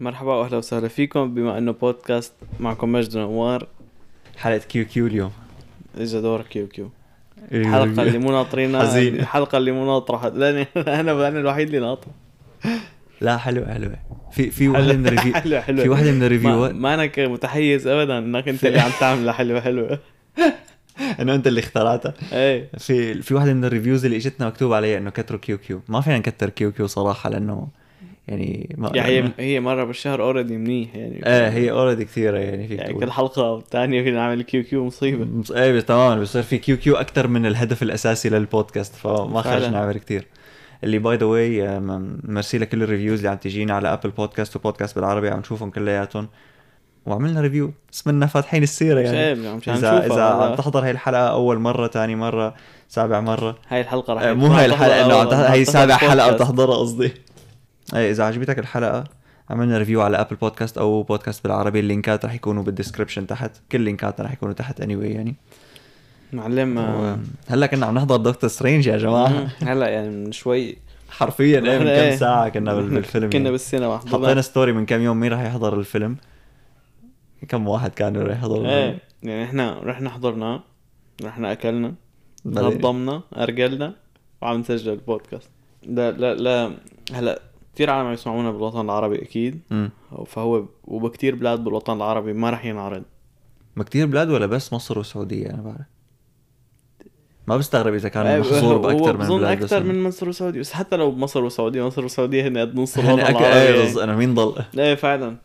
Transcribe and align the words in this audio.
مرحبا 0.00 0.34
واهلا 0.34 0.56
وسهلا 0.56 0.88
فيكم. 0.88 1.34
بما 1.34 1.58
إنه 1.58 1.72
بودكاست 1.72 2.32
معكم 2.60 2.92
مجد 2.92 3.16
نوار 3.16 3.66
حلقة 4.36 4.58
QQ 4.58 5.06
اليوم. 5.06 5.30
اجى 5.98 6.20
دور 6.20 6.42
QQ. 6.42 6.90
إيه. 7.52 7.60
الحلقة 7.60 8.02
اللي 8.02 8.18
مو 8.18 8.30
ناطرينها. 8.30 8.80
حزين. 8.82 9.14
الحلقة 9.14 9.58
اللي 9.58 9.72
مو 9.72 9.86
ناطرة. 9.86 10.28
لاني 10.38 10.66
أنا 10.76 11.28
أنا 11.28 11.40
الوحيد 11.40 11.66
اللي 11.74 11.80
ناطر. 11.86 12.06
لا 13.20 13.36
حلوة 13.36 13.72
حلوة. 13.72 13.96
في 14.32 14.50
في 14.50 14.68
واحدة 14.68 14.92
من 14.92 15.06
ال 15.06 15.10
review 15.10 15.34
حلوة 15.42 15.60
حلوة. 15.60 15.82
في 15.82 15.88
واحدة 15.88 16.10
من 16.12 16.18
ما, 16.18 16.26
ال 16.26 16.32
reviewات 16.32 16.74
ما 16.74 16.94
أنا 16.94 17.06
ك- 17.06 17.18
متحيز 17.18 17.86
ابدا 17.86 18.18
إنك 18.18 18.48
أنت 18.48 18.64
اللي 18.64 18.80
عم 18.80 18.90
تعملها 19.00 19.32
حلوة 19.32 19.60
حلوة. 19.60 19.98
انه 21.20 21.34
أنت 21.34 21.46
اللي 21.46 21.60
اخترعتها. 21.60 22.14
إيه. 22.32 22.68
في 22.78 23.22
في 23.22 23.34
واحدة 23.34 23.52
من 23.54 23.64
ال 23.64 23.69
reviews 23.69 24.04
اللي 24.04 24.16
إجتنا 24.16 24.46
مكتوب 24.46 24.72
عليها 24.72 24.98
إنه 24.98 25.10
كتروا 25.10 25.40
QQ. 25.40 25.80
ما 25.88 26.00
فينا 26.00 26.18
نكتر 26.18 26.50
QQ 26.50 26.86
صراحة 26.86 27.30
لأنه 27.30 27.68
يعني 28.28 28.74
ما 28.78 28.90
يعني 28.94 29.10
هي 29.18 29.30
هي 29.38 29.60
مرة 29.60 29.84
بالشهر 29.84 30.22
already 30.22 30.56
منيح 30.56 30.94
يعني. 30.96 31.26
إيه 31.26 31.48
هي 31.48 31.70
already 31.70 32.04
كثيرة 32.04 32.38
يعني 32.38 32.68
فيك 32.68 32.78
يعني 32.78 32.90
تقول. 32.92 33.04
كل 33.04 33.12
حلقة 33.12 33.50
والثانية 33.52 34.02
فينا 34.02 34.16
نعمل 34.16 34.42
QQ 34.42 34.84
مصيبة. 34.84 35.24
مص- 35.24 35.50
إيه 35.50 35.72
بس 35.72 35.84
تماما 35.84 36.22
بصير 36.22 36.42
في 36.42 36.58
QQ 36.58 36.96
أكثر 36.96 37.28
من 37.28 37.46
الهدف 37.46 37.82
الأساسي 37.82 38.28
للبودكاست 38.28 38.94
فما. 38.94 39.42
خرجنا 39.42 39.70
نعمل 39.70 39.98
كثير. 39.98 40.26
اللي 40.84 40.98
by 40.98 41.16
the 41.16 41.26
way 41.26 41.80
merci 42.24 42.58
لكل 42.58 42.82
ال 42.82 42.87
reviews 42.87 43.18
اللي 43.18 43.28
عم 43.30 43.36
تجينا 43.36 43.74
على 43.74 43.92
Apple 43.92 44.10
Podcast 44.10 44.56
وبودكاست 44.56 44.96
بالعربي 44.96 45.28
عم 45.28 45.38
نشوفهم 45.38 45.70
كلياتهم. 45.70 46.28
وعملنا 47.06 47.40
review 47.40 47.72
اسمنا 47.94 48.26
فاتحين 48.26 48.62
السيرة 48.62 49.00
يعني. 49.00 49.16
يعني 49.16 49.56
مشان 49.56 49.74
اذا 49.74 50.06
إذا 50.06 50.22
عم. 50.24 50.54
تحضر 50.54 50.84
هاي 50.84 50.90
الحلقة 50.90 51.28
أول 51.28 51.58
مرة 51.58 51.86
ثاني 51.86 52.16
مرة 52.16 52.54
سابع 52.88 53.20
مرة. 53.20 53.56
هاي 53.68 53.80
الحلقة 53.80 54.14
رح 54.14 54.22
آه، 54.22 54.32
مو 54.32 54.46
هاي 54.46 54.64
عم 54.64 54.70
الحلقة 54.70 55.06
إنه 55.06 55.14
عم 55.14 55.28
عم 55.58 55.64
سابع 55.64 55.96
حلقة. 55.96 56.32
بتحضرها 56.32 56.76
قصدي. 56.76 57.12
إذا 57.94 58.24
عجبتك 58.24 58.58
الحلقة 58.58 59.04
عملنا 59.50 59.78
review 59.78 60.00
على 60.02 60.20
Apple 60.20 60.36
Podcast 60.36 60.78
أو 60.78 61.02
بودكاست 61.02 61.44
بالعربي 61.44 61.80
ال 61.80 61.87
linkات 61.87 62.24
رح 62.24 62.34
يكونوا 62.34 62.62
بال 62.62 62.72
description 62.72 63.26
تحت. 63.26 63.50
كل 63.72 63.78
ال 63.78 63.85
linkات 63.85 64.20
رح 64.20 64.32
يكونوا 64.32 64.54
تحت 64.54 64.80
any 64.80 64.96
anyway 64.96 65.14
يعني. 65.16 65.34
معلم 66.32 66.78
آه، 66.78 67.12
و- 67.12 67.16
هلأ 67.48 67.66
كنا 67.66 67.86
عم 67.86 67.94
نحضر 67.94 68.16
دكتور 68.16 68.50
سترينج 68.50 68.86
يا 68.86 68.96
جماعة. 68.96 69.48
هلأ 69.62 69.88
يعني 69.88 70.08
من 70.10 70.32
شوي. 70.32 70.76
حرفيا 71.10 71.60
إيه 71.60 71.78
من 71.78 71.86
إيه. 71.86 72.10
كم 72.10 72.16
ساعة 72.16 72.48
كنا 72.48 72.74
بالفيلم 72.74 73.24
كنا 73.30 73.38
يعني. 73.40 73.50
بالسينما 73.50 73.98
حطينا 73.98 74.42
ستوري 74.42 74.72
من 74.72 74.86
كم 74.86 75.00
يوم 75.00 75.20
مين 75.20 75.32
رح 75.32 75.40
يحضر 75.40 75.78
الفيلم؟ 75.78 76.16
كم 77.48 77.68
واحد 77.68 77.90
كانوا 77.90 78.22
رح 78.24 78.42
الفيلم 78.44 78.66
إيه 78.66 78.98
يعني 79.22 79.44
إحنا 79.44 79.80
رحنا 79.82 80.10
حضرنا 80.10 80.60
رحنا 81.24 81.52
أكلنا 81.52 81.94
نظمنا 82.46 83.22
أرجلنا 83.36 83.94
وعم 84.42 84.60
نسجل 84.60 84.92
البودكاست. 84.92 85.50
لا 85.86 86.10
لا 86.10 86.34
لا 86.34 86.72
هلأ 87.14 87.42
كثير 87.78 87.90
عالم 87.90 88.12
يسمعونا 88.12 88.50
بالوطن 88.50 88.80
العربي 88.80 89.22
أكيد. 89.22 89.60
مم. 89.70 89.90
فهو 90.26 90.64
وبكتير 90.84 91.34
بلاد 91.34 91.64
بالوطن 91.64 91.96
العربي 91.96 92.32
ما 92.32 92.50
رح 92.50 92.64
ينعرض. 92.64 93.02
ما 93.76 93.84
كتير 93.84 94.06
بلاد 94.06 94.30
ولا 94.30 94.46
بس 94.46 94.72
مصر 94.72 94.98
والسعودية 94.98 95.50
أنا 95.50 95.62
بعرف. 95.62 95.86
ما 97.46 97.56
بستغرب 97.56 97.94
إذا 97.94 98.08
كان 98.08 98.26
إيه، 98.26 98.40
محظور 98.40 98.74
هو 98.74 98.78
بأكثر 98.78 99.16
من 99.16 99.38
بلاد 99.38 99.62
أكثر 99.62 99.82
من 99.82 100.02
مصر 100.02 100.28
وسعودية 100.28 100.60
بس 100.60 100.72
حتى 100.72 100.96
لو 100.96 101.12
مصر 101.12 101.44
وسعودية 101.44 101.86
مصر 101.86 102.04
وسعودية 102.04 102.48
هن 102.48 102.58
قد 102.58 102.80
نص 102.80 102.98
الوطن 102.98 103.20
أك... 103.20 103.30
العربي. 103.30 103.46
يعني. 103.48 103.82
بز- 103.82 103.98
أنا 103.98 104.16
مين 104.16 104.34
ضل؟ 104.34 104.62
إيه 104.78 104.94
فعلا. 104.94 105.36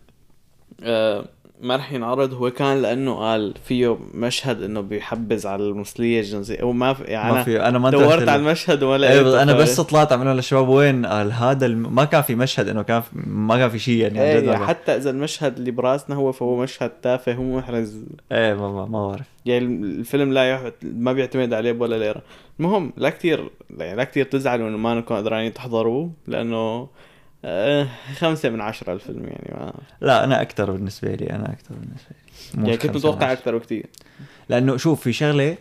آه 0.84 1.26
ما 1.62 1.76
رح 1.76 1.94
ينعرض. 1.94 2.34
هو 2.34 2.52
كان 2.52 2.82
لأنه 2.82 3.16
قال 3.16 3.54
فيه 3.66 3.98
مشهد 4.14 4.64
إنه 4.64 4.82
بيحبز 4.82 5.46
على 5.46 5.64
المثلية 5.64 6.20
الجنسية. 6.20 6.64
وما 6.64 6.94
في 6.94 7.04
يعني 7.04 7.34
ما 7.34 7.44
في 7.44 7.62
أنا 7.62 7.80
ما 7.80 7.90
دورت 7.90 8.30
على. 8.30 8.36
المشهد 8.36 8.84
ولا 8.84 9.22
بس 9.22 9.34
أنا 9.34 9.54
بس 9.54 9.82
طلعت 9.82 10.12
عملنا 10.12 10.34
للشباب 10.34 10.70
وين 10.70 11.06
قال 11.06 11.32
هذا 11.32 11.66
الم... 11.66 11.96
ما 11.96 12.06
كان 12.06 12.22
في 12.22 12.36
مشهد 12.36 12.68
إنه 12.68 12.82
كان 12.82 13.02
في... 13.02 13.10
ما 13.28 13.58
كان 13.58 13.70
في 13.70 13.80
شيء 13.80 13.98
يعني 13.98 14.20
عن 14.20 14.26
جد 14.38 14.44
إيه 14.50 14.58
ما- 14.58 14.66
حتى 14.68 14.96
إذا 14.96 15.10
المشهد 15.10 15.58
اللي 15.58 15.72
براسنا 15.72 16.16
هو 16.16 16.32
فهو 16.32 16.56
مشهد 16.56 16.90
تافه 16.90 17.40
ومحرز 17.40 18.04
إيه 18.32 18.54
ما, 18.54 18.72
ما, 18.72 18.86
ما 18.86 19.08
بعرف. 19.08 19.26
يعني 19.46 19.66
الفيلم 19.66 20.34
لا 20.34 20.50
يح... 20.50 20.72
ما 20.84 21.14
بيعتمد 21.14 21.54
عليه 21.54 21.72
ولا 21.80 21.96
ليرة. 21.96 22.22
المهم 22.60 22.94
لا 22.98 23.10
كتير 23.10 23.50
يعني 23.78 23.98
لا 23.98 24.04
كتير 24.04 24.26
تزعلوا 24.26 24.70
إنه 24.70 24.78
ما 24.78 24.94
انكم 24.94 25.16
قدرانين 25.16 25.54
تحضروه 25.54 26.12
لأنه 26.28 26.88
خمسة 28.18 28.50
من 28.50 28.62
عشرة 28.62 28.94
الفيلم 28.94 29.24
يعني 29.26 29.52
ما 29.58 29.74
لا 30.02 30.24
أنا 30.24 30.42
أكثر 30.42 30.72
بالنسبة 30.72 31.16
لي 31.16 31.30
أنا 31.30 31.52
أكثر 31.54 31.76
بالنسبة 31.76 32.10
لي 32.56 32.64
يعني 32.66 32.78
كنت 32.78 32.96
متوقع 32.96 33.26
عشرة. 33.26 33.32
أكثر 33.34 33.58
بكتير 33.58 33.86
لأنه 34.50 34.78
شوف 34.78 35.02
في 35.02 35.14
شغلة 35.14 35.58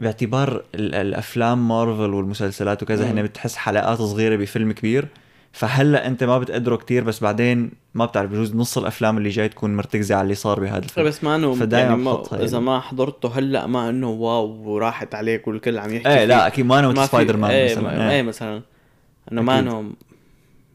باعتبار 0.00 0.64
ال- 0.74 0.94
الأفلام 0.94 1.68
مارفل 1.68 2.14
والمسلسلات 2.14 2.82
وكذا 2.82 3.04
مم. 3.12 3.18
هن 3.18 3.22
بتحس 3.22 3.56
حلقات 3.56 3.98
صغيرة 3.98 4.36
بفيلم 4.36 4.72
كبير 4.72 5.08
فهلأ 5.52 6.06
أنت 6.06 6.24
ما 6.24 6.38
بتقدره 6.38 6.76
كتير 6.76 7.04
بس 7.04 7.20
بعدين 7.22 7.70
ما 7.94 8.04
بتعرف 8.04 8.30
بجوز 8.30 8.54
نص 8.56 8.78
الأفلام 8.78 9.18
اللي 9.18 9.28
جاي 9.28 9.48
تكون 9.48 9.76
مرتكزة 9.76 10.14
على 10.14 10.22
اللي 10.22 10.34
صار 10.34 10.60
بهذا 10.60 10.78
الفيلم 10.78 11.06
بس 11.06 11.24
ما 11.24 11.36
أنه 11.36 11.68
يعني 11.72 11.96
ما 11.96 12.22
إذا 12.32 12.52
يعني. 12.52 12.64
ما 12.64 12.80
حضرته 12.80 13.38
هلأ 13.38 13.66
ما 13.66 13.90
أنه 13.90 14.08
wow 14.10 14.46
وراحت 14.46 15.14
عليك 15.14 15.48
والكل 15.48 15.78
عم 15.78 15.94
يحكي 15.94 16.08
إيه. 16.08 16.24
لا 16.24 16.46
أكيد 16.46 16.66
ما 16.66 16.94
في- 16.94 17.06
سبايدر 17.06 17.36
مان 17.36 17.50
إيه 17.50 17.74
مثلا 17.74 18.10
إيه. 18.10 18.16
إيه 18.16 18.22
مثلا 18.22 18.62
انه 19.32 19.42
ما. 19.42 19.58
أنه 19.58 19.90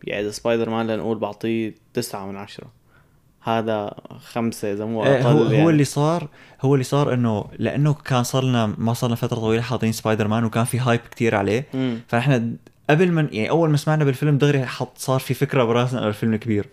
يعني 0.04 0.22
إذا 0.22 0.32
سبايدر 0.32 0.70
مان 0.70 0.88
لنقول 0.88 1.18
بعطيه 1.18 1.76
تسعة 1.94 2.26
من 2.26 2.38
عشرة 2.38 2.68
هذا 3.44 3.94
خمسة 4.32 4.74
إذا 4.74 4.86
مو 4.86 5.04
إيه 5.04 5.28
أقل 5.28 5.38
هو 5.38 5.44
يعني. 5.44 5.64
هو 5.64 5.70
اللي 5.70 5.84
صار 5.84 6.28
هو 6.62 6.74
اللي 6.74 6.84
صار 6.84 7.14
إنه 7.14 7.46
لأنه 7.60 7.94
كان 7.94 8.24
صار 8.24 8.44
لنا 8.44 8.74
ما 8.78 8.94
صار 8.94 9.10
لنا 9.10 9.16
فترة 9.16 9.38
طويلة 9.40 9.62
حاطين 9.62 9.92
سبايدر 9.92 10.28
مان 10.28 10.44
وكان 10.44 10.64
في 10.64 10.80
hype 10.80 11.00
كتير 11.12 11.36
عليه 11.36 11.66
مم. 11.74 12.00
فإحنا 12.08 12.52
قبل 12.90 13.12
ما 13.12 13.22
يعني 13.32 13.50
أول 13.50 13.70
ما 13.70 13.78
سمعنا 13.78 14.04
بالفيلم 14.04 14.38
دغري 14.38 14.66
حط 14.66 14.98
صار 14.98 15.20
في 15.20 15.34
فكرة 15.34 15.64
براسنا 15.64 16.00
إنه 16.00 16.08
الفيلم 16.08 16.36
كبير 16.36 16.66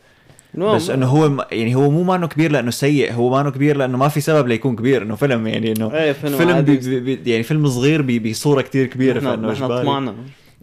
المهم، 0.55 0.77
بس 0.77 0.91
إنه 0.91 1.06
هو 1.06 1.47
يعني 1.53 1.75
هو 1.75 1.91
مو 1.91 2.03
مانو 2.03 2.28
كبير 2.28 2.53
لأنه 2.53 2.71
سيء 2.71 3.12
هو 3.12 3.31
مانو 3.31 3.53
كبير 3.53 3.77
لأنه 3.77 3.99
ما 3.99 4.09
في 4.09 4.21
سبب 4.21 4.49
ليكون 4.49 4.77
كبير 4.77 5.03
إنه 5.03 5.15
فيلم 5.15 5.47
يعني 5.47 5.72
إنه 5.72 5.95
إيه 5.95 6.12
فيلم, 6.12 6.37
فيلم. 6.37 6.60
بي 6.60 7.00
بي 7.00 7.31
يعني 7.31 7.43
فيلم 7.43 7.69
صغير 7.69 8.03
بي 8.03 8.19
بصورة 8.19 8.62
كتير 8.62 8.87
كبيرة 8.87 9.19
نحن 9.19 9.27
فإنه 9.27 9.53
نحن. 9.53 9.66
طمعنا 9.66 10.15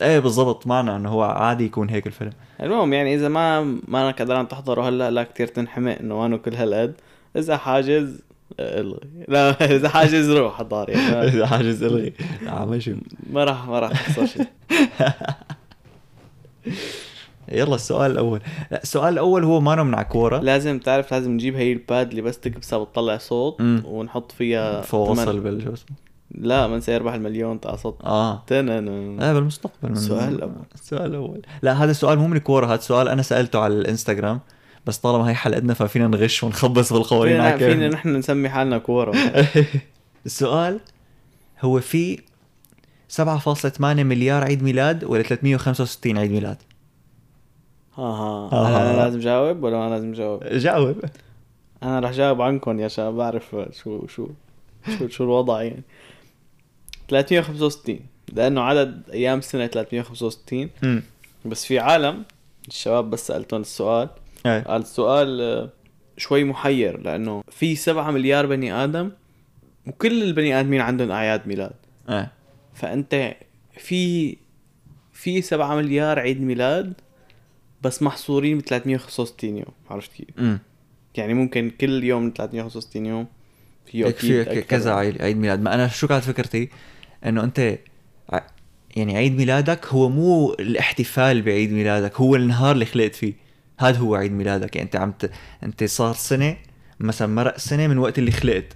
إيه 0.01 0.19
بالضبط 0.19 0.67
معنا 0.67 0.95
إنه 0.95 1.09
هو 1.09 1.23
عادي 1.23 1.65
يكون 1.65 1.89
هيك 1.89 2.07
الفيلم. 2.07 2.31
المهم 2.61 2.93
يعني 2.93 3.15
إذا 3.15 3.27
ما 3.27 3.61
ما 3.87 4.11
قدران 4.11 4.47
تحضره 4.47 4.89
هلأ 4.89 5.11
لا 5.11 5.23
كتير 5.23 5.47
تنحمق 5.47 5.97
إنه 5.99 6.17
ما 6.17 6.25
انه 6.25 6.37
كل 6.37 6.55
هالقد. 6.55 6.93
إذا 7.35 7.57
حاجز 7.57 8.21
آه، 8.59 8.81
إلغي. 8.81 8.99
لا 9.27 9.75
إذا 9.75 9.89
حاجز 9.89 10.29
روح 10.29 10.57
حضار 10.57 10.89
يعني. 10.89 11.27
إذا 11.27 11.45
حاجز 11.47 11.83
إلغي. 11.83 12.13
آه 12.47 12.65
ماشي 12.65 12.95
ما 13.29 13.43
راح 13.43 13.67
ما 13.67 13.79
راح 13.79 13.91
تخسر 13.91 14.25
شيء. 14.25 14.47
يلا 17.51 17.75
السؤال 17.75 18.11
الأول. 18.11 18.41
لا 18.71 18.83
السؤال 18.83 19.13
الأول 19.13 19.43
هو 19.43 19.61
مانو 19.61 19.83
من 19.83 19.95
عكوره 19.95 20.39
لازم 20.39 20.79
تعرف 20.79 21.11
لازم 21.13 21.31
نجيب 21.31 21.55
هي 21.55 21.71
الباد 21.73 22.09
اللي 22.09 22.21
بس 22.21 22.39
تكبسها 22.39 22.79
بتطلع 22.83 23.17
صوت. 23.17 23.61
ونحط 23.85 24.31
فيها 24.31 24.81
ثمن- 24.81 25.39
بال 25.43 25.61
شو 25.63 25.73
اسمه؟ 25.73 25.95
لا 26.37 26.67
من 26.67 26.81
سيربح 26.81 27.13
المليون 27.13 27.59
صوت 27.75 27.97
آه. 28.03 28.43
تنن 28.47 29.19
إيه 29.21 29.33
بالمستقبل. 29.33 29.89
من 29.89 29.91
السؤال 29.91 30.35
الأول. 30.35 30.65
السؤال 30.75 31.05
الأول 31.05 31.41
لا 31.61 31.83
هذا 31.83 31.91
السؤال 31.91 32.19
مو 32.19 32.27
من 32.27 32.37
كورة 32.37 32.65
هذا 32.65 32.75
السؤال 32.75 33.09
أنا 33.09 33.21
سألته 33.21 33.59
على 33.59 33.73
الإنستغرام. 33.73 34.39
بس 34.85 34.97
طالما 34.97 35.29
هي 35.29 35.33
حلقتنا 35.33 35.73
ففينا 35.73 36.07
نغش 36.07 36.43
ونخبص 36.43 36.93
بالقوانين 36.93 37.57
فينا. 37.57 37.57
فينا 37.57 37.87
نحن 37.87 38.15
نسمي 38.15 38.49
حالنا 38.49 38.77
كورة. 38.77 39.15
السؤال 40.25 40.79
هو 41.61 41.79
في 41.79 42.19
7.8 43.09 43.81
مليار 43.81 44.43
عيد 44.43 44.63
ميلاد 44.63 45.03
ولا 45.03 45.23
365 45.23 46.17
عيد 46.17 46.31
ميلاد؟ 46.31 46.57
ها 47.95 48.03
ها 48.03 48.49
آه. 48.51 48.91
أنا 48.91 48.97
لازم 48.97 49.19
جاوب 49.19 49.63
ولا 49.63 49.77
ما 49.77 49.89
لازم 49.89 50.13
جاوب؟ 50.13 50.43
جاوب. 50.43 50.95
أنا 51.83 51.99
رح 51.99 52.11
جاوب 52.11 52.41
عنكم 52.41 52.79
يا 52.79 52.87
شباب 52.87 53.13
بعرف 53.13 53.55
شو 53.71 54.07
شو 54.07 54.27
شو 54.97 55.07
شو 55.07 55.23
الوضع 55.23 55.61
يعني. 55.61 55.83
365 57.07 57.99
لأنه 58.33 58.61
عدد 58.61 59.09
أيام 59.13 59.39
السنة 59.39 59.67
365 59.67 60.69
امم 60.83 61.03
بس 61.45 61.65
في 61.65 61.79
عالم 61.79 62.23
الشباب 62.67 63.09
بس 63.09 63.27
سألتهم 63.27 63.61
السؤال. 63.61 64.09
إيه 64.45 64.63
قال 64.63 64.81
السؤال 64.81 65.41
آه، 65.41 65.69
شوي 66.17 66.43
محير 66.43 66.99
لأنه 67.01 67.43
في 67.51 67.75
سبعة 67.75 68.11
مليار 68.11 68.45
بني 68.45 68.73
آدم 68.73 69.11
وكل 69.87 70.23
البني 70.23 70.59
آدمين 70.59 70.81
عندهم 70.81 71.11
أعياد 71.11 71.47
ميلاد. 71.47 71.73
إيه 72.09 72.31
فأنت 72.73 73.35
في 73.77 74.37
في 75.13 75.41
سبعة 75.41 75.75
مليار 75.75 76.19
عيد 76.19 76.41
ميلاد 76.41 76.93
بس 77.81 78.03
محصورين 78.03 78.57
ب 78.57 78.61
365 78.61 79.57
يوم. 79.57 79.73
عرفت 79.89 80.11
كيف؟ 80.13 80.59
يعني 81.15 81.33
ممكن 81.33 81.71
كل 81.81 82.03
يوم 82.03 82.23
من 82.23 82.33
365 82.33 83.05
يوم. 83.05 83.27
فيه 83.85 84.07
أكيد. 84.07 84.59
كذا 84.59 84.93
عيد 84.93 85.21
عيد 85.21 85.37
ميلاد. 85.37 85.61
ما 85.61 85.73
أنا 85.73 85.87
شو 85.87 86.07
كانت 86.07 86.23
فكرتي؟ 86.23 86.69
إنه 87.25 87.43
أنت 87.43 87.77
يعني 88.95 89.17
عيد 89.17 89.37
ميلادك 89.37 89.85
هو 89.85 90.09
مو 90.09 90.53
الاحتفال 90.53 91.41
بعيد 91.41 91.71
ميلادك 91.71 92.15
هو 92.15 92.35
النهار 92.35 92.71
اللي 92.71 92.85
خلقت 92.85 93.15
فيه. 93.15 93.33
هذا 93.79 93.97
هو 93.97 94.15
عيد 94.15 94.31
ميلادك. 94.31 94.75
يعني 94.75 94.85
أنت 94.85 94.95
عم 94.95 95.11
ت... 95.11 95.31
أنت 95.63 95.83
صار 95.83 96.13
سنة 96.13 96.57
مثلا 96.99 97.27
مرق 97.27 97.57
سنة 97.57 97.87
من 97.87 97.97
وقت 97.97 98.19
اللي 98.19 98.31
خلقت. 98.31 98.75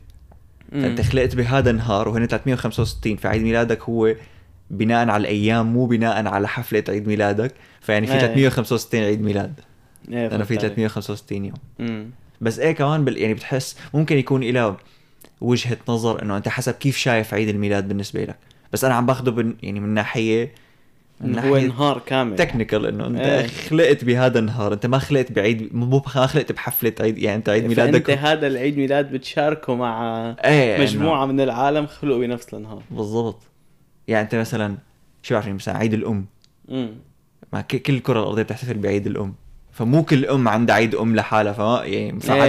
فأنت 0.71 1.01
خلقت 1.01 1.35
بهذا 1.35 1.69
النهار 1.69 2.09
وهنا 2.09 2.25
365 2.25 3.15
فعيد 3.15 3.41
ميلادك 3.41 3.81
هو 3.81 4.15
بناء 4.69 5.09
على 5.09 5.21
الأيام 5.21 5.73
مو 5.73 5.85
بناء 5.85 6.27
على 6.27 6.47
حفلة 6.47 6.83
عيد 6.89 7.07
ميلادك. 7.07 7.53
فيعني 7.81 8.07
في 8.07 8.13
إيه. 8.13 8.19
365 8.19 9.01
عيد 9.01 9.21
ميلاد. 9.21 9.59
إيه، 10.09 10.27
لأنه 10.27 10.43
في 10.43 10.55
فهمت 10.55 10.63
عليك. 10.63 10.89
365 10.89 11.45
يوم. 11.45 12.11
بس 12.41 12.59
إيه 12.59 12.71
كمان 12.71 13.05
بال... 13.05 13.17
يعني 13.17 13.33
بتحس 13.33 13.75
ممكن 13.93 14.17
يكون 14.17 14.43
له 14.43 14.77
وجهة 15.41 15.77
نظر 15.89 16.21
إنه 16.21 16.37
أنت 16.37 16.47
حسب 16.47 16.73
كيف 16.73 16.97
شايف 16.97 17.33
عيد 17.33 17.49
الميلاد 17.49 17.87
بالنسبة 17.87 18.23
لك. 18.23 18.37
بس 18.73 18.83
أنا 18.83 18.93
عم 18.93 19.05
باخده 19.05 19.31
بن... 19.31 19.55
يعني 19.63 19.79
من 19.79 19.89
ناحية 19.89 20.53
من 21.21 21.39
هو 21.39 21.57
نهار 21.57 22.01
كامل. 22.05 22.35
تكنيكال 22.35 22.85
إنه 22.85 23.07
أنت 23.07 23.19
إيه. 23.19 23.47
خلقت 23.47 24.03
بهذا 24.03 24.39
النهار. 24.39 24.73
أنت 24.73 24.85
ما 24.85 24.99
خلقت 24.99 25.31
بعيد 25.31 25.75
مو 25.75 26.03
ما 26.15 26.27
خلقت 26.27 26.51
بحفلة 26.51 26.93
عيد 26.99 27.17
يعني 27.17 27.37
أنت 27.37 27.49
عيد 27.49 27.65
ميلادك 27.65 28.07
فانت 28.07 28.19
هذا 28.19 28.47
العيد 28.47 28.77
ميلاد 28.77 29.11
بتشاركه 29.11 29.75
مع 29.75 30.25
إيه 30.45 30.81
مجموعة 30.81 31.25
من 31.25 31.41
العالم 31.41 31.87
خلقوا 31.87 32.19
بنفس 32.19 32.53
النهار. 32.53 32.83
بالضبط. 32.91 33.41
يعني 34.07 34.23
أنت 34.23 34.35
مثلا 34.35 34.77
شو 35.23 35.33
بعرفني 35.33 35.53
مثلا 35.53 35.77
عيد 35.77 35.93
الأم. 35.93 36.25
امم 36.71 36.91
ما 37.53 37.61
كل 37.61 37.93
الكرة 37.93 38.19
الأرضية 38.19 38.43
بتحتفل 38.43 38.77
بعيد 38.77 39.07
الأم. 39.07 39.33
فمو 39.79 40.03
كل 40.03 40.25
ام 40.25 40.47
عندها 40.47 40.75
عيد 40.75 40.95
أم 40.95 41.15
لحالها 41.15 41.53
فما 41.53 41.75
يعني. 41.85 41.85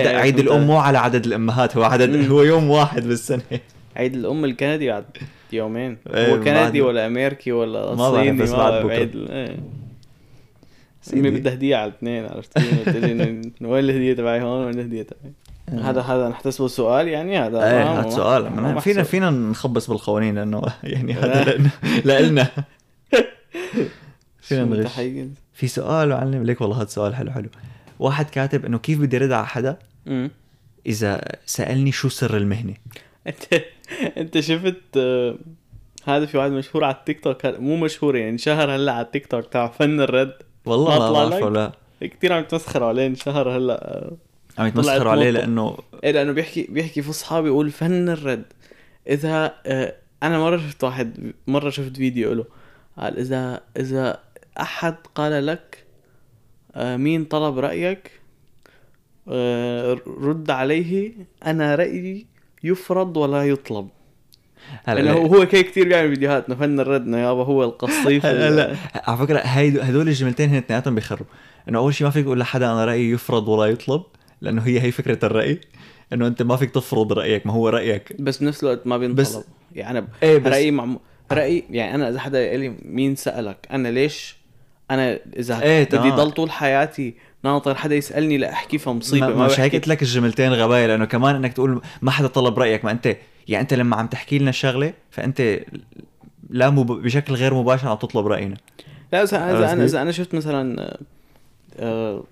إيه، 0.08 0.16
عيد 0.16 0.36
فهمت 0.36 0.48
الأم. 0.50 0.66
مو 0.66 0.76
على 0.78 0.98
عدد 0.98 1.26
الأمهات 1.26 1.76
هو 1.76 1.82
عدد 1.82 2.10
مم. 2.10 2.24
هو 2.26 2.42
يوم 2.42 2.70
واحد 2.70 3.02
بالسنة 3.06 3.40
عيد 3.96 4.14
الأم 4.14 4.44
الكندي 4.44 4.88
بعد 4.88 5.04
يومين 5.52 5.96
إيه، 6.14 6.34
هو 6.34 6.40
كندي 6.40 6.80
ولا 6.80 7.06
أمريكي 7.06 7.52
ولا 7.52 7.94
ما 7.94 8.10
صيني 8.10 8.42
بس 8.42 8.50
بعد 8.52 8.84
بكرة. 8.84 8.94
عيد 8.94 9.10
سيدي. 11.02 11.28
أمي 11.28 11.30
بدها 11.40 11.52
هدية 11.52 11.76
على 11.76 11.88
الاثنين 11.90 12.26
عرفت 12.26 12.58
وين 13.60 13.84
الهدية 13.84 14.12
تبعي 14.14 14.42
هون 14.42 14.64
وين 14.64 14.74
الهدية 14.78 15.02
تبعي 15.02 15.32
هذا 15.82 16.00
هذا 16.00 16.28
نحتسبه 16.28 16.68
سؤال 16.68 17.08
يعني 17.08 17.38
هذا 17.38 17.58
إيه 17.70 18.00
هذا 18.00 18.10
سؤال 18.10 18.80
فينا. 18.80 19.02
فينا 19.02 19.30
نخبص 19.30 19.90
بالقوانين 19.90 20.34
لأنه 20.34 20.62
يعني. 20.84 21.12
هذا 21.12 21.44
لأنه- 21.44 22.06
لإلنا 22.06 22.48
فينا 24.42 24.64
نغش؟ 24.64 24.98
في 25.60 25.68
سؤال 25.68 26.08
معلم. 26.08 26.42
ليك 26.42 26.60
والله 26.60 26.76
هذا 26.76 26.88
سؤال 26.88 27.14
حلو 27.14 27.30
حلو. 27.30 27.48
واحد 27.98 28.30
كاتب 28.30 28.64
إنه 28.64 28.78
كيف 28.78 29.00
بدي 29.00 29.16
أرد 29.16 29.32
على 29.32 29.46
حدا. 29.46 29.76
إذا 30.86 31.20
سألني 31.46 31.92
شو 31.92 32.08
سر 32.08 32.36
المهنة؟ 32.36 32.74
أنت 33.26 33.64
أنت 34.16 34.40
شفت 34.40 34.82
آه، 34.96 35.38
هذا 36.04 36.26
في 36.26 36.38
واحد 36.38 36.50
مشهور 36.50 36.84
على 36.84 36.94
التيك 36.94 37.20
توك. 37.20 37.46
مو 37.46 37.76
مشهور 37.76 38.16
يعني 38.16 38.38
شهر 38.38 38.74
هلأ 38.74 38.92
على 38.92 39.06
التيك 39.06 39.26
توك. 39.26 39.46
تاع 39.52 39.68
فن 39.68 40.00
الرد. 40.00 40.32
والله 40.66 40.98
ما 40.98 41.12
بعرفه؟ 41.12 41.50
لا. 41.50 41.72
كثير 42.00 42.32
عم 42.32 42.40
يتمسخروا 42.40 42.88
عليه 42.88 43.06
انشهر 43.06 43.56
هلأ 43.56 43.96
آه، 43.96 44.12
عم 44.58 44.66
يتمسخروا 44.66 45.12
عليه. 45.12 45.30
لأنه 45.30 45.78
إيه 46.04 46.10
لأنه 46.10 46.32
بيحكي 46.32 46.66
بيحكي 46.70 47.02
فصحى 47.02 47.42
بيقول 47.42 47.70
فن 47.70 48.08
الرد. 48.08 48.44
إذا 49.08 49.54
آه، 49.66 49.94
أنا 50.22 50.38
مرة 50.38 50.56
شفت 50.56 50.84
واحد 50.84 51.32
مرة 51.46 51.70
شفت 51.70 51.96
فيديو 51.96 52.32
له. 52.32 52.44
قال 52.98 53.18
إذا 53.18 53.60
إذا 53.76 54.29
أحد 54.60 54.94
قال 55.14 55.46
لك 55.46 55.84
آه، 56.74 56.96
مين 56.96 57.24
طلب 57.24 57.58
رأيك؟ 57.58 58.10
آه، 59.28 59.98
رد 60.20 60.50
عليه 60.50 61.12
أنا 61.46 61.74
رأيي 61.74 62.26
يفرض 62.64 63.16
ولا 63.16 63.42
يطلب. 63.48 63.88
هلا 64.84 65.12
هو 65.12 65.26
هو 65.26 65.46
كي 65.46 65.62
كثير 65.62 65.88
بيعمل 65.88 66.08
فيديوهات 66.08 66.52
فن 66.52 66.80
الرد 66.80 67.02
إنه 67.06 67.18
يابا 67.18 67.44
هو 67.44 67.64
القصيف 67.64 68.26
هلا 68.26 68.50
لا. 68.50 68.76
على 68.94 69.18
فكرة 69.18 69.38
هاي 69.38 69.68
هدول 69.80 70.08
الجملتين 70.08 70.50
هن 70.50 70.56
اثنيناتهم 70.56 70.94
بيخروا 70.94 71.26
إنه 71.68 71.78
أول 71.78 71.94
شيء 71.94 72.06
ما 72.06 72.10
فيك 72.10 72.24
تقول 72.24 72.38
لحدا 72.40 72.72
أنا 72.72 72.84
رأيي 72.84 73.10
يفرض 73.10 73.48
ولا 73.48 73.70
يطلب 73.70 74.02
لأنه 74.40 74.62
هي 74.62 74.80
هي 74.80 74.90
فكرة 74.92 75.24
الرأي. 75.26 75.60
إنه 76.12 76.26
أنت 76.26 76.42
ما 76.42 76.56
فيك 76.56 76.70
تفرض 76.70 77.12
رأيك 77.12 77.46
ما 77.46 77.52
هو 77.52 77.68
رأيك. 77.68 78.16
بس 78.22 78.36
بنفس 78.38 78.62
الوقت 78.64 78.86
ما 78.86 78.98
بينطلب. 78.98 79.20
بس- 79.20 79.44
يعني 79.74 80.06
إيه 80.22 80.38
بس 80.38 80.52
رأيي 80.52 80.70
مع 80.70 80.96
رايي 81.32 81.64
يعني 81.70 81.94
أنا 81.94 82.08
إذا 82.08 82.20
حدا 82.20 82.48
قال 82.50 82.60
لي 82.60 82.68
مين 82.84 83.16
سألك 83.16 83.66
أنا 83.70 83.88
ليش 83.88 84.36
أنا 84.90 85.18
إذا 85.36 85.62
إيه 85.62 85.84
بدي. 85.84 86.10
ضل 86.10 86.30
طول 86.30 86.50
حياتي 86.50 87.14
ناطر 87.44 87.74
حدا 87.74 87.94
يسألني 87.94 88.38
لأحكي 88.38 88.78
فمصيبة 88.78 89.26
ما, 89.26 89.34
ما, 89.34 89.46
مش 89.46 89.60
هيك 89.60 89.74
قلت 89.74 89.88
لك 89.88 90.02
الجملتين 90.02 90.52
غباية 90.52 90.86
لأنه 90.86 91.04
كمان 91.04 91.34
إنك 91.34 91.52
تقول 91.52 91.82
ما 92.02 92.10
حدا 92.10 92.28
طلب 92.28 92.58
رأيك 92.58 92.84
ما 92.84 92.90
انت 92.90 93.16
يعني 93.48 93.62
أنت 93.62 93.74
لما 93.74 93.96
عم 93.96 94.06
تحكي 94.06 94.38
لنا 94.38 94.50
شغله 94.50 94.92
فأنت 95.10 95.60
لا 96.50 96.70
مب... 96.70 96.86
بشكل 96.92 97.34
غير 97.34 97.54
مباشر 97.54 97.88
عم 97.88 97.96
تطلب 97.96 98.26
رأينا 98.26 98.56
لا 99.12 99.22
اذا 99.22 99.50
إذا؟ 99.50 99.72
أنا 99.72 99.84
إذا 99.84 100.02
أنا 100.02 100.12
شفت 100.12 100.34
مثلا 100.34 100.96
آه، 101.78 102.24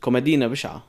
كوميدينا 0.00 0.48
بشعة 0.48 0.82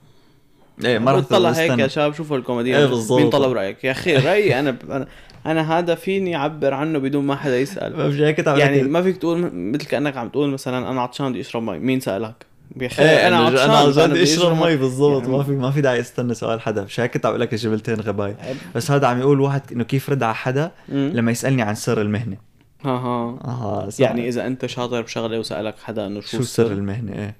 إيه 0.85 0.99
ما 0.99 1.11
رح 1.11 1.19
بتطلع 1.19 1.49
هيك. 1.49 1.79
يا 1.79 1.87
شباب 1.87 2.13
شوفوا 2.13 2.37
الكوميدينا 2.37 2.77
إيه 2.77 2.85
بالضبط. 2.85 3.19
مين 3.19 3.29
طلب 3.29 3.51
رأيك 3.51 3.83
يا 3.83 3.91
أخي 3.91 4.15
رأيي 4.15 4.59
أنا 4.59 4.77
أنا 4.89 5.07
أنا 5.45 5.77
هذا 5.79 5.95
فيني 5.95 6.35
أعبر 6.35 6.73
عنه 6.73 6.99
بدون 6.99 7.25
ما 7.25 7.35
حدا 7.35 7.59
يسأل. 7.59 8.23
هيك 8.23 8.37
تعمل 8.37 8.59
يعني. 8.59 8.83
ما 8.83 9.01
فيك 9.01 9.17
تقول 9.17 9.51
مثل 9.53 9.85
كأنك 9.85 10.17
عم 10.17 10.29
تقول 10.29 10.49
مثلا 10.49 10.91
أنا 10.91 11.01
عطشان 11.01 11.29
بدي 11.31 11.41
أشرب 11.41 11.63
مي 11.63 11.79
مين 11.79 11.99
سألك؟ 11.99 12.45
أخي 12.81 13.03
إيه 13.03 13.27
أنا 13.27 13.37
عطشان 13.37 13.69
أنا 13.69 14.13
بدي 14.13 14.23
أشرب 14.23 14.57
مي. 14.63 14.75
بالضبط. 14.75 15.21
يعني- 15.21 15.37
ما 15.37 15.43
في 15.43 15.51
ما 15.51 15.71
في 15.71 15.81
داعي 15.81 15.99
استنى 15.99 16.33
سؤال 16.33 16.61
حدا. 16.61 16.83
مش 16.83 16.99
هيك 16.99 17.11
كنت 17.13 17.25
عم 17.25 17.35
لك 17.35 17.53
الجملتين 17.53 18.01
غباي؟ 18.01 18.35
بس 18.75 18.91
هذا 18.91 19.07
عم 19.07 19.19
يقول 19.19 19.41
واحد 19.41 19.61
إنه 19.71 19.83
كيف 19.83 20.09
رد 20.09 20.23
على 20.23 20.35
حدا. 20.35 20.71
لما 20.89 21.31
يسألني 21.31 21.61
عن 21.61 21.75
سر 21.75 22.01
المهنة. 22.01 22.37
ها 22.85 22.89
ها 22.89 23.39
آه 23.45 23.89
صح. 23.89 23.99
يعني 24.01 24.27
إذا 24.27 24.47
أنت 24.47 24.65
شاطر 24.65 25.01
بشغلة 25.01 25.39
وسألك 25.39 25.75
حدا 25.83 26.07
إنه 26.07 26.21
شو 26.21 26.41
سر 26.41 26.71
المهنة؟ 26.71 27.13
إيه. 27.13 27.35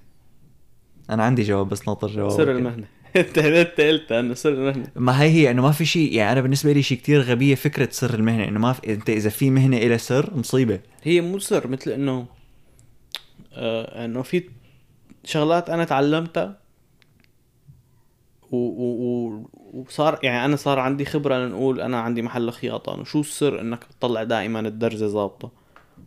أنا 1.09 1.23
عندي 1.23 1.43
جواب 1.43 1.69
بس 1.69 1.87
ناطر 1.87 2.07
جواب. 2.07 2.31
سر 2.31 2.51
المهنة. 2.51 2.85
انت 3.17 3.37
انت 3.37 3.81
قلت 3.81 4.11
انه 4.11 4.33
سر 4.33 4.49
المهنه 4.49 4.87
ما 4.95 5.21
هي 5.21 5.29
هي 5.29 5.51
انه 5.51 5.61
ما 5.61 5.71
في 5.71 5.85
شيء 5.85 6.13
يعني 6.13 6.31
أنا 6.31 6.41
بالنسبة 6.41 6.71
لي 6.71 6.83
شيء 6.83 6.97
كتير 6.97 7.21
غبية 7.21 7.55
فكرة 7.55 7.89
سر 7.91 8.13
المهنة 8.13 8.47
إنه 8.47 8.59
ما 8.59 8.73
في 8.73 8.93
أنت 8.93 9.09
إذا 9.09 9.29
في 9.29 9.49
مهنة 9.49 9.77
إلها 9.77 9.97
سر 9.97 10.37
مصيبة. 10.37 10.79
هي 11.03 11.21
مو 11.21 11.39
سر 11.39 11.67
مثل 11.67 11.91
إنه 11.91 12.25
آه 13.53 14.05
إنه 14.05 14.21
في 14.21 14.43
شغلات 15.23 15.69
أنا 15.69 15.83
تعلمتها 15.83 16.57
و 18.51 18.57
و 18.57 18.83
و 18.83 19.49
وصار 19.73 20.19
يعني 20.23 20.45
أنا 20.45 20.55
صار 20.55 20.79
عندي 20.79 21.05
خبرة 21.05 21.37
لنقول 21.37 21.81
أنا 21.81 21.99
عندي 21.99 22.21
محل 22.21 22.51
خياطة 22.51 22.95
إنه 22.95 23.03
شو 23.03 23.19
السر 23.19 23.61
إنك 23.61 23.83
تطلع 23.83 24.23
دائما 24.23 24.59
الدرزه 24.59 25.07
ظابطة؟ 25.07 25.51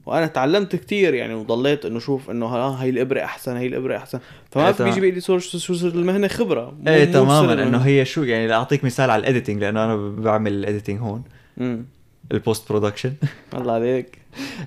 وأنا 0.06 0.26
تعلمت 0.26 0.76
كتير 0.76 1.14
يعني 1.14 1.34
وضليت 1.34 1.84
إنه 1.86 1.98
شوف 1.98 2.30
إنه 2.30 2.46
ها 2.46 2.82
هي 2.84 2.90
الإبرة 2.90 3.20
أحسن 3.24 3.56
هي 3.56 3.66
الإبرة 3.66 3.96
أحسن. 3.96 4.20
فما 4.50 4.70
تمام. 4.72 4.88
بيجي 4.90 5.00
بيقول 5.00 5.14
لي 5.14 5.20
شو 5.20 5.38
شو 5.38 5.74
سر 5.74 5.88
المهنة 5.88 6.28
خبرة. 6.28 6.70
مو- 6.82 6.92
إيه 6.92 7.04
تماما. 7.04 7.52
إنه 7.62 7.78
هي 7.78 8.04
شو 8.04 8.22
يعني 8.22 8.46
لاعطيك 8.46 8.84
مثال 8.84 9.10
على 9.10 9.20
ال 9.20 9.25
editing 9.25 9.60
لأنه 9.60 9.84
أنا 9.84 9.96
بعمل 9.96 10.52
ال 10.52 10.58
editing 10.58 10.98
هون. 11.00 11.22
امم 11.60 11.84
ال 12.32 12.39
post 12.39 12.68
production 12.68 13.12
الله 13.58 13.72
عليك. 13.72 14.18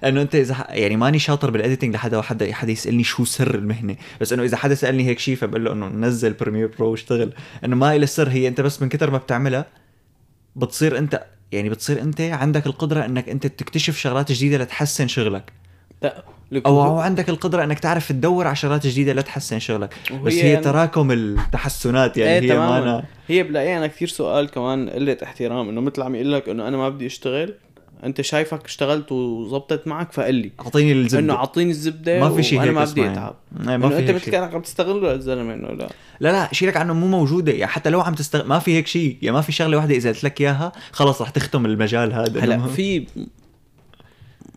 إنه 0.04 0.22
أنت 0.22 0.36
إذا 0.36 0.54
ح- 0.54 0.70
يعني 0.70 0.96
ماني 0.98 1.20
شاطر 1.20 1.52
بال 1.52 1.61
editing 1.61 1.94
لحدا 1.94 2.22
حدا 2.22 2.54
حدا 2.54 2.72
يسألني 2.72 3.04
شو 3.04 3.26
سر 3.26 3.56
المهنة. 3.56 3.96
بس 4.22 4.34
إنه 4.34 4.44
إذا 4.44 4.58
حدا 4.58 4.76
سألني 4.76 5.06
هيك 5.08 5.20
شيء 5.20 5.36
فبقول 5.36 5.66
له 5.66 5.74
إنه 5.74 5.88
نزل 5.88 6.34
Premiere 6.34 6.68
Pro 6.80 6.92
واشتغل. 6.92 7.34
إنه 7.66 7.76
ما 7.76 7.96
إلها 7.96 8.06
سر 8.06 8.30
هي 8.30 8.48
أنت 8.48 8.62
بس 8.62 8.82
من 8.82 8.90
كتر 8.90 9.12
ما 9.12 9.18
بتعملها 9.18 9.66
بتصير 10.56 10.98
أنت 10.98 11.24
يعني 11.54 11.70
بتصير 11.70 12.02
انت 12.02 12.22
عندك 12.22 12.66
القدرة 12.66 13.06
انك 13.06 13.30
انت 13.30 13.48
تكتشف 13.48 13.98
شغلات 13.98 14.32
جديدة 14.32 14.58
لتحسن 14.58 15.08
شغلك. 15.08 15.52
لا 16.02 16.24
أو 16.66 16.80
هو- 16.82 17.00
عندك 17.00 17.30
القدرة 17.30 17.64
انك 17.64 17.80
تعرف 17.80 18.10
تدور 18.12 18.48
على 18.48 18.56
شغلات 18.56 18.88
جديدة 18.88 19.14
لتحسن 19.14 19.60
شغلك. 19.60 19.94
بس 20.24 20.34
هي 20.34 20.50
يعني- 20.52 20.64
تراكم 20.64 21.12
التحسنات 21.12 22.18
يعني 22.18 22.32
إيه 22.32 22.42
هي 22.42 22.48
تماما. 22.48 22.80
مانا. 22.80 23.04
هي 23.28 23.44
بلاقيها 23.44 23.78
أنا 23.78 23.88
كثير 23.88 24.08
سؤال 24.08 24.50
كمان 24.50 24.90
قله 24.90 25.18
احترام 25.24 25.70
إنه 25.70 25.82
مثل 25.82 26.02
عم 26.02 26.16
يقول 26.16 26.34
لك 26.34 26.50
إنه 26.50 26.68
أنا 26.68 26.78
ما 26.78 26.90
بدي 26.90 27.06
أشتغل 27.06 27.54
انت 28.06 28.22
شايفك 28.22 28.66
اشتغلت 28.66 29.12
وزبطت 29.12 29.88
معك 29.88 30.12
فقل 30.12 30.36
لي 30.36 30.52
أعطيني 30.60 30.92
إنه 30.92 31.02
الزبده 31.02 31.34
أعطيني 31.34 31.72
الزبدة 31.72 32.20
ما 32.20 32.36
في 32.36 32.44
شيء 32.44 32.62
هيك 32.62 32.70
ما 32.70 32.84
بدي 32.84 32.92
اسمع 32.92 33.12
أتعب. 33.12 33.36
يعني. 33.58 33.70
إيه، 33.70 33.76
إنه 33.76 33.88
ما 33.88 33.90
في 33.90 34.00
أنت 34.00 34.12
مثل. 34.12 34.32
كانك 34.32 34.54
عم 34.54 34.62
تستغله 34.62 35.12
الزلمه 35.12 35.54
إنه 35.54 35.68
لا. 35.68 35.90
لا 36.20 36.32
لا 36.32 36.50
شيلك 36.54 36.78
عنه 36.78 36.94
مو 36.94 37.08
موجودة. 37.08 37.52
يعني 37.52 37.68
حتى 37.68 37.90
لو 37.90 38.02
عم 38.02 38.14
تستغ... 38.14 38.46
ما 38.46 38.60
في 38.60 38.74
هيك 38.76 38.88
شيء. 38.88 39.18
يعني 39.22 39.36
ما 39.36 39.42
في 39.42 39.52
شغلة 39.52 39.78
واحدة 39.78 39.96
إذا 39.96 40.10
قلت 40.10 40.24
لك 40.24 40.42
إياها 40.42 40.72
خلص 40.92 41.22
رح 41.22 41.30
تختم 41.30 41.66
المجال 41.66 42.14
هذا. 42.14 42.44
هلا 42.44 42.68
في 42.68 43.08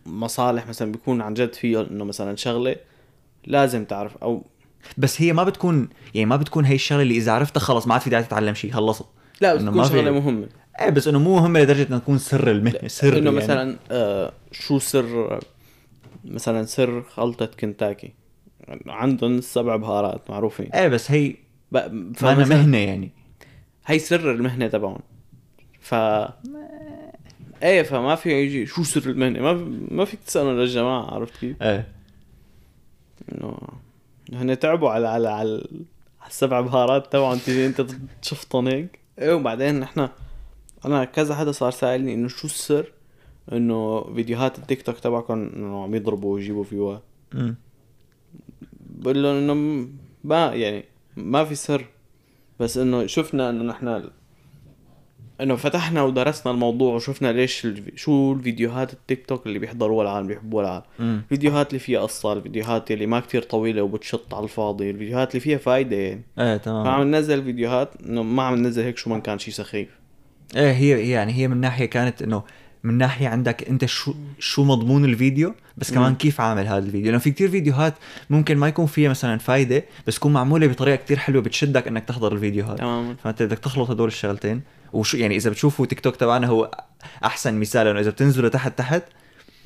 مصالح 0.05 0.67
مثلا 0.67 0.91
بيكون 0.91 1.21
عن 1.21 1.33
جد 1.33 1.53
فيه 1.53 1.87
إنه 1.91 2.03
مثلا 2.03 2.35
شغلة 2.35 2.75
لازم 3.45 3.85
تعرف 3.85 4.17
أو 4.17 4.43
بس 4.97 5.21
هي 5.21 5.33
ما 5.33 5.43
بتكون 5.43 5.89
يعني 6.13 6.25
ما 6.25 6.35
بتكون 6.35 6.65
هي 6.65 6.75
الشغلة 6.75 7.01
اللي 7.01 7.17
إذا 7.17 7.31
عرفتها 7.31 7.59
خلص 7.59 7.87
ما 7.87 7.93
عاد 7.93 8.01
في 8.01 8.09
داعي 8.09 8.23
تتعلم 8.23 8.53
شيء. 8.53 8.71
خلصت. 8.71 9.05
لا 9.41 9.55
بتكون 9.55 9.83
شغلة 9.83 10.11
مهمة. 10.11 10.47
إيه 10.81 10.89
بس 10.89 11.07
إنه 11.07 11.19
مو 11.19 11.35
مهمه 11.35 11.59
لدرجة 11.59 11.87
إنها 11.87 11.99
تكون 11.99 12.17
سر 12.17 12.51
المهنة 12.51 12.87
سر 12.87 13.17
إنه 13.17 13.25
يعني. 13.25 13.31
مثلا 13.31 13.77
آه 13.91 14.31
شو 14.51 14.79
سر 14.79 15.39
مثلا 16.25 16.65
سر 16.65 17.01
خلطة 17.01 17.45
كنتاكي؟ 17.45 18.13
عندهم 18.87 19.37
السبع 19.37 19.75
بهارات 19.75 20.29
معروفين. 20.29 20.65
إيه 20.73 20.87
بس 20.87 21.11
هي 21.11 21.35
فمثلاً 22.15 22.45
مهنة 22.45 22.77
يعني. 22.77 23.11
هي 23.85 23.99
سر 23.99 24.31
المهنة 24.31 24.67
تبعهم. 24.67 24.99
ف 25.79 25.95
إيه 27.63 27.83
فما 27.83 28.15
في 28.15 28.31
يجي 28.31 28.65
شو 28.65 28.83
سر 28.83 29.09
المهنة؟ 29.09 29.39
ما 29.39 29.53
ما 29.91 30.05
فيك 30.05 30.19
تسالوا 30.19 30.53
للجماعة 30.53 31.13
عرفت 31.13 31.37
كيف؟ 31.39 31.63
إيه. 31.63 31.87
إنه 33.31 33.57
هن 34.33 34.59
تعبوا 34.59 34.89
على 34.89 35.07
على 35.07 35.29
على, 35.29 35.67
على 36.21 36.29
السبع 36.29 36.61
بهارات 36.61 37.13
تبعهم 37.13 37.37
تيجي 37.37 37.65
أنت 37.65 37.85
تشفطن 38.21 38.67
هيك. 38.67 38.99
إيه 39.19 39.33
وبعدين 39.33 39.79
نحن 39.79 40.09
أنا 40.85 41.05
كذا 41.05 41.35
حدا 41.35 41.51
صار 41.51 41.71
سائلني 41.71 42.13
إنه 42.13 42.27
شو 42.27 42.47
السر 42.47 42.91
إنه 43.51 44.03
فيديوهات 44.13 44.59
التيك 44.59 44.81
توك 44.81 44.99
تبعكم 44.99 45.33
إنه 45.33 45.83
عم 45.83 45.95
يضربوا 45.95 46.35
ويجيبوا 46.35 46.97
أمم. 47.33 47.55
بقول 48.89 49.23
لهم 49.23 49.35
إنه 49.35 49.87
ما 50.23 50.53
يعني 50.53 50.85
ما 51.15 51.45
في 51.45 51.55
سر. 51.55 51.85
بس 52.59 52.77
إنه 52.77 53.05
شفنا 53.05 53.49
إنه 53.49 53.63
نحن 53.63 54.09
إنه 55.41 55.55
فتحنا 55.55 56.03
ودرسنا 56.03 56.53
الموضوع 56.53 56.95
وشفنا 56.95 57.31
ليش 57.31 57.67
شو 57.95 58.33
الفيديوهات 58.33 58.93
التيك 58.93 59.25
توك 59.25 59.47
اللي 59.47 59.59
بيحضروها 59.59 60.03
العالم 60.03 60.27
بيحبوها 60.27 60.63
العالم. 60.65 60.83
مم. 60.99 61.21
الفيديوهات 61.23 61.69
اللي 61.69 61.79
فيها 61.79 61.99
قصة 61.99 62.33
الفيديوهات 62.33 62.91
اللي 62.91 63.05
ما 63.05 63.19
كتير 63.19 63.41
طويلة 63.41 63.81
وبتشط 63.81 64.33
على 64.33 64.43
الفاضي 64.43 64.89
الفيديوهات 64.89 65.31
اللي 65.31 65.39
فيها 65.39 65.57
فايدة 65.57 65.95
يعني. 65.95 66.21
إيه 66.39 66.57
تمام. 66.57 66.83
فعم 66.83 67.03
ننزل 67.03 67.43
فيديوهات 67.43 67.89
إنه 68.01 68.23
ما 68.23 68.43
عم 68.43 68.55
ننزل 68.55 68.83
هيك 68.83 68.97
شو 68.97 69.09
ما 69.09 69.19
كان 69.19 69.39
شي 69.39 69.51
سخيف. 69.51 69.89
إيه 70.55 70.71
هي 70.71 71.09
يعني 71.09 71.33
هي 71.33 71.47
من 71.47 71.57
ناحية 71.57 71.85
كانت 71.85 72.21
إنه 72.21 72.43
من 72.83 72.97
ناحية 72.97 73.27
عندك 73.27 73.69
أنت 73.69 73.85
شو 73.85 74.13
شو 74.39 74.63
مضمون 74.63 75.05
الفيديو 75.05 75.53
بس 75.77 75.91
كمان. 75.91 76.15
كيف 76.15 76.41
عامل 76.41 76.67
هذا 76.67 76.77
الفيديو. 76.77 77.05
لأنه 77.05 77.17
في 77.17 77.31
كتير 77.31 77.49
فيديوهات 77.49 77.93
ممكن 78.29 78.57
ما 78.57 78.67
يكون 78.67 78.85
فيها 78.85 79.09
مثلا 79.09 79.37
فايدة 79.37 79.83
بس 80.07 80.15
تكون 80.15 80.33
معمولة 80.33 80.67
بطريقة 80.67 80.95
كتير 80.95 81.17
حلوة 81.17 81.41
بتشدك 81.41 81.87
إنك 81.87 82.03
تحضر 82.03 82.33
الفيديو 82.33 82.65
هذا. 82.65 82.75
تماما. 82.75 83.15
فأنت 83.23 83.43
بدك 83.43 83.59
تخلط 83.59 83.89
هدول 83.89 84.07
الشغلتين. 84.07 84.61
وشو 84.93 85.17
يعني 85.17 85.35
إذا 85.35 85.49
بتشوفوا 85.49 85.85
تيك 85.85 85.99
توك 85.99 86.15
تبعنا 86.15 86.47
هو 86.47 86.71
أحسن 87.23 87.59
مثال 87.59 87.85
لأنه 87.85 87.99
إذا 87.99 88.09
بتنزلوا 88.09 88.49
تحت 88.49 88.77
تحت 88.77 89.03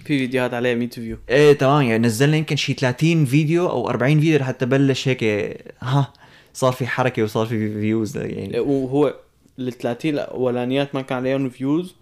في 0.06 0.18
فيديوهات 0.20 0.54
عليها 0.54 0.76
100 0.76 0.90
view. 0.90 1.18
إيه 1.30 1.54
تمام. 1.54 1.82
يعني 1.82 2.08
نزلنا 2.08 2.38
يمكن 2.38 2.56
شي 2.56 2.74
30 2.74 3.26
فيديو 3.26 3.70
أو 3.70 3.90
40 3.90 4.20
فيديو 4.20 4.40
لحتى 4.40 4.66
بلش 4.66 5.08
هيك 5.08 5.24
ها 5.82 6.14
صار 6.54 6.74
في 6.74 6.88
حركة 6.88 7.24
وصار 7.24 7.46
في 7.46 7.82
views 7.82 8.18
يعني. 8.18 8.60
وهو 8.60 9.16
ال 9.60 9.72
30 9.72 10.12
الأولانيات 10.12 10.96
ما 10.96 11.02
كان 11.02 11.18
عليهم 11.18 11.50
views 11.50 11.96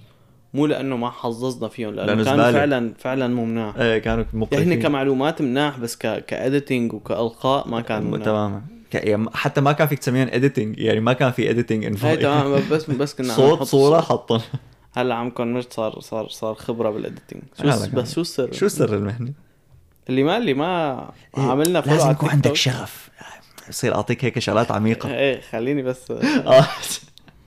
مو 0.54 0.66
لأنه 0.66 0.98
ما 0.98 1.10
حظظنا 1.10 1.68
فيهم 1.68 1.94
لأنه, 1.94 2.14
لأنه 2.14 2.24
كانوا. 2.24 2.52
فعلا 2.52 2.94
فعلا 3.00 3.28
مو 3.28 3.46
مناح. 3.46 3.76
إيه 3.76 3.98
كانوا 3.98 4.24
يعني 4.24 4.40
مقرفين 4.40 4.82
كمعلومات 4.82 5.42
مناح 5.42 5.80
بس 5.80 5.96
ك 5.96 6.26
ك 6.26 6.34
editing 6.34 6.94
وكألقاء 6.94 7.68
ما 7.68 7.82
كان 7.82 8.04
مناح. 8.04 8.26
تماما. 8.26 8.62
يعني 8.94 9.26
حتى 9.34 9.62
ما 9.62 9.72
كان 9.72 9.88
فيك 9.88 10.00
تسميهم 10.00 10.28
editing 10.32 10.80
يعني 10.80 11.00
ما 11.00 11.14
كان 11.14 11.32
في 11.32 11.50
editing 11.50 12.06
اي 12.06 12.18
تمام 12.18 12.62
بس 12.72 12.90
بس 12.90 13.14
كنا 13.16 13.34
صوت 13.34 13.64
صورة 13.64 14.02
حطهم. 14.02 14.42
هلا 14.94 15.16
عم 15.16 15.30
convert 15.30 15.74
صار 15.74 16.00
صار 16.00 16.30
صار 16.30 16.56
خبرة 16.56 16.90
بال 16.90 17.01
editing 17.01 17.42
شو. 17.62 17.90
بس 17.94 18.14
شو 18.14 18.22
السر؟ 18.22 18.52
شو 18.52 18.68
سر 18.68 18.96
المهنه؟ 18.96 19.32
اللي 20.10 20.24
ما 20.24 20.38
اللي 20.38 20.54
ما 20.54 21.12
عملنا 21.38 21.82
follow 21.82 21.96
لازم 21.96 22.12
يكون 22.12 22.30
عندك. 22.30 22.56
شغف. 22.56 23.10
بصير 23.70 23.96
أعطيك 23.96 24.26
هيك 24.26 24.40
شغلات 24.40 24.72
عميقة. 24.72 25.14
إيه 25.14 25.42
خليني 25.42 25.82
بس 25.82 26.12
آه. 26.12 26.68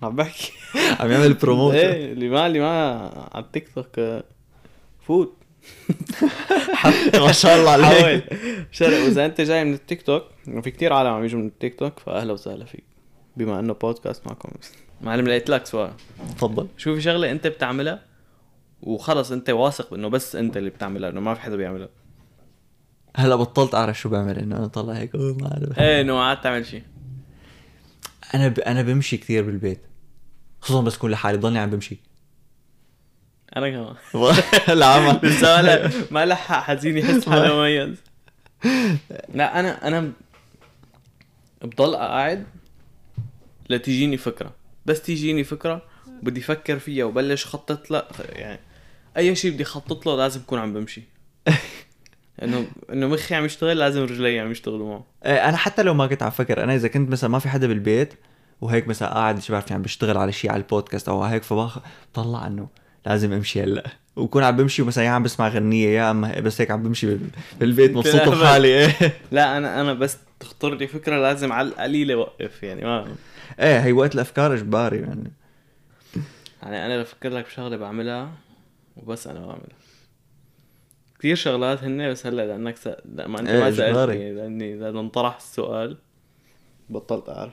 عم 0.03 0.17
بحكي. 0.17 0.53
عم 1.01 1.11
يعمل 1.11 1.35
promote 1.35 1.75
إيه 1.75 2.13
اللي 2.13 2.29
ما 2.29 2.47
اللي 2.47 2.61
ما 2.61 2.99
على 3.33 3.45
التيك 3.45 3.69
توك 3.75 3.99
آه، 3.99 4.25
فوت. 5.01 5.37
ما 7.15 7.33
شاء 7.33 7.57
الله 7.57 7.71
عليك. 7.71 8.25
شرق 8.71 9.05
واذا 9.05 9.27
انت 9.27 9.41
جاي 9.41 9.65
من 9.65 9.75
التيك 9.75 10.03
توك 10.03 10.23
وفي 10.49 10.71
كتير 10.71 10.93
عالم 10.93 11.11
عم 11.11 11.25
يجوا 11.25 11.41
من 11.41 11.47
التيك 11.47 11.79
توك 11.79 11.99
فأهلا 11.99 12.33
وسهلا 12.33 12.65
فيك. 12.65 12.85
بما 13.37 13.61
إنه 13.61 13.73
بودكاست 13.73 14.27
معكم. 14.27 14.49
معلم 15.01 15.29
لقيت 15.29 15.51
لك 15.51 15.67
سؤال. 15.67 15.91
تفضل. 16.39 16.67
شو 16.77 16.95
في 16.95 17.01
شغلة 17.01 17.31
أنت 17.31 17.47
بتعملها 17.47 18.03
وخلص 18.83 19.33
أنت 19.33 19.51
واثق 19.51 19.95
انه 19.95 20.09
بس 20.09 20.37
أنت 20.37 20.57
اللي 20.57 20.71
بتعملها 20.71 21.11
إنه 21.11 21.21
ما 21.21 21.35
في 21.35 21.41
حدا 21.41 21.57
بيعملها. 21.57 21.89
هلا 23.17 23.37
بطلت 23.37 23.75
أعرف 23.75 23.99
شو 24.01 24.09
بعمل 24.09 24.39
إنه 24.39 24.57
أنا 24.57 24.67
طلع 24.67 24.93
هيك 24.93 25.15
ما 25.15 25.47
أعرف. 25.53 25.79
إيه 25.79 26.01
إنه 26.01 26.15
ما 26.15 26.25
عاد 26.25 26.41
تعمل 26.41 26.67
شيء 26.67 26.83
أنا 28.35 28.49
ب... 28.49 28.59
أنا 28.61 28.83
بمشي 28.83 29.17
كثير 29.17 29.43
بالبيت. 29.45 29.81
خصوصا 30.63 30.81
بس 30.81 30.97
كون 30.97 31.11
لحالي 31.11 31.39
ضلني 31.39 31.59
عم 31.59 31.71
بمشي. 31.71 31.99
أنا 33.57 33.71
كمان. 33.71 33.95
العمل 34.69 35.21
لسه 35.29 35.91
ما 36.11 36.27
لحق 36.27 36.63
حزين 36.63 36.99
يحس 36.99 37.29
حاله 37.29 37.57
مميز. 37.57 38.03
لا 39.35 39.61
أنا 39.61 39.89
أنا 39.89 40.13
بضل 41.63 41.97
قاعد 41.97 42.47
لتجيني 43.71 44.17
فكرة. 44.17 44.55
بس 44.87 45.03
تجيني 45.03 45.45
فكرة 45.45 45.83
بدي 46.23 46.41
أفكر 46.41 46.79
فيها 46.79 47.05
وبلش 47.05 47.47
خطط 47.47 47.91
لا 47.91 48.09
يعني 48.29 48.61
أي 49.17 49.35
شيء 49.35 49.51
بدي 49.51 49.63
أخطط 49.63 50.07
له 50.07 50.17
لازم 50.17 50.41
أكون 50.41 50.59
عم 50.59 50.73
بمشي. 50.73 51.03
إنه 52.43 52.67
إنه 52.93 53.07
مخي 53.07 53.35
عم 53.35 53.45
يشتغل 53.45 53.79
لازم 53.79 54.03
رجلي 54.03 54.41
عم 54.41 54.51
يشتغلوا 54.51 54.89
معه. 54.89 55.05
إيه، 55.27 55.49
أنا 55.49 55.57
حتى 55.57 55.83
لو 55.83 55.95
ما 55.95 56.07
كنت 56.07 56.23
عم 56.23 56.31
فكر 56.31 56.65
أنا 56.65 56.75
إذا 56.75 56.89
كنت 56.89 57.11
مثلا 57.11 57.31
ما 57.31 57.39
في 57.39 57.49
حدا 57.49 57.67
بالبيت 57.67 58.15
وهيك 58.63 58.89
مثلا 58.89 59.09
قاعد 59.15 59.43
شو 59.43 59.53
بعرف 59.53 59.73
عم 59.73 59.83
بشتغل 59.83 60.17
على 60.17 60.33
شيء 60.33 60.51
على 60.51 60.63
البودكاست 60.63 61.09
أو 61.09 61.23
هيك 61.25 61.43
فبخ 61.43 61.79
بطلع 62.13 62.47
إنه 62.47 62.69
لازم 63.07 63.33
أمشي 63.33 63.63
هلأ 63.63 63.91
وكون 64.17 64.43
عم 64.45 64.57
بمشي 64.57 64.83
ومثلا 64.83 65.05
يا 65.05 65.11
عم 65.11 65.23
بسمع 65.23 65.49
غنية 65.49 65.89
يا 65.89 66.11
اما 66.11 66.41
بس 66.41 66.61
هيك 66.61 66.71
عم 66.71 66.83
بمشي 66.83 67.07
بال- 67.07 67.31
بالبيت 67.61 67.91
مبسوط. 67.97 68.29
بحالي 68.29 68.69
إيه 68.69 68.95
لا 69.33 69.57
أنا 69.57 69.81
أنا 69.81 69.93
بس 69.93 70.19
تخطر 70.41 70.75
لي 70.75 70.87
فكرة 70.87 71.23
لازم 71.23 71.53
على 71.53 71.69
القليله 71.69 72.15
اوقف 72.15 72.63
يعني 72.63 72.85
ما 72.85 73.15
إيه 73.61 73.81
هي 73.85 73.93
وقت 73.93 74.15
الأفكار 74.15 74.55
إجباري 74.55 74.97
يعني 74.99 75.33
يعني 76.63 76.87
أنا 76.87 77.03
بفكر 77.03 77.29
لك 77.31 77.45
بشغلة 77.47 77.77
بعملها 77.77 78.31
وبس 78.97 79.27
أنا 79.27 79.41
بعملها 79.41 79.77
كثير 81.19 81.37
شغلات 81.37 81.85
هن 81.85 82.11
بس 82.11 82.27
هلأ 82.27 82.43
لأنك. 82.47 82.75
لا 83.15 83.29
ما 83.29 83.41
أنت 83.41 83.49
إيه، 83.49 83.61
ما 83.61 83.69
إجباري. 83.69 84.13
سألتني 84.13 84.33
لأني 84.33 84.75
إذا 84.75 84.89
انطرح 84.89 85.37
السؤال 85.37 85.97
بطلت 86.91 87.29
أعرف 87.29 87.53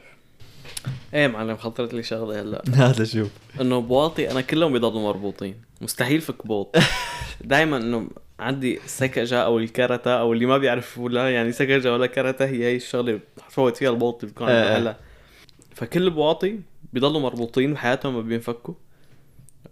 إيه 1.13 1.27
معلم 1.27 1.57
خطرت 1.57 1.93
لي 1.93 2.03
شغلة 2.03 2.41
هلا. 2.41 2.63
هذا 2.87 3.03
شوف. 3.03 3.29
إنه 3.61 3.81
بواطي 3.81 4.31
أنا 4.31 4.41
كلهم 4.41 4.73
بيضلوا 4.73 5.01
مربوطين. 5.01 5.55
مستحيل 5.81 6.21
فك 6.21 6.47
بوط. 6.47 6.75
دائما 7.41 7.77
إنه 7.77 8.07
عندي 8.39 8.79
سكجة 8.85 9.39
أو 9.43 9.59
الكرتة 9.59 10.11
أو 10.11 10.33
اللي 10.33 10.45
ما 10.45 10.57
بيعرفوا 10.57 11.09
لا 11.09 11.29
يعني 11.33 11.51
سكجة 11.51 11.93
ولا 11.93 12.05
كرتة 12.07 12.45
هي 12.45 12.63
هي 12.63 12.75
الشغلة 12.75 13.19
بفوت 13.49 13.77
فيها 13.77 13.89
البوط 13.89 14.23
اللي 14.23 14.33
بيكون 14.33 14.47
إيه. 14.49 14.77
هلا. 14.77 14.95
فكل 15.75 16.03
البواطي 16.03 16.59
بيضلوا 16.93 17.19
مربوطين 17.21 17.73
بحياتهم 17.73 18.15
ما 18.15 18.21
بينفكوا 18.21 18.73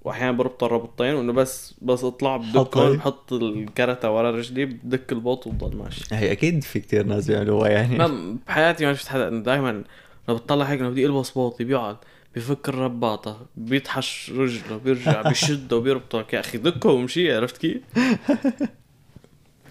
واحيانا 0.04 0.32
بربط 0.32 0.63
الربطين 0.63 1.13
وإنه 1.13 1.34
بس 1.34 1.74
بس 1.82 2.04
أطلع 2.04 2.38
بدكهم 2.38 2.88
هاي. 2.88 2.98
بحط 2.98 3.34
الكرتة 3.34 4.12
ورا 4.12 4.32
رجلي 4.32 4.66
بدك 4.66 5.12
البوط 5.12 5.48
وبضل 5.48 5.77
ماشي. 5.77 6.06
هي 6.12 6.32
أكيد 6.32 6.63
في 6.63 6.80
كتير 6.80 7.06
ناس 7.06 7.27
بيعملوها 7.27 7.70
يعني. 7.70 7.98
ما 7.98 8.38
بحياتي 8.48 8.86
ما 8.86 8.94
شفت 8.94 9.08
حدا 9.08 9.30
دائما 9.30 9.84
لما 10.27 10.38
بطلع 10.38 10.65
هيك 10.65 10.79
لما 10.79 10.89
بدي 10.89 11.05
ألبس 11.05 11.29
بوطي 11.29 11.63
بيقعد 11.63 11.98
بفك 12.36 12.69
الرباطة 12.69 13.46
بيطحش 13.55 14.31
رجله 14.36 14.77
بيرجع 14.77 15.22
بيشده 15.29 15.77
وبيربطه 15.77 16.25
يا 16.34 16.39
أخي 16.39 16.57
دكه 16.57 16.89
ومشي 16.89 17.36
عرفت 17.36 17.57
كيف؟ 17.57 17.81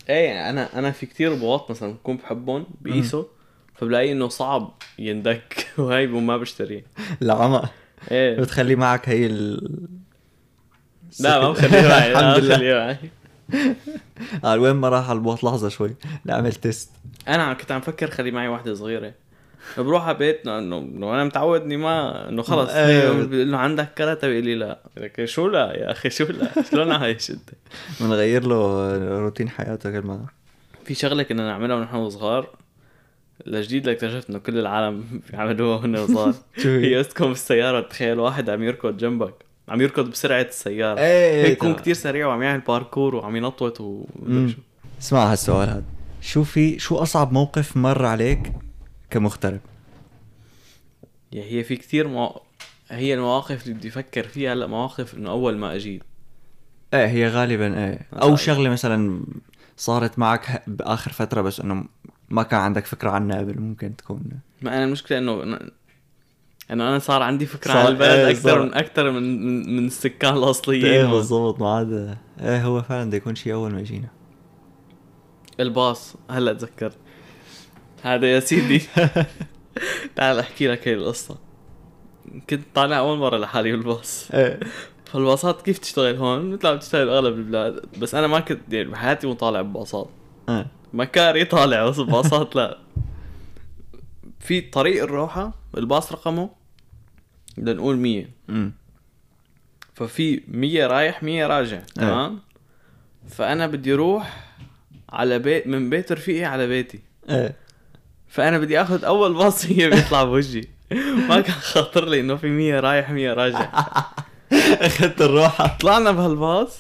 إيه 0.08 0.50
أنا 0.50 0.78
أنا 0.78 0.90
في 0.90 1.06
كتير 1.06 1.34
بواط 1.34 1.70
مثلا 1.70 1.92
بكون 1.92 2.16
بحبهم 2.16 2.66
بقيسه 2.80 3.26
فبلاقي 3.75 4.12
إنه 4.12 4.28
صعب 4.28 4.75
يندك. 4.98 5.66
وهي 5.78 6.06
ما 6.06 6.36
بشتريه. 6.36 6.84
العمى 7.22 7.62
إيه. 8.10 8.40
بتخلي 8.40 8.76
معك 8.76 9.08
هي 9.08 9.26
ال 9.26 9.70
لا 11.20 11.40
ما 11.40 11.50
بخليه 11.50 11.88
معي. 11.88 12.12
الحمد 12.12 12.44
لله. 12.44 12.54
بخليه 12.54 12.75
معي. 12.75 12.98
آه 14.44 14.58
وين 14.58 14.76
ما 14.76 14.88
راح 14.88 15.10
على 15.10 15.16
البوط 15.16 15.44
لحظة 15.44 15.68
شوي. 15.68 15.96
نعمل 16.25 16.52
test 16.52 16.90
أنا 17.28 17.54
كنت 17.54 17.72
عم 17.72 17.80
فكر 17.80 18.10
خلي 18.10 18.30
معي 18.30 18.48
واحدة 18.48 18.75
صغيرة. 18.75 19.14
بروح 19.78 20.06
على 20.08 20.18
بيتنا 20.18 20.58
انه 20.58 20.78
أنا 21.14 21.25
متعود 21.25 21.61
اني 21.62 21.76
ما 21.76 22.28
إنه 22.28 22.42
خلص. 22.42 22.70
بيقول 22.73 23.52
له 23.52 23.58
عندك 23.58 23.94
كرتة 23.99 24.28
بيقول 24.28 24.44
لي 24.44 24.54
لا. 24.54 24.78
لك 24.96 25.25
شو 25.25 25.49
لا 25.49 25.73
يا 25.73 25.90
أخي؟ 25.90 26.11
شو 26.11 26.25
لا؟ 26.25 26.62
شلون 26.70 26.92
عايش 26.92 27.30
انت 27.30 27.50
بنغير 28.00 28.46
له 28.46 28.96
روتين 29.18 29.49
حياته 29.49 30.00
كل 30.00 30.06
ما 30.06 30.26
في 30.85 30.94
شغلة 30.94 31.23
كنا 31.23 31.46
نعملها 31.49 31.76
ونحن 31.76 32.11
صغار 32.11 32.49
لجديد 33.46 33.88
اكتشفت 33.88 34.30
إنه 34.30 34.38
كل 34.38 34.58
العالم 34.58 35.04
بيعملوها 35.30 35.76
وهن 35.76 36.06
صغار. 36.06 36.35
شو 36.62 36.68
هي؟ 36.68 37.00
اسكم 37.00 37.28
بالسياره 37.28 37.80
تخيل 37.80 38.18
واحد 38.20 38.50
عم 38.50 38.62
يركض 38.62 38.96
جنبك 38.96 39.35
عم 39.68 39.80
يركض 39.80 40.11
بسرعة 40.11 40.40
السيارة. 40.42 41.00
إيه 41.00 41.44
هيك 41.44 41.52
يكون 41.52 41.75
كتير 41.75 41.94
سريع 41.94 42.26
وعم 42.26 42.42
يعمل 42.42 42.61
باركور 42.61 43.14
وعم 43.14 43.37
ينطوط 43.37 43.80
و. 43.80 44.04
اسمع 45.00 45.32
هالسؤال 45.32 45.68
هذا 45.68 45.82
شو 46.20 46.44
في 46.44 46.78
شو 46.78 46.96
أصعب 46.96 47.32
موقف 47.32 47.76
مر 47.76 48.04
عليك 48.06 48.52
كمغترب 49.10 49.60
يا 51.32 51.44
هي 51.44 51.64
في 51.64 51.76
كتير 51.76 52.08
مو... 52.08 52.40
هي 52.88 53.14
المواقف 53.14 53.62
اللي 53.64 53.75
بدي 53.75 53.88
أفكر 53.88 54.28
فيها 54.28 54.52
هلأ 54.52 54.66
مواقف 54.66 55.14
إنه 55.14 55.30
أول 55.30 55.56
ما 55.56 55.75
أجيت. 55.75 56.02
إيه 56.94 57.06
هي 57.06 57.28
غالبا 57.28 57.78
إيه. 57.84 58.06
أو 58.12 58.36
شغلة 58.36 58.70
مثلا 58.70 59.22
صارت 59.76 60.18
معك 60.18 60.62
بآخر 60.66 61.12
فترة 61.12 61.40
بس 61.40 61.60
إنه 61.60 61.84
ما 62.28 62.42
كان 62.42 62.60
عندك 62.60 62.86
فكرة 62.86 63.10
عنها 63.10 63.38
قبل 63.38 63.60
ممكن 63.60 63.96
تكون. 63.96 64.22
ما 64.62 64.76
أنا 64.76 64.84
المشكلة 64.84 65.18
إنه 65.18 65.42
إنه 66.70 66.88
أنا 66.88 66.98
صار 66.98 67.22
عندي 67.22 67.46
فكرة 67.46 67.72
صار- 67.72 67.86
عن 67.86 67.92
البلد 67.92 68.10
إيه، 68.10 68.30
أكثر 68.30 68.50
صار. 68.50 68.62
من 68.62 68.75
أكثر 68.75 69.10
من 69.10 69.76
من, 69.76 69.86
السكان 69.86 70.34
إيه 70.34 70.38
الاصليين 70.44 71.10
بالضبط 71.10 71.60
ما 71.60 71.75
عاد 71.76 72.18
إيه 72.40 72.64
هو 72.64 72.82
فعلا 72.82 73.04
بده 73.08 73.16
يكون 73.16 73.34
شيء 73.34 73.52
أول 73.54 73.72
ما 73.72 73.80
يجينا. 73.80 74.08
الباص 75.60 76.14
هلأ 76.30 76.52
تذكرت. 76.52 76.96
هذا 78.06 78.26
يا 78.26 78.40
سيدي. 78.40 78.82
تعال 80.16 80.38
احكي 80.38 80.68
لك 80.68 80.88
هي 80.88 80.94
القصة. 80.94 81.36
كنت 82.50 82.62
طالع 82.75 82.98
أول 82.98 83.18
مرة 83.18 83.36
لحالي 83.38 83.72
بالباص. 83.72 84.30
إيه. 84.34 84.60
فالباصات 85.04 85.62
كيف 85.62 85.78
تشتغل 85.78 86.16
هون؟ 86.16 86.50
مثل 86.50 86.66
عم 86.66 86.78
تشتغل 86.78 87.08
أغلب 87.08 87.34
البلاد. 87.38 87.86
بس 87.98 88.14
أنا 88.14 88.26
ما 88.26 88.40
كنت 88.40 88.72
يعني 88.72 88.88
بحياتي 88.88 89.26
مو 89.26 89.32
طالع 89.32 89.62
بباصات. 89.62 90.08
إيه. 90.48 90.66
مكاري 90.92 91.44
طالع 91.44 91.88
بس 91.88 92.00
باصات 92.00 92.56
لا. 92.56 92.78
في 94.40 94.60
طريق 94.60 95.02
الروحة 95.02 95.54
الباص 95.76 96.12
رقمه 96.12 96.50
بدنا 97.56 97.72
نقول 97.72 97.96
100 97.96 98.25
امم 98.48 98.72
ففي 99.94 100.42
100 100.48 100.86
رايح 100.86 101.22
100 101.22 101.46
راجع 101.46 101.80
تمام؟ 101.94 102.40
فأنا 103.28 103.66
بدي 103.66 103.94
أروح 103.94 104.54
على 105.08 105.38
بيت 105.38 105.66
من 105.66 105.90
بيت 105.90 106.12
رفيقي 106.12 106.44
على 106.44 106.66
بيتي. 106.66 107.00
إيه. 107.30 107.65
فأنا 108.37 108.59
بدي 108.59 108.81
آخذ 108.81 109.05
أول 109.05 109.35
باص 109.35 109.66
هي 109.66 109.90
بيطلع 109.90 110.25
بوجهي. 110.25 110.64
ما 111.28 111.40
كان 111.40 111.55
خاطر 111.55 112.09
لي 112.09 112.21
إنه 112.21 112.37
في 112.37 112.49
100 112.49 112.81
رايح 112.81 113.11
100 113.11 113.33
راجع. 113.33 113.71
أخذت 114.87 115.23
الروحه 115.23 115.76
طلعنا 115.81 116.11
بهالباص 116.11 116.78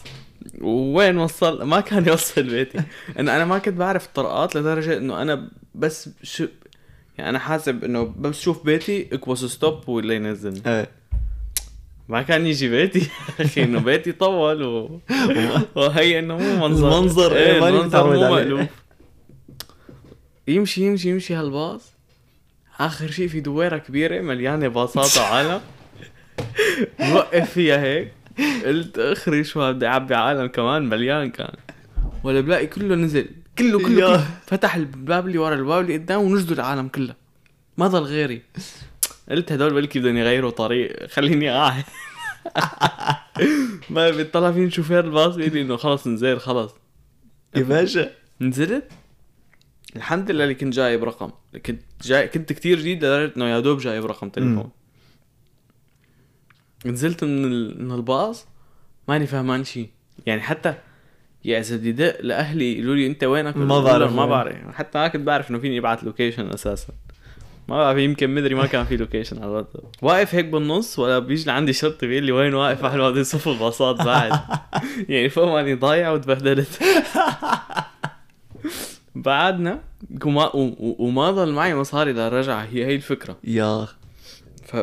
وين 0.60 1.18
وصل؟ 1.18 1.62
ما 1.62 1.80
كان 1.80 2.06
يوصل 2.08 2.42
بيتي. 2.42 2.78
إنه 3.18 3.36
أنا 3.36 3.44
ما 3.44 3.58
كنت 3.58 3.74
بعرف 3.74 4.06
الطرقات 4.06 4.56
لدرجة 4.56 4.96
إنه 4.96 5.22
أنا 5.22 5.48
بس 5.74 6.10
شو 6.22 6.46
يعني 7.18 7.30
أنا 7.30 7.38
حاسب 7.38 7.84
إنه 7.84 8.14
بس 8.18 8.40
شوف 8.40 8.64
بيتي 8.64 9.08
اكبس 9.12 9.44
stop 9.44 9.88
ولا 9.88 10.14
ينزلني. 10.14 10.62
إيه. 10.66 10.88
ما 12.08 12.22
كان 12.22 12.46
يجي 12.46 12.68
بيتي. 12.68 13.08
أخي 13.40 13.62
إنه 13.62 13.80
بيتي 13.80 14.12
طول 14.12 14.62
و... 14.62 15.00
وهي 15.74 16.18
إنه 16.18 16.36
مو 16.36 16.68
منظر. 16.68 16.98
المنظر، 16.98 17.36
إيه، 17.36 17.52
إيه 17.52 17.68
المنظر 17.68 17.86
متعود 17.86 18.16
مو. 18.16 18.34
مألوف. 18.34 18.85
يمشي 20.48 20.86
يمشي 20.86 21.08
يمشي 21.10 21.34
هالباص. 21.34 21.92
آخر 22.80 23.10
شيء 23.10 23.28
في 23.28 23.40
دويرة 23.40 23.78
كبيرة 23.78 24.20
مليانة 24.20 24.68
باصات 24.68 25.16
وعالم. 25.22 25.60
وقف 27.14 27.50
فيها 27.50 27.82
هيك. 27.82 28.12
قلت 28.64 28.98
آخري 28.98 29.44
شو 29.44 29.72
بدي 29.72 29.86
أعبي 29.86 30.14
عالم 30.14 30.46
كمان؟ 30.46 30.88
مليان 30.88 31.30
كان. 31.30 31.54
ولا 32.24 32.40
بلاقي 32.40 32.66
كله 32.66 32.94
نزل. 32.94 33.28
كله 33.58 33.78
كله. 33.78 33.86
كله. 34.06 34.26
فتح 34.46 34.74
الباب 34.74 35.26
اللي 35.26 35.38
ورا 35.38 35.54
الباب 35.54 35.80
اللي 35.84 35.96
قدام 35.96 36.20
ونزلوا 36.20 36.54
العالم 36.54 36.88
كله. 36.88 37.14
ما 37.76 37.86
ضل 37.88 38.02
غيري. 38.02 38.42
قلت 39.30 39.52
هدول 39.52 39.74
بلكي 39.74 39.98
بدهم 40.00 40.16
يغيروا 40.16 40.50
طريق. 40.50 41.06
خليني 41.06 41.50
قاعد. 41.50 41.84
ما 43.90 44.10
بيطلع 44.10 44.52
فيني 44.52 44.70
شوفير 44.70 45.04
الباص 45.04 45.34
بيقول 45.36 45.52
لي 45.52 45.62
إنه 45.62 45.76
خلص 45.76 46.06
نزل 46.06 46.40
خلص. 46.40 46.74
يا 47.56 47.62
باشا. 47.62 48.10
نزلت؟ 48.40 48.90
الحمد 49.96 50.30
لله 50.30 50.44
اللي 50.44 50.54
كنت 50.54 50.74
جايب 50.74 51.04
رقم. 51.04 51.30
كنت 51.66 51.82
جاي 52.02 52.28
كنت 52.28 52.52
كتير 52.52 52.78
جديد 52.78 53.04
لدرجة 53.04 53.32
إنه 53.36 53.48
يا 53.48 53.60
دوب 53.60 53.78
جايب 53.78 54.06
رقم 54.06 54.28
تليفون. 54.28 54.70
نزلت 56.86 57.24
من 57.24 57.44
ال... 57.44 57.84
من 57.84 57.92
الباص 57.92 58.46
ماني 59.08 59.26
فهمان 59.26 59.64
شيء 59.64 59.88
يعني 60.26 60.40
حتى 60.40 60.74
يا 61.44 61.60
اذا 61.60 61.76
بدي 61.76 61.92
دق 61.92 62.20
لأهلي 62.20 62.72
يقولوا 62.72 62.94
لي 62.94 63.06
أنت 63.06 63.24
وينك؟ 63.24 63.56
ما 63.56 63.80
بعرف. 63.80 64.12
ما. 64.12 64.26
بعرف. 64.26 64.54
حتى 64.74 64.98
ما 64.98 65.08
كنت 65.08 65.22
بعرف 65.22 65.50
إنه 65.50 65.58
فيني 65.58 65.78
ابعت 65.78 66.04
location 66.04 66.48
أساسا. 66.48 66.92
ما 67.68 67.76
بعرف 67.76 67.98
يمكن 67.98 68.30
مدري 68.30 68.54
ما 68.54 68.66
كان 68.66 68.84
في 68.84 68.96
location 68.96 69.38
على 69.38 69.46
الواتساب. 69.46 69.84
واقف 70.02 70.34
هيك 70.34 70.44
بالنص 70.44 70.98
ولا 70.98 71.18
بيجي 71.18 71.46
لعندي 71.46 71.72
شرطي 71.72 72.06
بيقول 72.06 72.24
لي 72.24 72.32
وين 72.32 72.54
واقف؟ 72.54 72.84
واحد 72.84 72.98
بده 72.98 73.20
يصف 73.20 73.48
الباصات 73.48 73.96
بعد. 73.96 74.32
يعني 75.08 75.28
فوق 75.28 75.52
ماني 75.52 75.74
ضايع 75.74 76.10
وتبهدلت. 76.10 76.78
بعدنا 79.16 79.80
وما 80.24 80.50
وما 80.98 81.30
ضل 81.30 81.52
معي 81.52 81.74
مصاري 81.74 82.12
للرجعة 82.12 82.62
هي 82.64 82.84
هي 82.86 82.94
الفكرة. 82.94 83.36
يا. 83.44 83.86
ف 84.64 84.76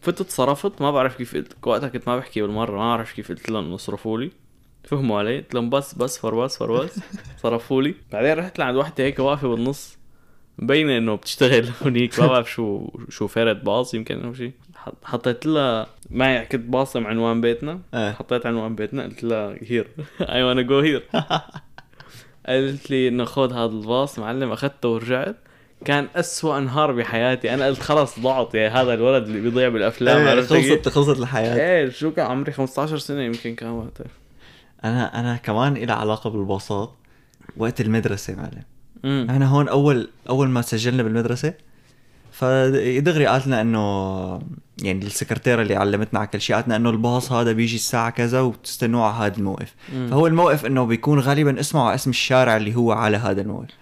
فتت 0.00 0.30
صرفت 0.30 0.82
ما 0.82 0.90
بعرف 0.90 1.16
كيف 1.16 1.34
قلت 1.36 1.52
وقتها 1.66 1.88
كنت 1.88 2.08
ما 2.08 2.16
بحكي 2.18 2.42
بالمرة. 2.42 2.70
ما 2.72 2.96
بعرف 2.96 3.12
كيف 3.12 3.28
قلت 3.28 3.50
لهم 3.50 3.64
انه 3.64 3.76
صرفوا 3.76 4.18
لي. 4.18 4.30
فهموا 4.84 5.18
علي. 5.18 5.36
قلت 5.38 5.54
لهم 5.54 5.70
بس 5.70 5.94
بس 5.94 6.18
فربس 6.18 6.56
فربس 6.58 7.00
صرفوا 7.42 7.82
لي. 7.82 7.94
بعدين 8.12 8.32
رحت 8.32 8.58
لعند 8.58 8.76
وحدة 8.76 9.04
هيك 9.04 9.18
واقفة 9.18 9.48
بالنص. 9.48 9.98
مبينة 10.58 10.98
إنه 10.98 11.14
بتشتغل 11.14 11.68
هونيك. 11.82 12.20
ما 12.20 12.26
بعرف 12.26 12.50
شو 12.52 12.88
شو 13.08 13.26
فرد 13.26 13.64
باص 13.64 13.94
يمكن 13.94 14.24
أو 14.24 14.34
شيء 14.34 14.52
حط- 14.76 15.04
حطيت 15.04 15.46
لها 15.46 15.86
معي. 16.10 16.46
كنت 16.46 16.60
باصم 16.66 17.06
عنوان 17.06 17.40
بيتنا. 17.40 17.80
إيه. 17.94 18.12
حطيت 18.12 18.46
عنوان 18.46 18.74
بيتنا. 18.74 19.02
قلت 19.02 19.24
لها 19.24 19.56
هير 19.62 19.88
اي 20.20 20.42
وأنا 20.42 20.62
جو 20.62 20.78
هير 20.80 21.02
قالت 22.46 22.90
لي 22.90 23.08
إنه 23.08 23.24
خذ 23.24 23.52
هذا 23.52 23.64
الباص 23.64 24.18
معلم 24.18 24.52
أخذته 24.52 24.88
ورجعت. 24.88 25.36
كان 25.84 26.08
أسوأ 26.16 26.60
نهار 26.60 26.92
بحياتي. 26.92 27.54
أنا 27.54 27.66
قلت 27.66 27.80
خلص 27.80 28.20
ضعت 28.20 28.54
يا 28.54 28.68
هذا 28.68 28.94
الولد 28.94 29.24
اللي 29.26 29.40
بيضيع 29.40 29.68
بالأفلام 29.68 30.40
كيف؟ 30.40 30.52
خلصت 30.52 30.88
خلصت 30.88 31.18
الحياة. 31.18 31.56
إيه 31.56 31.90
شو 31.90 32.10
كان 32.10 32.26
عمري؟ 32.26 32.52
15 32.52 32.98
سنة 32.98 33.22
يمكن 33.22 33.54
كان 33.54 33.70
وقتها. 33.70 34.06
أنا 34.84 35.20
أنا 35.20 35.36
كمان 35.36 35.76
إلى 35.76 35.92
علاقة 35.92 36.30
بالباصات 36.30 36.92
وقت 37.56 37.80
المدرسة 37.80 38.34
معلم. 38.34 38.64
إحنا 39.30 39.46
هون 39.46 39.68
اول 39.68 40.08
أول 40.28 40.48
ما 40.48 40.62
سجلنا 40.62 41.02
بالمدرسة 41.02 41.54
فدغري 42.34 43.26
قالت 43.26 43.46
لنا 43.46 43.60
إنه 43.60 44.38
يعني 44.82 45.06
السكرتيرة 45.06 45.62
اللي 45.62 45.76
علمتنا 45.76 46.20
على 46.20 46.28
كل 46.28 46.40
شيء 46.40 46.56
قالت 46.56 46.66
لنا 46.66 46.76
إنه 46.76 46.90
الباص 46.90 47.32
هذا 47.32 47.52
بيجي 47.52 47.76
الساعة 47.76 48.10
كذا 48.10 48.40
وتستنوه 48.40 49.04
على 49.04 49.26
هذا 49.26 49.38
الموقف. 49.38 49.74
مم. 49.92 50.08
فهو 50.10 50.26
الموقف 50.26 50.66
إنه 50.66 50.84
بيكون 50.84 51.18
غالبا 51.20 51.60
اسمه 51.60 51.82
على 51.82 51.94
اسم 51.94 52.10
الشارع 52.10 52.56
اللي 52.56 52.76
هو 52.76 52.92
على 52.92 53.16
هذا 53.16 53.40
الموقف 53.40 53.74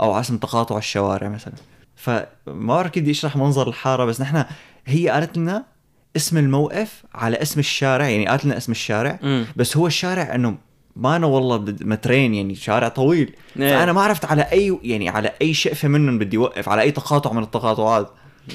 أو 0.00 0.12
على 0.12 0.20
اسم 0.20 0.36
تقاطع 0.36 0.78
الشوارع 0.78 1.28
مثلا. 1.28 1.54
فما 1.96 2.26
بعرف 2.46 2.90
كيف 2.90 3.02
بدي 3.02 3.10
اشرح 3.10 3.36
منظر 3.36 3.68
الحارة 3.68 4.04
بس 4.04 4.20
نحن 4.20 4.44
هي 4.86 5.08
قالت 5.08 5.38
لنا 5.38 5.64
اسم 6.16 6.38
الموقف 6.38 7.04
على 7.14 7.42
اسم 7.42 7.60
الشارع 7.60 8.08
يعني 8.08 8.26
قالت 8.26 8.44
لنا 8.44 8.56
اسم 8.56 8.72
الشارع 8.72 9.18
امم 9.22 9.46
بس 9.56 9.76
هو 9.76 9.86
الشارع 9.86 10.34
إنه 10.34 10.56
ما 10.96 11.16
أنا 11.16 11.26
والله 11.26 11.74
مترين 11.80 12.34
يعني 12.34 12.54
شارع 12.54 12.88
طويل. 12.88 13.32
إيه. 13.56 13.68
فأنا 13.78 13.92
ما 13.92 14.02
عرفت 14.02 14.24
على 14.24 14.42
أي 14.42 14.78
يعني 14.82 15.08
على 15.08 15.32
أي 15.42 15.54
شقفه 15.54 15.88
منهم 15.88 16.18
بدي 16.18 16.36
اوقف 16.36 16.68
على 16.68 16.82
أي 16.82 16.90
تقاطع 16.90 17.32
من 17.32 17.42
التقاطعات. 17.42 18.10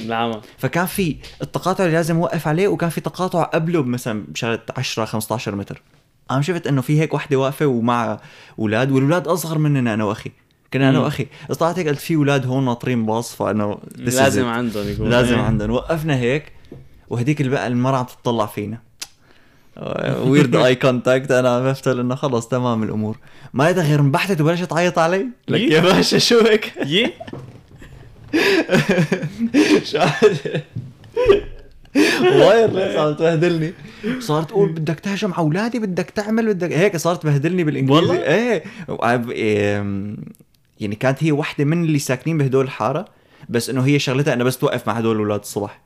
العمى 0.06 0.42
فكان 0.58 0.86
في 0.86 1.16
التقاطع 1.42 1.84
اللي 1.84 1.96
لازم 1.96 2.16
أوقف 2.18 2.48
عليه 2.48 2.68
وكان 2.68 2.90
في 2.90 3.02
تقاطع 3.02 3.44
قبله 3.44 3.84
مثلا 3.84 4.24
بشغله 4.28 4.60
10 4.78 5.06
15 5.06 5.56
متر. 5.56 5.82
أنا 6.32 6.42
شفت 6.42 6.68
إنه 6.68 6.82
في 6.82 7.00
هيك 7.02 7.14
وحدة 7.14 7.38
واقفة 7.38 7.66
ومع 7.66 8.20
أولاد 8.60 8.92
والولاد 8.92 9.28
أصغر 9.28 9.58
مننا 9.58 9.94
أنا 9.94 10.04
وأخي. 10.04 10.32
كنا 10.74 10.90
أنا. 10.90 11.00
وأخي. 11.00 11.28
طلعت 11.60 11.80
هيك 11.80 11.88
قلت 11.88 12.00
في 12.00 12.16
أولاد 12.16 12.46
هون 12.48 12.66
ناطرين 12.66 13.06
باص 13.06 13.42
is 13.42 13.46
لازم. 13.98 14.46
عندهم 14.46 14.88
يكون. 14.90 15.10
لازم 15.10 15.36
إيه. 15.36 15.42
عندنا 15.42 15.74
وقفنا 15.74 16.16
هيك 16.18 16.52
وهديك 17.10 17.42
البقى 17.42 17.68
المرأة 17.68 17.98
عم 17.98 18.06
تطلع 18.06 18.46
فينا. 18.46 18.89
ويرد 20.24 20.56
eye 20.56 20.76
contact 20.76 21.32
أنا 21.32 21.60
بفتل 21.60 22.00
إنه 22.00 22.16
خلص 22.16 22.48
تمام 22.48 22.84
الأمور. 22.84 23.18
ما 23.54 23.64
لقيتها 23.64 23.84
غير 23.84 24.00
انبحتت 24.00 24.42
وبلشت 24.42 24.64
تعيط 24.64 25.00
علي؟ 25.00 25.26
لك. 25.48 25.62
يا 25.62 25.80
باشا 25.80 26.18
شو 26.18 26.40
هيك؟ 26.40 26.74
يي. 26.86 27.14
شو 29.90 30.00
wireless 32.22 32.96
عم 32.98 33.14
تبهدلني. 33.14 33.74
صارت 34.20 34.50
تقول 34.50 34.70
بدك 34.70 35.00
تهجم 35.00 35.34
على 35.34 35.40
أولادي؟ 35.40 35.80
بدك 35.80 36.10
تعمل؟ 36.10 36.54
بدك 36.54 36.72
هيك 36.72 36.98
صارت 36.98 37.24
تبهدلني 37.24 37.64
بالإنجليزي. 37.64 38.02
والله؟ 38.02 38.24
إيه. 38.24 38.64
يعني 40.80 40.96
كانت 40.96 41.24
هي 41.24 41.32
وحدة 41.32 41.66
من 41.66 41.84
اللي 41.84 42.00
ساكنين 42.00 42.38
بهدول 42.38 42.66
الحارة 42.66 43.06
بس 43.50 43.70
إنه 43.70 43.82
هي 43.82 44.00
شغلتها 44.00 44.34
إنه 44.34 44.44
بس 44.44 44.58
توقف 44.58 44.88
مع 44.88 44.94
هدول 44.94 45.16
الأولاد 45.16 45.40
الصبح. 45.40 45.82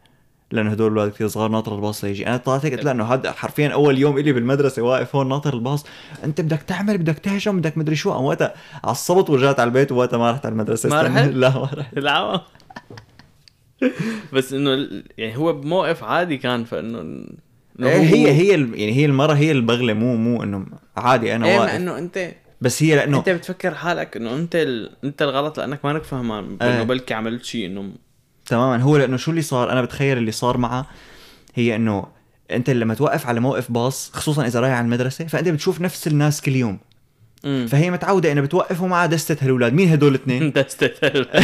لأنه 0.52 0.72
هدول 0.72 0.92
الاولاد 0.92 1.12
كثير 1.14 1.28
صغار 1.28 1.50
ناطر 1.50 1.76
الباص 1.76 2.04
ليجي 2.04 2.28
أنا 2.28 2.38
طلعت 2.38 2.66
هيك 2.66 2.74
قلت 2.74 2.84
لها 2.84 2.92
إنه 2.92 3.04
هذا 3.04 3.32
حرفيا 3.32 3.68
أول 3.68 3.98
يوم 3.98 4.18
إلي 4.18 4.34
بالمدرسة 4.34 4.82
واقف 4.82 5.16
هون 5.16 5.30
ناطر 5.30 5.54
الباص. 5.54 5.86
أنت 6.24 6.42
بدك 6.42 6.62
تعمل 6.62 6.98
بدك 6.98 7.20
تهجم 7.20 7.60
بدك 7.60 7.78
مدري 7.78 7.96
شو. 7.96 8.12
قام 8.12 8.24
وقتها 8.24 8.54
عصبت 8.84 9.30
ورجعت 9.30 9.60
على 9.60 9.68
البيت 9.68 9.92
ووقتها 9.92 10.18
ما 10.18 10.32
رحت 10.32 10.46
على 10.46 10.54
المدرسة. 10.54 10.90
ما. 10.90 11.02
رحت؟ 11.02 11.28
لا 11.28 11.50
ما 11.50 11.70
رحت. 11.74 11.98
العمى 11.98 12.42
بس 14.34 14.54
إنه 14.54 14.88
يعني 15.18 15.38
هو 15.38 15.54
بموقف 15.54 16.04
عادي 16.04 16.38
كان 16.38 16.64
فإنه 16.64 17.26
إيه 17.80 18.00
هي 18.00 18.32
هي 18.32 18.50
يعني 18.50 18.94
هي 18.94 19.06
المرة 19.06 19.34
هي 19.34 19.52
البغلة 19.52 19.94
مو 19.94 20.16
مو 20.16 20.44
إنه 20.44 20.66
عادي 20.98 21.36
أنا 21.36 21.48
إيه 21.48 21.60
واقف. 21.60 21.76
إنه 21.76 21.98
أنت 21.98 22.32
بس 22.62 22.84
هي 22.84 22.96
لأنه 22.96 23.18
أنت 23.18 23.30
بتفكر 23.30 23.74
حالك 23.76 24.18
إنه 24.18 24.36
أنت 24.36 24.56
ال... 24.56 24.92
أنت 25.04 25.22
الغلط 25.22 25.60
لأنك 25.60 25.86
مانك 25.86 26.04
فهمان. 26.04 26.58
انه 26.62 26.84
بلكي 26.84 27.14
عملت 27.14 27.44
شيء 27.44 27.66
إنه 27.66 27.92
تماما. 28.46 28.84
هو 28.84 28.98
لأنه 28.98 29.18
شو 29.18 29.32
اللي 29.32 29.42
صار؟ 29.42 29.72
أنا 29.72 29.82
بتخيل 29.82 30.18
اللي 30.18 30.32
صار 30.32 30.58
معها 30.58 30.86
هي 31.56 31.76
إنه 31.76 32.06
أنت 32.52 32.70
لما 32.70 32.94
توقف 32.94 33.28
على 33.28 33.40
موقف 33.40 33.72
باص 33.72 34.12
خصوصا 34.14 34.46
إذا 34.48 34.60
رايح 34.60 34.74
على 34.74 34.86
المدرسة 34.86 35.26
فأنت 35.26 35.50
بتشوف 35.50 35.82
نفس 35.82 36.08
الناس 36.08 36.42
كل 36.42 36.56
يوم. 36.56 36.80
امم 37.46 37.68
فهي 37.68 37.92
متعودة 37.92 38.32
انها 38.32 38.44
بتوقف 38.44 38.82
ومعها 38.82 39.06
دستة 39.06 39.46
هالولاد 39.46 39.74
مين 39.74 39.90
هدول 39.90 40.10
الاثنين 40.16 40.54
استتهل 40.58 41.26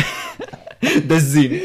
دزين. 1.09 1.61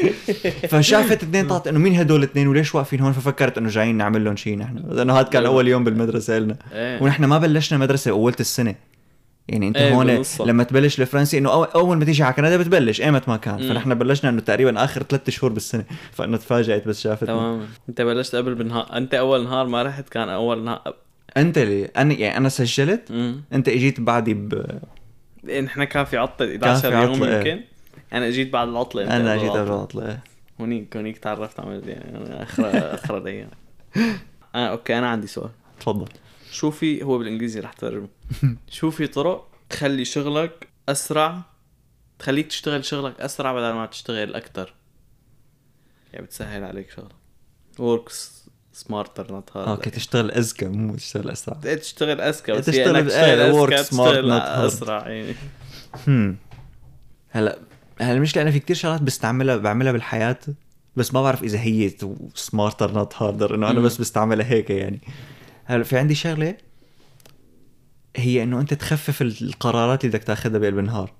فشافت 0.69 1.23
اثنين 1.23 1.47
طلعت 1.47 1.67
إنه 1.67 1.79
مين 1.79 1.95
هدول 1.95 2.19
الاثنين 2.23 2.47
وليش 2.47 2.75
واقفين 2.75 2.99
هون؟ 2.99 3.13
ففكرت 3.13 3.57
إنه 3.57 3.69
جايين 3.69 3.95
نعمل 3.97 4.25
لهم 4.25 4.35
شيء 4.35 4.57
نحن. 4.57 4.77
لأنه 4.89 5.13
هذا 5.19 5.27
كان 5.27 5.45
أول 5.45 5.67
يوم 5.67 5.83
بالمدرسة 5.83 6.39
لنا 6.39 6.55
إيه. 6.73 7.03
ونحن 7.03 7.25
ما 7.25 7.37
بلشنا 7.37 7.79
مدرسة 7.79 8.11
اولت 8.11 8.41
السنة. 8.41 8.75
يعني 9.47 9.67
انت 9.67 9.77
إيه، 9.77 9.93
هون. 9.93 10.23
لما 10.39 10.63
تبلش 10.63 11.01
الفرنسي 11.01 11.37
إنه 11.37 11.65
أول 11.65 11.97
ما 11.97 12.05
تيجي 12.05 12.23
على 12.23 12.33
كندا 12.33 12.57
بتبلش 12.57 13.01
ايمت 13.01 13.29
ما 13.29 13.37
كان. 13.37 13.61
مم. 13.61 13.69
فنحن 13.69 13.93
بلشنا 13.93 14.29
إنه 14.29 14.41
تقريبا 14.41 14.83
آخر 14.83 15.03
ثلاث 15.03 15.29
شهور 15.29 15.53
بالسنة. 15.53 15.85
فإنه 16.11 16.37
تفاجأت 16.37 16.87
بس 16.87 17.01
شافتنا 17.01 17.27
تماما. 17.27 17.65
أنت 17.89 18.01
بلشت 18.01 18.35
قبل 18.35 18.55
بنهار 18.55 18.97
أنت 18.97 19.13
أول 19.13 19.43
نهار 19.43 19.67
ما 19.67 19.83
رحت 19.83 20.09
كان 20.09 20.29
أول 20.29 20.63
نهار 20.63 20.95
أنت 21.37 21.57
اللي 21.57 21.85
أنا 21.85 22.13
يعني 22.13 22.37
أنا 22.37 22.49
سجلت. 22.49 23.11
امم 23.11 23.43
أنت 23.53 23.69
إجيت 23.69 23.99
بعدي 23.99 24.33
ب 24.33 24.65
إيه، 25.47 25.61
نحن 25.61 25.83
كان 25.83 26.05
في 26.05 26.17
عطله 26.17 26.55
كان 26.55 26.63
11 26.63 26.91
في 26.91 26.97
يوم 26.97 27.23
إيه. 27.23 27.37
يمكن. 27.37 27.61
أنا 28.13 28.29
جيت 28.29 28.53
بعد 28.53 28.67
العطله 28.67 29.15
أنا 29.17 29.31
قبل 29.31 29.41
جيت 29.41 29.51
قبل. 29.51 29.67
العطله 29.67 30.19
هونيك 30.61 30.97
هونيك 30.97 31.17
تعرفت 31.17 31.59
عملت 31.59 31.87
يعني 31.87 32.43
اخر 32.43 32.93
اخر 32.93 33.27
أيام 33.27 33.49
آه 34.55 34.67
okay 34.67 34.97
أنا 34.97 35.07
عندي 35.07 35.27
سؤال. 35.27 35.49
تفضل. 35.79 36.07
شو 36.51 36.71
في 36.71 37.03
هو 37.03 37.17
بالإنجليزي 37.17 37.59
رح 37.59 37.73
ترجمه 37.73 38.07
شو 38.69 38.91
في 38.91 39.07
طرق 39.07 39.47
تخلي 39.69 40.05
شغلك 40.05 40.67
أسرع 40.89 41.41
تخليك 42.19 42.47
تشتغل 42.47 42.85
شغلك 42.85 43.21
أسرع 43.21 43.53
بدل 43.53 43.73
ما 43.73 43.85
تشتغل 43.85 44.35
أكثر 44.35 44.73
يعني 46.13 46.25
بتسهل 46.25 46.63
عليك 46.63 46.91
شغلك. 46.91 47.15
work 47.79 48.45
smarter 48.73 49.31
not 49.31 49.57
harder 49.57 49.67
okay 49.69 49.89
تشتغل 49.89 50.31
اذكى 50.31 50.67
مو 50.67 50.95
تشتغل 50.95 51.29
أسرع. 51.29 51.57
تشتغل 51.75 52.21
اذكى 52.21 52.51
بس 52.51 52.65
تشتغل 52.65 52.95
هي 52.95 53.01
إنك 53.01 53.07
تشتغل 53.07 53.39
إيه، 53.39 53.63
اذكى 53.63 53.83
تشتغل 53.83 54.39
hard. 54.39 54.43
أسرع 54.43 55.09
يعني. 55.09 55.35
هلا 57.29 57.59
هلا 58.01 58.13
المشكلة 58.17 58.43
أنا 58.43 58.51
في 58.51 58.59
كتير 58.59 58.75
شغلات 58.75 59.01
بستعملها 59.01 59.57
بعملها 59.57 59.91
بالحياة 59.91 60.39
بس 60.95 61.13
ما 61.13 61.21
بعرف 61.21 61.43
إذا 61.43 61.59
هي 61.59 61.91
smarter 62.35 62.91
not 62.91 63.13
harder 63.15 63.55
إنه 63.55 63.69
أنا. 63.71 63.79
بس 63.79 63.97
بستعملها 63.97 64.45
هيك 64.47 64.69
يعني. 64.69 65.01
هلا 65.65 65.83
في 65.83 65.97
عندي 65.97 66.15
شغلة 66.15 66.57
هي 68.15 68.43
إنه 68.43 68.59
أنت 68.59 68.73
تخفف 68.73 69.21
القرارات 69.21 70.05
اللي 70.05 70.17
بدك 70.17 70.23
تأخذها 70.27 70.59
بقلب 70.59 70.79
النهار. 70.79 71.11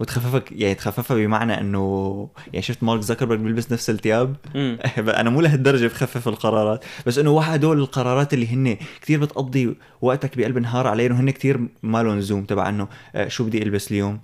وتخففك 0.00 0.52
يعني 0.52 0.74
تخففها 0.74 1.16
بمعنى 1.16 1.60
انه 1.60 2.28
يعني 2.46 2.62
شفت 2.62 2.82
مارك 2.82 3.00
زكربرج 3.00 3.38
بيلبس 3.38 3.72
نفس 3.72 3.90
الثياب. 3.90 4.36
أنا 5.20 5.30
مو 5.30 5.40
لهالدرجة 5.40 5.86
بخفف 5.86 6.28
القرارات. 6.28 6.84
بس 7.06 7.18
إنه 7.18 7.30
واحد 7.30 7.52
هدول 7.54 7.78
القرارات 7.78 8.34
اللي 8.34 8.46
هن 8.48 8.76
كثير 9.02 9.20
بتقضي 9.20 9.76
وقتك 10.00 10.38
بقلب 10.38 10.56
النهار 10.56 10.86
عليه 10.86 11.06
انه 11.06 11.20
هن 11.20 11.30
كثير 11.30 11.68
ما 11.82 12.02
لهم 12.02 12.20
زوم 12.20 12.44
تبع 12.44 12.68
إنه 12.68 12.88
آه، 13.14 13.28
شو 13.28 13.44
بدي 13.44 13.62
ألبس 13.62 13.90
اليوم؟ 13.90 14.20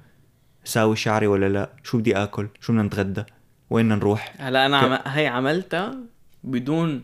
ساوي 0.64 0.96
شعري 0.96 1.26
ولا 1.26 1.48
لا؟ 1.48 1.70
شو 1.82 1.98
بدي 1.98 2.16
آكل؟ 2.16 2.48
شو 2.60 2.72
بدنا 2.72 2.82
نتغدى؟ 2.84 3.24
وين 3.70 3.88
نروح؟ 3.88 4.34
هلا 4.38 4.66
أنا 4.66 4.80
ك- 4.80 4.84
عم... 4.84 5.12
هي 5.12 5.26
عملتها 5.26 5.94
بدون 6.44 7.02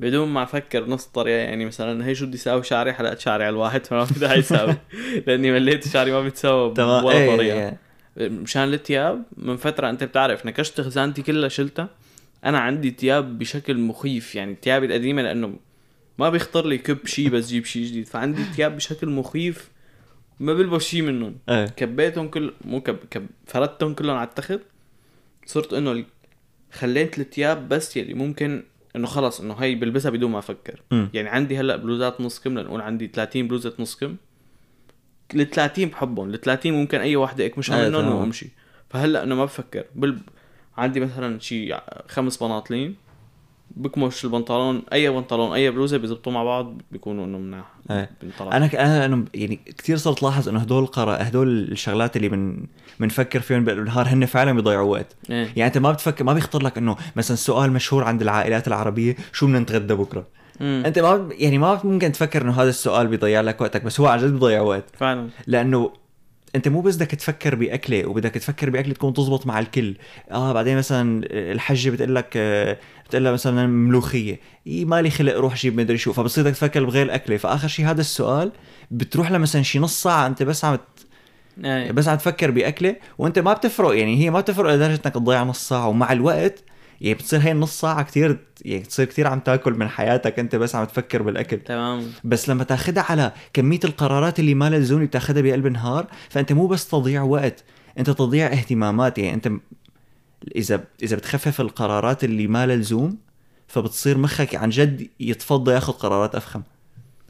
بدون 0.00 0.28
ما 0.28 0.42
أفكر 0.42 0.88
نص 0.88 1.04
طريقة 1.04 1.38
يعني 1.38 1.64
مثلا 1.64 2.06
هي 2.06 2.14
شو 2.14 2.26
بدي 2.26 2.36
أساوي؟ 2.36 2.62
شعري 2.62 2.92
حلقت 2.92 3.20
شعري 3.20 3.44
على 3.44 3.52
الواحد 3.52 3.86
فما 3.86 4.04
في 4.04 4.20
داعي 4.20 4.38
اساوي 4.38 4.76
لأني 5.26 5.52
مليت 5.52 5.88
شعري 5.88 6.12
ما 6.12 6.22
بيتساوى 6.22 6.74
تمام. 6.74 7.04
ولا 7.04 7.16
إيه 7.16 7.36
طريقة. 7.36 7.58
إيه. 7.58 7.78
مشان 8.28 8.74
الثياب 8.74 9.22
من 9.36 9.56
فترة 9.56 9.90
أنت 9.90 10.04
بتعرف 10.04 10.46
نكشت 10.46 10.80
خزانتي 10.80 11.22
كلها 11.22 11.48
شلتها. 11.48 11.88
أنا 12.44 12.58
عندي 12.58 12.96
ثياب 12.98 13.38
بشكل 13.38 13.78
مخيف 13.78 14.34
يعني 14.34 14.56
ثيابي 14.62 14.86
القديمة 14.86 15.22
لأنه 15.22 15.56
ما 16.18 16.30
بيخطر 16.30 16.66
لي 16.66 16.78
كب 16.78 17.06
شيء 17.06 17.28
بس 17.28 17.48
جيب 17.48 17.64
شيء 17.64 17.86
جديد. 17.86 18.06
فعندي 18.06 18.44
ثياب 18.44 18.76
بشكل 18.76 19.08
مخيف 19.08 19.70
ما 20.40 20.54
بلبس 20.54 20.84
شيء 20.84 21.02
منهم. 21.02 21.36
إيه. 21.48 21.66
كبيتهم 21.66 22.28
كل 22.28 22.52
مو 22.64 22.80
كب... 22.80 22.96
كب... 23.10 23.26
فردتهم 23.46 23.94
كلهم 23.94 24.16
على 24.16 24.28
التخت. 24.28 24.60
صرت 25.46 25.72
إنه 25.72 26.04
خليت 26.72 27.18
الثياب 27.18 27.68
بس 27.68 27.96
يلي 27.96 28.14
ممكن 28.14 28.62
إنه 28.96 29.06
خلص 29.06 29.40
إنه 29.40 29.54
هي 29.54 29.74
بلبسها 29.74 30.10
بدون 30.10 30.30
ما 30.30 30.38
أفكر. 30.38 30.82
مم. 30.90 31.08
يعني 31.14 31.28
عندي 31.28 31.58
هلأ 31.58 31.76
بلوزات 31.76 32.20
نص 32.20 32.40
كم 32.40 32.58
لنقول 32.58 32.80
عندي 32.80 33.06
30 33.06 33.48
بلوزة 33.48 33.72
نص 33.78 33.96
كم. 33.96 34.16
ال 35.34 35.50
30 35.50 35.84
بحبهم 35.88 36.30
ال 36.30 36.40
30 36.40 36.72
ممكن 36.72 37.00
أي 37.00 37.16
وحده 37.16 37.46
اكمشها 37.46 37.88
منهم. 37.88 38.14
وأمشي. 38.14 38.48
فهلأ 38.90 39.22
إنه 39.22 39.34
ما 39.34 39.44
بفكر. 39.44 39.84
بل... 39.94 40.18
عندي 40.76 41.00
مثلا 41.00 41.40
شي 41.40 41.76
خمس 42.08 42.42
بناطلين. 42.42 42.96
بكمش 43.76 44.24
البنطلون 44.24 44.82
أي 44.92 45.10
بنطلون 45.10 45.52
أي 45.52 45.70
بلوزة 45.70 45.96
بيزبطوا 45.96 46.32
مع 46.32 46.44
بعض 46.44 46.82
بيكونوا 46.92 47.24
إنه 47.24 47.38
مناح. 47.38 47.64
بنطلع. 48.22 48.56
أنا 48.56 48.66
ك- 48.66 48.74
أنا 48.74 49.04
أنا 49.04 49.24
يعني 49.34 49.60
كثير 49.78 49.96
صرت 49.96 50.22
لاحظ 50.22 50.48
إنه 50.48 50.60
هدول 50.60 50.82
القرا 50.82 51.16
هدول 51.28 51.48
الشغلات 51.48 52.16
اللي 52.16 52.28
من 52.28 52.64
بنفكر 53.00 53.40
فيهم 53.40 53.64
بالنهار 53.64 54.08
هن 54.08 54.26
فعلا 54.26 54.52
بيضيعوا 54.52 54.92
وقت 54.92 55.16
إيه 55.30 55.36
يعني 55.56 55.66
أنت 55.66 55.78
ما 55.78 55.92
بتفكر 55.92 56.24
ما 56.24 56.32
بيخطر 56.32 56.62
لك 56.62 56.78
إنه 56.78 56.96
مثلا 57.16 57.36
سؤال 57.36 57.72
مشهور 57.72 58.04
عند 58.04 58.22
العائلات 58.22 58.68
العربية 58.68 59.16
شو 59.32 59.46
بدنا 59.46 59.58
نتغدى 59.58 59.94
بكرة 59.94 60.26
مم. 60.60 60.82
أنت 60.86 60.98
ما 60.98 61.28
يعني 61.32 61.58
ما 61.58 61.80
ممكن 61.84 62.12
تفكر 62.12 62.42
إنه 62.42 62.52
هذا 62.62 62.68
السؤال 62.68 63.06
بيضيع 63.06 63.40
لك 63.40 63.60
وقتك 63.60 63.82
بس 63.84 64.00
هو 64.00 64.06
عن 64.06 64.18
جد 64.18 64.32
بيضيع 64.32 64.60
وقت 64.60 64.84
فعلا 64.98 65.28
لأنه 65.46 65.90
انت 66.56 66.68
مو 66.68 66.80
بس 66.80 66.96
بدك 66.96 67.06
تفكر 67.10 67.54
بأكلة 67.54 68.06
وبدك 68.06 68.30
تفكر 68.30 68.70
بأكلة 68.70 68.94
تكون 68.94 69.14
تزبط 69.14 69.46
مع 69.46 69.58
الكل. 69.58 69.94
آه 70.30 70.52
بعدين 70.52 70.78
مثلا 70.78 71.26
الحجه 71.32 71.90
بتقول 71.90 72.14
لك 72.14 72.32
آه، 72.36 72.78
بتقول 73.08 73.24
لها 73.24 73.32
مثلا 73.32 73.66
ملوخية. 73.66 74.40
إيه 74.66 74.84
مالي 74.84 75.10
خلق 75.10 75.36
روح 75.36 75.54
جيب 75.56 75.76
مدري 75.80 75.98
شو. 75.98 76.12
فبصير 76.12 76.44
بدك 76.44 76.54
تفكر 76.54 76.84
بغير 76.84 77.06
الاكله 77.06 77.36
فآخر 77.36 77.68
شيء 77.68 77.86
هذا 77.86 78.00
السؤال 78.00 78.52
بتروح 78.90 79.30
لمثلا 79.30 79.62
شي 79.62 79.78
نص 79.78 80.02
ساعة 80.02 80.26
أنت 80.26 80.42
بس 80.42 80.64
عم 80.64 80.78
بس 81.90 82.08
عم 82.08 82.16
تفكر 82.16 82.50
بأكلة 82.50 82.96
وأنت 83.18 83.38
ما 83.38 83.52
بتفرق. 83.52 83.98
يعني 83.98 84.24
هي 84.24 84.30
ما 84.30 84.40
بتفرق 84.40 84.74
لدرجه 84.74 85.00
انك 85.06 85.14
تضيع 85.14 85.42
نص 85.42 85.68
ساعة. 85.68 85.88
ومع 85.88 86.12
الوقت 86.12 86.64
يعني 87.00 87.14
بتصير 87.14 87.40
هي 87.40 87.52
النص 87.52 87.80
ساعة 87.80 88.02
كتير 88.02 88.38
يعني 88.64 88.84
تصير 88.84 89.06
كتير 89.06 89.26
عم 89.26 89.40
تاكل 89.40 89.74
من 89.74 89.88
حياتك 89.88 90.38
انت 90.38 90.56
بس 90.56 90.74
عم 90.74 90.84
تفكر 90.84 91.22
بالأكل. 91.22 91.58
تمام. 91.58 92.02
بس 92.24 92.48
لما 92.48 92.64
تاخدها 92.64 93.04
على 93.08 93.32
كمية 93.52 93.80
القرارات 93.84 94.40
اللي 94.40 94.54
ما 94.54 94.70
لزوم 94.70 95.04
بتاخدها 95.06 95.42
بقلب 95.42 95.66
النهار 95.66 96.06
فأنت 96.30 96.52
مو 96.52 96.66
بس 96.66 96.88
تضييع 96.88 97.22
وقت 97.22 97.64
أنت 97.98 98.10
تضييع 98.10 98.46
اهتمامات. 98.46 99.18
يعني 99.18 99.34
أنت 99.34 99.50
إذا 100.56 100.84
إذا 101.02 101.16
بتخفف 101.16 101.60
القرارات 101.60 102.24
اللي 102.24 102.46
ما 102.46 102.66
لزوم 102.66 103.18
فبتصير 103.68 104.18
مخك 104.18 104.54
عن 104.54 104.70
جد 104.70 105.08
يتفضى 105.20 105.72
ياخذ 105.72 105.92
قرارات 105.92 106.34
أفخم. 106.34 106.62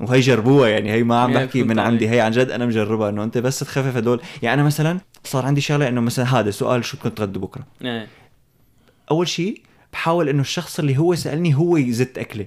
وهي 0.00 0.20
جربوها 0.20 0.68
يعني 0.68 0.92
هي 0.92 1.02
ما 1.02 1.20
عم 1.20 1.32
بحكي 1.32 1.62
من. 1.62 1.78
عندي 1.78 2.10
هي 2.10 2.20
عن 2.20 2.30
جد 2.30 2.50
أنا 2.50 2.66
مجربها 2.66 3.08
إنه 3.08 3.24
أنت 3.24 3.38
بس 3.38 3.58
تخفف 3.58 3.96
هدول. 3.96 4.20
يعني 4.42 4.54
أنا 4.54 4.66
مثلا 4.66 5.00
صار 5.24 5.46
عندي 5.46 5.60
شغلة 5.60 5.88
إنه 5.88 6.00
مثلا 6.00 6.24
هذا 6.40 6.50
سؤال 6.50 6.84
شو 6.84 6.96
بدكم 6.96 7.08
تغدوا 7.08 7.42
بكرة؟ 7.42 7.66
إيه. 7.82 8.06
أول 9.10 9.28
شيء 9.28 9.62
بحاول 9.92 10.28
إنه 10.28 10.40
الشخص 10.40 10.78
اللي 10.78 10.98
هو 10.98 11.14
سالني 11.14 11.54
هو 11.54 11.76
يزت 11.76 12.18
اكله 12.18 12.46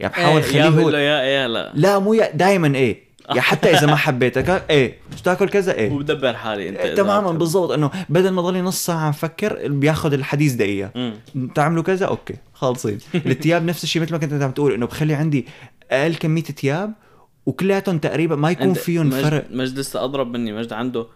يعني 0.00 0.12
بحاول 0.12 0.42
إيه، 0.42 0.48
خليه 0.48 0.60
يا 0.60 0.68
هو 0.68 0.90
يا 0.90 1.22
يا 1.22 1.48
لا. 1.48 1.72
لا 1.74 1.98
مو 1.98 2.14
دائما 2.34 2.74
إيه. 2.74 3.06
يعني 3.28 3.40
حتى 3.50 3.70
إذا 3.70 3.86
ما 3.86 3.96
حبيتك 3.96 4.64
إيه. 4.70 4.98
تاكل 5.24 5.48
كذا؟ 5.48 5.74
إيه. 5.74 5.92
وبدبر 5.92 6.34
حالي 6.34 6.68
أنت 6.68 6.78
إيه، 6.78 6.94
تماما. 6.94 7.32
بالضبط. 7.32 7.70
إنه 7.70 7.90
بدل 8.08 8.30
ما 8.30 8.42
ضلي 8.42 8.60
نص 8.60 8.86
ساعة 8.86 9.06
عم 9.06 9.12
فكر 9.12 9.68
بياخذ 9.68 10.12
الحديث 10.12 10.52
دقيقة. 10.52 11.12
تعملوا 11.54 11.82
كذا؟ 11.82 12.06
أوكي. 12.06 12.34
خالصين 12.54 12.98
الثياب 13.14 13.64
نفس 13.64 13.84
الشيء 13.84 14.02
مثل 14.02 14.12
ما 14.12 14.18
كنت 14.18 14.42
عم 14.42 14.50
تقول 14.50 14.72
إنه 14.72 14.86
بخلي 14.86 15.14
عندي 15.14 15.46
أقل 15.90 16.14
كمية 16.14 16.42
ثياب 16.42 16.92
وكلياتهم 17.46 17.98
تقريبا 17.98 18.36
ما 18.36 18.50
يكون 18.50 18.74
فيهم 18.74 19.06
مجد 19.06 19.22
فرق. 19.22 19.46
مجد 19.50 19.78
لسه 19.78 20.04
أضرب 20.04 20.32
مني 20.36 20.52
مجد 20.52 20.72
عنده 20.72 21.06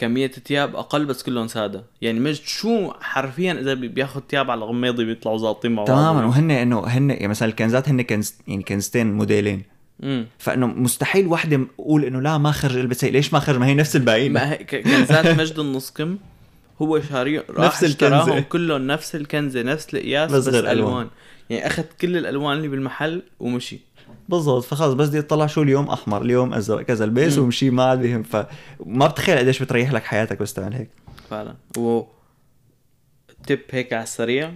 كمية 0.00 0.30
ثياب 0.30 0.76
أقل 0.76 1.04
بس 1.04 1.22
كلهم 1.22 1.46
سادة. 1.48 1.84
يعني 2.02 2.20
مجد 2.20 2.42
شو 2.44 2.92
حرفيا 3.00 3.52
إذا 3.52 3.74
بي- 3.74 3.88
بياخد 3.88 4.22
ثياب 4.30 4.50
على 4.50 4.64
غميضة 4.64 5.04
بيطلعوا 5.04 5.38
ظابطين 5.38 5.72
مع 5.72 5.84
بعض. 5.84 5.86
تماما. 5.88 6.24
وهن 6.26 6.50
إنه 6.50 6.86
هن 6.86 7.10
يعني 7.10 7.28
مثلا 7.28 7.48
الكنزات 7.48 7.88
هن 7.88 8.02
كنز 8.02 8.34
يعني 8.48 8.62
كنزتين 8.62 9.12
موديلين. 9.12 9.62
امم 10.02 10.26
فإنه 10.38 10.66
مستحيل 10.66 11.26
وحدة 11.26 11.60
أقول 11.80 12.04
إنه 12.04 12.20
لا 12.20 12.38
ما 12.38 12.52
خرج 12.52 12.76
البس 12.76 13.04
هي 13.04 13.10
ليش 13.10 13.32
ما 13.32 13.40
خرج؟ 13.40 13.56
ما 13.58 13.66
هي 13.66 13.74
نفس 13.74 13.96
الباقيين 13.96 14.32
ما 14.32 14.52
هي 14.52 14.56
كنزات 14.64 15.26
مجد 15.40 15.58
النص 15.58 15.90
كم؟ 15.90 16.16
هو 16.82 17.00
شاري 17.00 17.38
راح 17.38 17.66
نفس 17.66 17.84
الكنزة. 17.84 18.40
كلهم 18.40 18.86
نفس 18.86 19.14
الكنزة 19.16 19.62
نفس 19.62 19.94
القياس 19.94 20.30
بس 20.32 20.48
بس. 20.48 20.54
ألوان. 20.54 21.08
يعني 21.50 21.66
اخذ 21.66 21.82
كل 22.00 22.16
الألوان 22.16 22.56
اللي 22.56 22.68
بالمحل 22.68 23.22
ومشي. 23.40 23.78
بالضبط 24.30 24.64
فخلص 24.64 24.94
بس 24.94 25.08
بدي 25.08 25.18
أطلع 25.18 25.46
شو 25.46 25.62
اليوم 25.62 25.88
أحمر 25.88 26.22
اليوم 26.22 26.54
ازرق 26.54 26.82
كذا 26.82 27.04
البيس. 27.04 27.38
ومشي 27.38 27.70
ما 27.70 27.84
عاد 27.84 28.02
بهم 28.02 28.22
فما 28.22 29.06
بتخيل 29.06 29.38
قديش 29.38 29.62
بتريح 29.62 29.92
لك 29.92 30.04
حياتك 30.04 30.42
بس 30.42 30.54
تعمل 30.54 30.74
هيك. 30.74 30.90
فعلا. 31.30 31.54
و 31.76 32.02
تip 33.48 33.58
هيك 33.70 33.92
على 33.92 34.02
السريع 34.02 34.52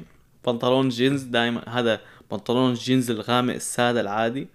بنطلون 0.47 0.89
جينز 0.89 1.23
دائما 1.23 1.69
هذا 1.69 2.01
بنطلون 2.31 2.71
الجينز 2.71 3.11
الغامق 3.11 3.55
السادة 3.55 4.01
العادي. 4.01 4.49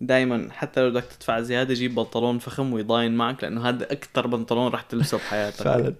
دائما 0.00 0.48
حتى 0.50 0.80
لو 0.80 0.90
بدك 0.90 1.04
تدفع 1.04 1.40
زيادة 1.40 1.74
جيب 1.74 1.94
بنطلون 1.94 2.38
فخم 2.38 2.72
ويضاين 2.72 3.16
معك 3.16 3.44
لأنه 3.44 3.68
هذا 3.68 3.92
أكثر 3.92 4.26
بنطلون 4.26 4.72
رح 4.72 4.82
تلبسه 4.82 5.16
بحياتك. 5.16 5.62
فعلا. 5.62 5.94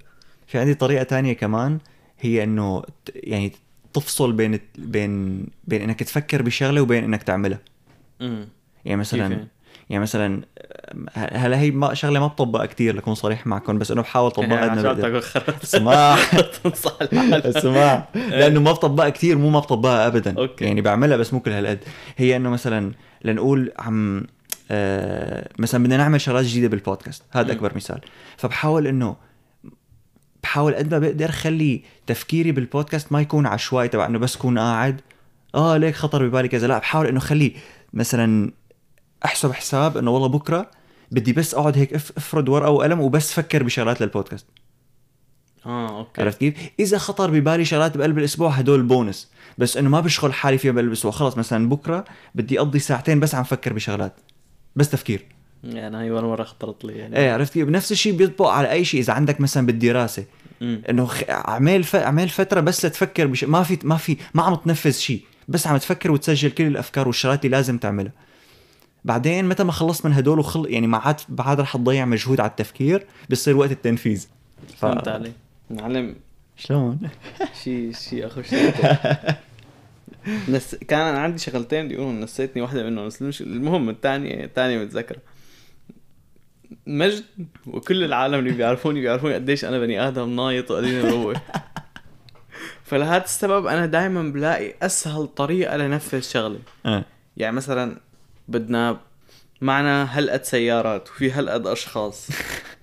في 0.47 0.59
عندي 0.59 0.75
طريقة 0.75 1.03
تانية 1.03 1.33
كمان 1.33 1.79
هي 2.21 2.45
إنه 2.45 2.83
يعني 3.15 3.53
تفصل 3.93 4.33
بين 4.33 4.61
بين 4.79 5.47
بين 5.65 5.83
إنك 5.83 6.03
تفكر 6.03 6.43
بشغلة 6.43 6.81
وبين 6.81 7.05
إنك 7.05 7.23
تعملها. 7.23 7.59
يعني 8.89 9.03
كيف 9.03 9.15
مثلا 9.15 9.21
يعني؟ 9.21 9.49
يعني 9.91 10.03
مثلا 10.03 10.43
هلا 11.15 11.59
هي 11.61 11.71
ما 11.71 11.95
شغلة 11.95 12.21
ما 12.21 12.27
بطبقها 12.27 12.67
كثير 12.67 12.97
لكون 12.97 13.15
صريح 13.15 13.47
معكم 13.47 13.79
بس 13.79 13.91
إنه 13.91 14.03
بحاول 14.03 14.27
أطبقها 14.27 14.71
قد 14.71 15.23
اسمع 15.63 16.17
اسمع 17.33 18.05
لأنه 18.15 18.61
ما 18.61 18.73
بطبقها 18.73 19.09
كثير 19.09 19.39
مو 19.39 19.51
ما 19.51 19.59
بطبقها 19.59 20.07
ابدا. 20.07 20.39
أوكي. 20.39 20.65
يعني 20.65 20.81
بعملها 20.81 21.17
بس 21.17 21.33
مو 21.33 21.41
كل 21.41 21.51
هالقد. 21.51 21.79
هي 22.17 22.37
إنه 22.37 22.51
مثلا 22.51 22.93
لنقول 23.25 23.73
عم 23.79 24.27
آه 24.71 25.49
مثلا 25.59 25.85
بدنا 25.85 25.97
نعمل 25.97 26.21
شغلات 26.21 26.45
جديدة 26.45 26.69
بالبودكاست. 26.69 27.23
هذا. 27.31 27.53
أكبر 27.53 27.77
مثال. 27.77 28.01
فبحاول 28.37 28.87
إنه 28.87 29.17
بحاول 30.43 30.75
قد 30.75 30.95
ما 30.95 30.99
بقدر 30.99 31.31
خلي 31.31 31.83
تفكيري 32.07 32.53
بالبودكاست 32.53 33.13
ما 33.13 33.21
يكون 33.21 33.47
عشوائي 33.47 33.89
تبع 33.89 34.07
إنه 34.07 34.19
بس 34.19 34.37
كون 34.37 34.59
قاعد. 34.59 35.01
آه 35.55 35.77
ليك 35.77 35.95
خطر 35.95 36.29
ببالي 36.29 36.49
كذا. 36.49 36.67
لا 36.67 36.79
بحاول 36.79 37.07
إنه 37.07 37.21
خلي 37.21 37.55
مثلا 37.93 38.53
أحسب 39.25 39.53
حساب 39.53 39.97
إنه 39.97 40.11
والله 40.11 40.29
بكرة 40.29 40.71
بدي 41.11 41.33
بس 41.33 41.55
أقعد 41.55 41.79
هيك 41.79 41.95
أفرد 41.95 42.49
ورقة 42.49 42.71
وقلم 42.71 43.01
وبس 43.01 43.33
فكر 43.33 43.63
بشغلات 43.63 44.01
للبودكاست. 44.01 44.47
آه 45.67 45.99
أوكي. 45.99 46.23
عرفت 46.23 46.39
كيف؟ 46.39 46.55
إذا 46.81 46.99
خطر 46.99 47.31
ببالي 47.31 47.65
شغلات 47.65 47.97
بقلب 47.97 48.19
الأسبوع 48.19 48.51
هدول 48.51 48.83
بونس. 48.83 49.31
بس 49.59 49.77
إنه 49.77 49.89
ما 49.89 50.01
بشغل 50.01 50.35
حالي 50.35 50.59
فيها 50.59 50.73
بقلب 50.73 50.89
الأسبوع. 50.89 51.13
خلص 51.13 51.39
مثلا 51.39 51.69
بكرة 51.69 52.05
بدي 52.35 52.59
أقضي 52.59 52.79
ساعتين 52.79 53.21
بس 53.21 53.35
عم 53.35 53.45
فكر 53.45 53.73
بشغلات. 53.73 54.15
بس 54.77 54.91
تفكير. 54.91 55.25
يعني 55.65 55.97
هاي 55.97 56.11
ولا 56.11 56.27
مرة 56.27 56.45
خطرت 56.45 56.85
لي 56.85 56.93
يعني. 56.93 57.17
إيه 57.17 57.33
عرفت 57.33 57.53
كيف؟ 57.53 57.69
نفس 57.69 57.93
الشيء 57.93 58.17
بيطبق 58.17 58.49
على 58.49 58.71
أي 58.71 58.85
شيء 58.85 59.01
إذا 59.01 59.13
عندك 59.13 59.41
مثلا 59.41 59.67
بالدراسه. 59.67 60.25
إنه 60.63 61.07
خ... 61.07 61.23
أعمل 61.31 61.85
ف... 61.85 61.97
أعمل 61.97 62.29
فترة 62.29 62.61
بس 62.61 62.87
لتفكر 62.87 63.27
بش... 63.27 63.45
ما 63.45 63.63
في 63.63 63.79
ما 63.83 63.97
في 63.97 64.17
ما 64.35 64.43
عم 64.43 64.55
تنفذ 64.55 64.93
شيء 64.93 65.23
بس 65.49 65.67
عم 65.67 65.77
تفكر 65.77 66.11
وتسجل 66.11 66.51
كل 66.51 66.67
الأفكار 66.67 67.07
والشغلات 67.07 67.45
اللي 67.45 67.57
لازم 67.57 67.79
تعملها. 67.79 68.13
بعدين 69.05 69.45
متى 69.45 69.65
ما 69.65 69.73
خلصت 69.73 70.07
من 70.07 70.13
هدول 70.13 70.39
وخل 70.39 70.67
يعني 70.71 70.87
ما 70.87 70.99
عاد 70.99 71.21
بعد 71.29 71.61
رح 71.61 71.77
تضيع 71.77 72.05
مجهود 72.05 72.41
على 72.41 72.51
التفكير 72.51 73.07
بيصير 73.29 73.57
وقت 73.57 73.71
التنفيذ. 73.71 74.27
ف... 74.77 74.81
فهمت 74.81 75.09
علي 75.09 75.33
معلم. 75.71 76.17
شلون؟ 76.57 76.99
شي 77.63 77.93
شي 77.93 78.27
أخو 78.27 78.41
نس... 80.49 80.75
كان 80.75 81.01
أنا 81.01 81.19
عندي 81.19 81.39
شغلتين 81.39 81.89
بيقولوا 81.89 82.13
نسيتني 82.13 82.63
واحدة 82.63 82.83
منهم 82.83 83.07
بس 83.07 83.23
مش 83.23 83.43
المهم 83.43 83.89
الثانية 83.89 84.45
الثانية 84.45 84.79
متذكرة. 84.79 85.19
مجد 86.87 87.25
وكل 87.67 88.05
العالم 88.05 88.39
اللي 88.39 88.51
بيعرفوني 88.51 89.01
بيعرفوني 89.01 89.35
قديش 89.35 89.65
أنا 89.65 89.79
بني 89.79 90.09
آدم 90.09 90.37
نايط 90.37 90.71
وقليل 90.71 91.07
مروق 91.07 91.37
فلهذا 92.89 93.25
السبب 93.25 93.67
أنا 93.67 93.87
دائما 93.87 94.23
بلاقي 94.23 94.75
أسهل 94.83 95.27
طريقة 95.27 95.77
لنفذ 95.77 96.21
شغله 96.21 96.59
آه. 96.87 97.05
يعني 97.37 97.57
مثلا 97.57 98.01
بدنا 98.49 99.01
معنا 99.61 100.05
هلقة 100.05 100.43
سيارات 100.43 101.09
وفي 101.09 101.33
هلقة 101.33 101.73
أشخاص. 101.73 102.29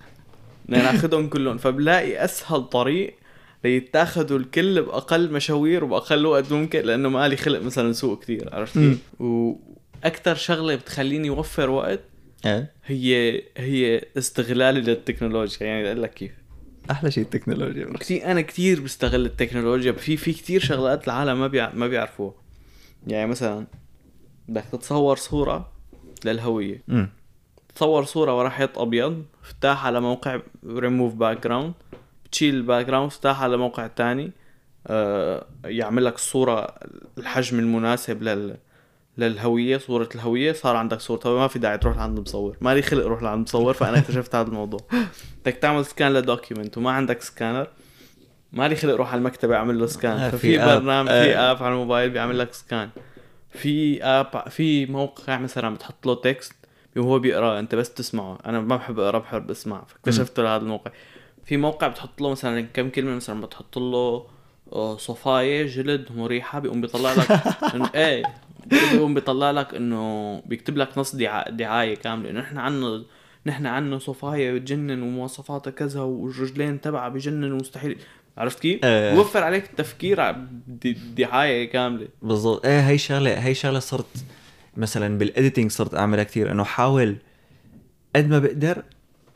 بدنا 0.65 0.91
ناخذهم 0.91 1.29
كلهم. 1.29 1.57
فبلاقي 1.57 2.25
أسهل 2.25 2.63
طريق 2.63 3.15
ليتاخذوا 3.63 4.39
الكل 4.39 4.81
بأقل 4.81 5.31
مشاوير 5.31 5.83
وبأقل 5.83 6.25
وقت 6.25 6.51
ممكن 6.51 6.79
لأنه 6.79 7.09
مالي 7.09 7.37
خلق 7.37 7.61
مثلا 7.61 7.93
سوق 7.93 8.23
كثير 8.23 8.49
عرفت. 8.55 8.73
كيف؟ 8.73 8.97
وأكثر 9.19 10.35
شغلة 10.35 10.75
بتخليني 10.75 11.29
أوفر 11.29 11.69
وقت 11.69 11.99
إيه؟ 12.45 12.71
هي 12.85 13.41
هي 13.57 14.05
استغلالي 14.17 14.81
للتكنولوجيا. 14.81 15.67
يعني 15.67 15.87
أقول 15.87 16.03
لك 16.03 16.13
كيف. 16.13 16.31
أحلى 16.91 17.11
شيء 17.11 17.23
التكنولوجيا. 17.23 17.93
كثير 17.99 18.25
أنا 18.25 18.41
كثير 18.41 18.81
بستغل 18.81 19.25
التكنولوجيا. 19.25 19.91
في 19.91 20.17
في 20.17 20.33
كثير 20.33 20.61
شغلات 20.61 21.05
العالم 21.05 21.39
ما 21.39 21.47
بيع... 21.47 21.73
ما 21.73 21.87
بيعرفوها. 21.87 22.33
يعني 23.07 23.29
مثلا 23.29 23.67
بدك 24.47 24.63
تتصور 24.71 25.15
صورة 25.15 25.69
للهوية. 26.25 26.81
تصور 27.75 28.03
صورة 28.03 28.37
ورا 28.37 28.49
حيط 28.49 28.79
أبيض 28.79 29.23
افتح 29.43 29.85
على 29.85 29.99
موقع 30.01 30.39
ريموف 30.67 31.13
باك 31.13 31.43
جراوند 31.43 31.73
بتشيل 32.25 32.55
ال 32.55 32.85
background 32.85 33.07
افتح 33.11 33.41
على 33.41 33.57
موقع 33.57 33.87
تاني. 33.87 34.31
آه 34.87 35.45
يعمل 35.65 36.05
لك 36.05 36.15
الصورة 36.15 36.75
الحجم 37.17 37.59
المناسب 37.59 38.23
لل 38.23 38.57
للهوية 39.17 39.77
صورة 39.77 40.09
الهوية. 40.15 40.53
صار 40.53 40.75
عندك 40.75 40.99
صورة. 40.99 41.19
هوية 41.27 41.39
ما 41.39 41.47
في 41.47 41.59
داعي 41.59 41.77
تروح 41.77 41.97
لعند 41.97 42.17
المصور 42.17 42.57
مالي 42.61 42.81
خلق 42.81 43.05
روح 43.05 43.23
لعند 43.23 43.37
المصور 43.37 43.73
فأنا 43.73 43.97
اكتشفت 43.99 44.35
هذا 44.35 44.47
الموضوع. 44.47 44.79
بدك 45.41 45.53
تعمل 45.53 45.85
scan 45.85 46.13
ل 46.13 46.20
document 46.20 46.77
وما 46.77 46.91
عندك 46.91 47.21
سكانر 47.21 47.67
مالي 48.53 48.75
خلق 48.75 48.95
روح 48.95 49.11
على 49.11 49.19
المكتبة 49.19 49.55
أعمل 49.55 49.79
له 49.79 49.85
scan 49.85 50.17
آه، 50.17 50.29
ففي. 50.29 50.57
برنامج 50.57 51.09
آه. 51.09 51.23
في 51.23 51.35
app 51.35 51.63
على 51.63 51.73
الموبايل 51.73 52.09
بيعمل 52.09 52.39
لك 52.39 52.53
scan 52.53 52.89
في 53.55 54.03
app 54.03 54.49
في 54.49 54.85
موقع 54.85 55.37
مثلا 55.37 55.75
بتحط 55.75 56.05
له 56.07 56.15
text 56.15 56.53
وهو 56.97 57.19
بيقرأ 57.19 57.59
أنت 57.59 57.75
بس 57.75 57.93
تسمعه. 57.93 58.37
أنا 58.45 58.59
ما 58.61 58.75
بحب 58.75 58.99
أقرأ 58.99 59.19
بحب 59.19 59.51
أسمع. 59.51 59.83
فاكتشفت 59.87 60.39
هذا 60.39 60.55
الموقع. 60.63 60.91
في 61.45 61.57
موقع 61.57 61.87
بتحط 61.87 62.21
له 62.21 62.29
مثلا 62.31 62.61
كم 62.61 62.89
كلمة 62.89 63.15
مثلا 63.15 63.41
بتحط 63.41 63.77
له 63.77 64.25
آه، 64.73 64.97
صفاية 64.97 65.65
جلد 65.67 66.07
مريحة 66.15 66.59
بيقوم 66.59 66.81
بيطلع 66.81 67.13
لك 67.13 67.31
إنه 67.75 67.89
إيه 67.95 68.23
بيقوم 68.93 69.13
بيطلع 69.13 69.51
لك 69.51 69.73
إنه 69.75 70.39
بيكتب 70.45 70.77
لك 70.77 70.97
نص 70.97 71.15
دعا- 71.15 71.49
دعاية 71.49 71.95
كاملة. 71.95 72.29
إنه 72.29 72.39
نحن 72.39 72.57
عنا 72.57 73.03
نحن 73.45 73.65
عنا 73.65 73.99
صفاية 73.99 74.51
بتجنن 74.53 75.01
ومواصفاتها 75.01 75.71
كذا 75.71 76.01
والرجلين 76.01 76.81
تبعها 76.81 77.09
بجنن 77.09 77.51
ومستحيل. 77.51 77.97
عرفت 78.37 78.59
كيف؟ 78.59 78.79
إيه. 78.83 79.15
بوفر 79.15 79.43
عليك 79.43 79.65
التفكير 79.65 80.21
على 80.21 80.47
دعاية 81.17 81.71
كاملة. 81.71 82.07
بالضبط. 82.21 82.65
إيه 82.65 82.79
هي 82.79 82.97
شغلة 82.97 83.39
هي 83.39 83.53
شغلة 83.53 83.79
صرت 83.79 84.25
مثلا 84.77 85.17
بالاديتنج 85.17 85.71
صرت 85.71 85.95
أعملها 85.95 86.23
كثير 86.23 86.51
إنه 86.51 86.63
حاول 86.63 87.15
قد 88.15 88.29
ما 88.29 88.39
بقدر 88.39 88.83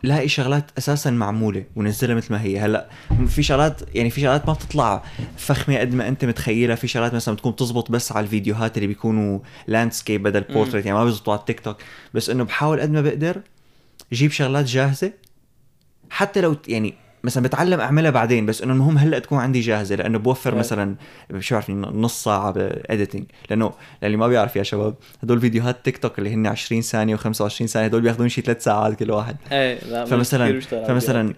لاقي 0.03 0.27
شغلات 0.27 0.71
أساسا 0.77 1.09
معمولة 1.11 1.63
ونزلها 1.75 2.15
مثل 2.15 2.33
ما 2.33 2.41
هي. 2.41 2.59
هلأ 2.59 2.89
في 3.27 3.43
شغلات 3.43 3.95
يعني 3.95 4.09
في 4.09 4.21
شغلات 4.21 4.47
ما 4.47 4.53
بتطلع 4.53 5.03
فخمة 5.37 5.77
قد 5.79 5.93
ما 5.93 6.07
أنت 6.07 6.25
متخيلها. 6.25 6.75
في 6.75 6.87
شغلات 6.87 7.13
مثلا 7.13 7.35
بتكون 7.35 7.51
بتزبط 7.51 7.91
بس 7.91 8.11
على 8.11 8.23
الفيديوهات 8.23 8.77
اللي 8.77 8.87
بيكونوا 8.87 9.39
landscape 9.67 10.23
بدل 10.23 10.41
بورتريت 10.41 10.85
يعني 10.85 10.97
ما 10.97 11.05
بيزبطوا 11.05 11.33
على 11.33 11.39
التيك 11.39 11.59
توك. 11.59 11.77
بس 12.13 12.29
إنه 12.29 12.43
بحاول 12.43 12.79
قد 12.81 12.91
ما 12.91 13.01
بقدر 13.01 13.41
جيب 14.13 14.31
شغلات 14.31 14.65
جاهزة. 14.65 15.13
حتى 16.09 16.41
لو 16.41 16.55
يعني 16.67 16.93
مثلا 17.23 17.43
بتعلم 17.43 17.79
أعملها 17.79 18.11
بعدين 18.11 18.45
بس 18.45 18.61
إنه 18.61 18.73
المهم 18.73 18.97
هلأ 18.97 19.19
تكون 19.19 19.37
عندي 19.39 19.59
جاهزة 19.61 19.95
لأنه 19.95 20.17
بوفر 20.19 20.53
إيه. 20.53 20.59
مثلا 20.59 20.95
شو 21.39 21.55
بعرفني 21.55 21.75
نص 21.75 22.23
ساعة 22.23 22.51
ب 22.51 22.60
editing 22.60 23.23
لأنه 23.49 23.71
للي 24.03 24.17
ما 24.17 24.27
بيعرف 24.27 24.55
يا 24.55 24.63
شباب 24.63 24.95
هدول 25.23 25.41
فيديوهات 25.41 25.85
تيك 25.85 25.97
توك 25.97 26.19
اللي 26.19 26.33
هن 26.33 26.47
20 26.47 26.81
ثانية 26.81 27.15
و25 27.15 27.47
ثانية 27.47 27.85
هدول 27.87 28.01
بياخذون 28.01 28.29
شي 28.29 28.41
ثلاث 28.41 28.63
ساعات 28.63 28.99
كل 28.99 29.11
واحد 29.11 29.35
إيه 29.51 30.05
فمثلا 30.05 30.59
فمثلا 30.87 31.33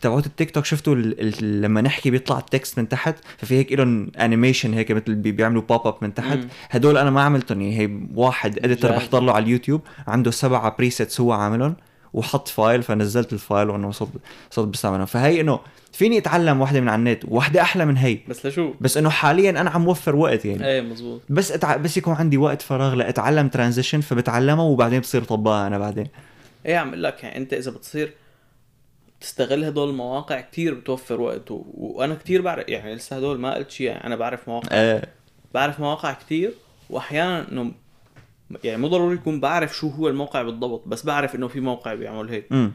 تبعون 0.00 0.26
التيك 0.26 0.50
توك 0.50 0.64
شفتوا. 0.64 0.94
لما 1.40 1.80
نحكي 1.80 2.10
بيطلع 2.10 2.38
ال 2.38 2.46
text 2.46 2.78
من 2.78 2.88
تحت 2.88 3.14
ففي 3.38 3.54
هيك 3.58 3.72
لهم 3.72 4.10
animation 4.20 4.74
هيك 4.74 4.92
مثل 4.92 5.14
بي- 5.14 5.32
بيعملوا 5.32 5.62
pop 5.62 5.86
up 5.86 5.94
من 6.02 6.14
تحت. 6.14 6.38
هدول 6.70 6.98
أنا 6.98 7.10
ما 7.10 7.22
عملتهم 7.22 7.60
يعني 7.60 7.78
هي 7.78 7.90
واحد 8.14 8.58
editor 8.64 8.90
جاهز. 8.90 9.02
بحضر 9.02 9.20
له 9.20 9.32
على 9.32 9.44
اليوتيوب 9.44 9.80
عنده 10.06 10.30
سبعة 10.30 10.76
presets 10.78 11.20
هو 11.20 11.32
عاملهم 11.32 11.74
وحط 12.14 12.48
file 12.48 12.82
فنزلت 12.82 13.32
ال 13.32 13.40
file 13.40 13.70
وانه 13.70 13.90
صرت 13.90 14.08
صرت 14.50 14.68
بستعملهم 14.68 15.06
فهي 15.06 15.40
إنه 15.40 15.60
فيني 15.92 16.18
أتعلم 16.18 16.60
واحدة 16.60 16.80
من 16.80 16.88
على 16.88 16.98
النت 16.98 17.24
وواحده 17.24 17.62
أحلى 17.62 17.84
من 17.84 17.96
هي. 17.96 18.18
بس 18.28 18.46
لشو؟ 18.46 18.74
بس 18.80 18.96
إنه 18.96 19.10
حاليا 19.10 19.50
أنا 19.50 19.70
عم 19.70 19.88
وفر 19.88 20.16
وقت 20.16 20.44
يعني. 20.44 20.66
إيه 20.66 20.80
مزبوط. 20.80 21.20
بس 21.28 21.52
أتع... 21.52 21.76
بس 21.76 21.96
يكون 21.96 22.14
عندي 22.14 22.36
وقت 22.36 22.62
فراغ 22.62 22.94
لأتعلم 22.94 23.48
transition 23.48 24.00
فبتعلمها 24.00 24.64
وبعدين 24.64 25.00
بصير 25.00 25.24
طبقها 25.24 25.66
أنا 25.66 25.78
بعدين. 25.78 26.06
إيه 26.66 26.76
عم 26.76 26.88
أقول 26.88 27.02
لك 27.02 27.24
يعني 27.24 27.36
أنت 27.36 27.52
إذا 27.52 27.70
بتصير 27.70 28.12
تستغل 29.20 29.64
هدول 29.64 29.88
المواقع 29.88 30.40
كتير 30.40 30.74
بتوفر 30.74 31.20
وقت 31.20 31.50
و... 31.50 31.64
وأنا 31.74 32.14
كتير 32.14 32.42
بعرف 32.42 32.68
يعني 32.68 32.94
لسه 32.94 33.16
هدول 33.16 33.40
ما 33.40 33.54
قلت 33.54 33.70
شيء 33.70 33.86
يعني 33.86 34.04
أنا 34.04 34.16
بعرف 34.16 34.48
مواقع. 34.48 34.76
إيه. 34.76 35.02
بعرف 35.54 35.80
مواقع 35.80 36.12
كتير 36.12 36.52
واحيانا 36.90 37.52
إنه 37.52 37.72
يعني 38.64 38.82
مو 38.82 38.88
ضروري 38.88 39.14
يكون 39.14 39.40
بعرف 39.40 39.76
شو 39.76 39.88
هو 39.88 40.08
الموقع 40.08 40.42
بالضبط 40.42 40.88
بس 40.88 41.06
بعرف 41.06 41.34
إنه 41.34 41.48
في 41.48 41.60
موقع 41.60 41.94
بيعمل 41.94 42.28
هيك 42.28 42.72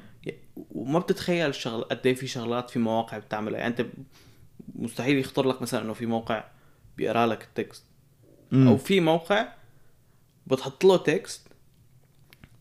وما 0.72 1.00
بتتخيل 1.00 1.50
الشغل 1.50 1.82
قد 1.82 2.08
إيه 2.08 2.14
في 2.16 2.28
شغلات 2.28 2.70
في 2.70 2.80
مواقع 2.80 3.18
بتعملها. 3.18 3.60
يعني 3.60 3.78
أنت 3.80 3.88
مستحيل 4.76 5.18
يخطر 5.18 5.48
لك 5.48 5.62
مثلا 5.62 5.82
إنه 5.82 5.94
في 5.94 6.06
موقع 6.06 6.44
بيقرأ 6.98 7.26
لك 7.26 7.44
ال 7.44 7.51
text. 7.51 7.84
أو 8.54 8.78
في 8.78 9.00
موقع 9.00 9.48
بتحط 10.48 10.84
له 10.84 10.98
text 10.98 11.48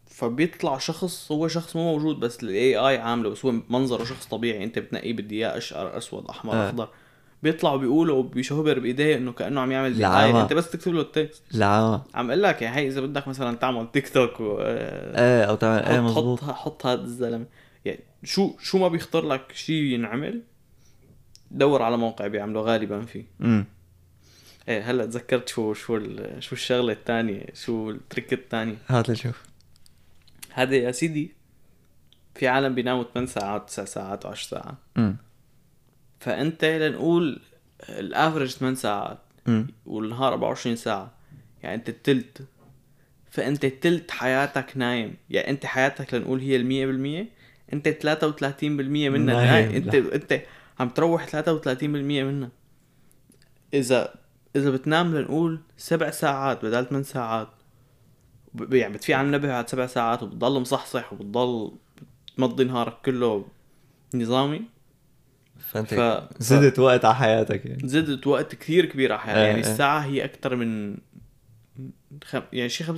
فبيطلع 0.06 0.78
شخص 0.78 1.32
هو 1.32 1.48
شخص 1.48 1.76
مو 1.76 1.92
موجود 1.92 2.20
بس 2.20 2.42
ال 2.42 2.76
AI 2.76 2.98
عامله 2.98 3.30
بس 3.30 3.44
هو 3.44 3.52
منظره 3.68 4.04
شخص 4.04 4.26
طبيعي. 4.26 4.64
أنت 4.64 4.78
بتنقيه 4.78 5.12
بدي 5.12 5.36
اياه 5.36 5.56
أشقر 5.56 5.96
أسود 5.96 6.26
أحمر 6.26 6.54
آه. 6.54 6.68
أخضر. 6.68 6.88
بيطلع 7.42 7.76
بيقولوا 7.76 8.18
وبيشوبر 8.18 8.78
بإيديه 8.78 9.16
إنه 9.16 9.32
كأنه 9.32 9.60
عم 9.60 9.72
يعمل 9.72 9.98
دعايه 9.98 10.32
ما- 10.32 10.42
أنت 10.42 10.52
بس 10.52 10.70
تكتب 10.70 10.92
له 10.94 11.00
ال 11.00 11.07
text. 11.07 11.42
لا 11.52 12.00
عم 12.14 12.30
أقول 12.30 12.42
لك 12.42 12.62
يعني 12.62 12.76
هي 12.76 12.88
إذا 12.88 13.00
بدك 13.00 13.28
مثلا 13.28 13.56
تعمل 13.56 13.90
تيك 13.92 14.08
توك 14.08 14.40
و 14.40 14.58
إيه 14.60 15.44
أو 15.44 15.54
تعمل 15.54 15.82
إيه 15.82 15.96
حط 15.96 16.02
مزبوط 16.04 16.40
حط 16.44 16.50
حط 16.54 16.86
هذا 16.86 17.00
الزلمة. 17.02 17.46
يعني 17.84 18.00
شو 18.24 18.56
شو 18.60 18.78
ما 18.78 18.88
بيخطر 18.88 19.26
لك 19.28 19.52
شيء 19.54 19.82
ينعمل 19.82 20.42
دور 21.50 21.82
على 21.82 21.96
موقع 21.96 22.26
بيعمله 22.26 22.60
غالبا 22.60 23.04
فيه. 23.04 23.24
امم 23.40 23.64
إيه 24.68 24.90
هلأ 24.90 25.06
تذكرت 25.06 25.48
شو 25.48 25.74
شو 25.74 25.96
ال- 25.96 26.42
شو 26.42 26.54
الشغلة 26.54 26.92
الثانية 26.92 27.46
شو 27.54 27.90
ال 27.90 27.97
trick 27.97 28.32
الثاني 28.32 28.76
هات 28.88 29.10
لشوف. 29.10 29.42
هذا 30.52 30.76
يا 30.76 30.92
سيدي 30.92 31.32
في 32.34 32.48
عالم 32.48 32.74
بيناموا 32.74 33.04
8 33.14 33.26
ساعات 33.28 33.66
9 33.68 33.84
ساعات 33.84 34.26
و10 34.26 34.34
ساعات. 34.34 34.74
امم 34.96 35.16
فأنت 36.20 36.64
لنقول 36.64 37.40
الافرج 37.88 38.50
8 38.50 38.76
ساعات 38.76 39.18
والنهار 39.86 40.32
24 40.32 40.76
ساعة. 40.76 41.14
يعني 41.62 41.74
أنت 41.74 41.88
التلت. 41.88 42.46
فأنت 43.30 43.66
تلت 43.66 44.10
حياتك 44.10 44.76
نايم. 44.76 45.16
يعني 45.30 45.50
أنت 45.50 45.66
حياتك 45.66 46.14
لنقول 46.14 46.40
هي 46.40 46.56
المية 46.56 46.86
بالمية. 46.86 47.28
أنت 47.72 47.88
33% 47.88 49.08
منها. 49.08 49.34
نايم، 49.34 49.72
نايم 49.72 49.74
أنت. 49.74 49.94
أنت 49.94 50.42
عم 50.80 50.88
تروح 50.88 51.26
33% 51.26 52.24
منها. 52.24 52.50
إذا 53.74 54.14
إذا 54.56 54.70
بتنام 54.70 55.16
لنقول 55.16 55.60
سبع 55.76 56.10
ساعات 56.10 56.64
بدل 56.64 56.86
8 56.86 57.04
ساعات. 57.04 57.48
يعني 58.70 58.94
بتفي 58.94 59.14
على 59.14 59.26
النبه 59.26 59.48
بعد 59.48 59.68
سبع 59.68 59.86
ساعات 59.86 60.22
وبتضل 60.22 60.60
مصحصح 60.60 61.12
وبتضل 61.12 61.72
تمضي 62.36 62.64
نهارك 62.64 62.96
كله 63.04 63.46
نظامي 64.14 64.62
فانت 65.72 65.94
ف- 65.94 66.42
زدت 66.42 66.78
وقت 66.78 67.04
على 67.04 67.14
حياتك 67.14 67.66
يعني. 67.66 67.88
زدت 67.88 68.26
وقت 68.26 68.54
كثير 68.54 68.84
كبير 68.86 69.12
على 69.12 69.20
حياتي. 69.20 69.40
إيه، 69.40 69.46
يعني 69.46 69.64
إيه. 69.64 69.70
الساعة 69.72 69.98
هي 70.00 70.24
أكثر 70.24 70.56
من 70.56 70.96
خم... 72.24 72.42
يعني 72.52 72.68
شي 72.68 72.84
5% 72.84 72.90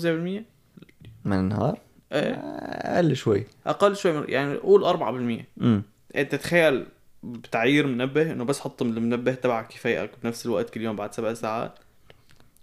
من 1.24 1.38
النهار؟ 1.38 1.78
إيه. 2.12 2.35
أقل 2.35 3.16
شوي. 3.16 3.46
أقل 3.66 3.96
شوي 3.96 4.12
من... 4.12 4.24
يعني 4.28 4.54
قول 4.57 4.85
4% 4.98 5.62
امم 5.62 5.83
أنت 6.16 6.35
تخيل 6.35 6.87
بتعيير 7.22 7.87
منبه 7.87 8.33
إنه 8.33 8.44
بس 8.44 8.61
حط 8.61 8.83
المنبه 8.83 9.33
تبعك 9.35 9.74
يفيقك 9.74 10.11
بنفس 10.22 10.46
الوقت 10.46 10.70
كل 10.70 10.81
يوم 10.83 10.96
بعد 10.96 11.14
سبع 11.14 11.35
ساعات. 11.35 11.78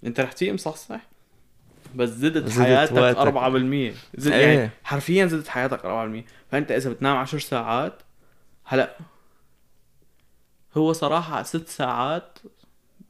أنت 0.06 0.20
رح 0.20 0.32
تيجي 0.32 0.54
مصحصح 0.54 1.00
بس 1.96 2.10
زدت, 2.10 2.48
زدت 2.50 2.60
حياتك 2.66 2.94
وقتك. 2.94 3.18
4% 3.18 4.20
زد 4.20 4.32
إيه. 4.32 4.58
يعني 4.58 4.70
حرفيا 4.84 5.26
زدت 5.26 5.48
حياتك 5.48 5.80
4% 5.82 5.86
فأنت 6.52 6.72
إذا 6.72 6.90
بتنام 6.90 7.18
10 7.18 7.40
ساعات 7.40 7.94
هلأ 8.64 8.98
هو 10.78 10.94
صراحة 10.94 11.44
ست 11.44 11.68
ساعات 11.68 12.40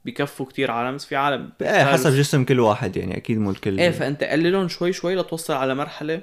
بكفوا 0.05 0.45
كتير 0.45 0.71
عالم 0.71 0.97
في 0.97 1.15
عالم. 1.15 1.51
إيه 1.61 1.85
حسب 1.85 2.11
جسم 2.11 2.45
كل 2.45 2.59
واحد 2.59 2.97
يعني 2.97 3.17
أكيد 3.17 3.37
مو 3.37 3.49
الكل. 3.51 3.79
إيه 3.79 3.91
فأنت 3.91 4.23
قللهم 4.23 4.67
شوي 4.67 4.93
شوي 4.93 5.15
لتوصل 5.15 5.53
على 5.53 5.75
مرحلة 5.75 6.21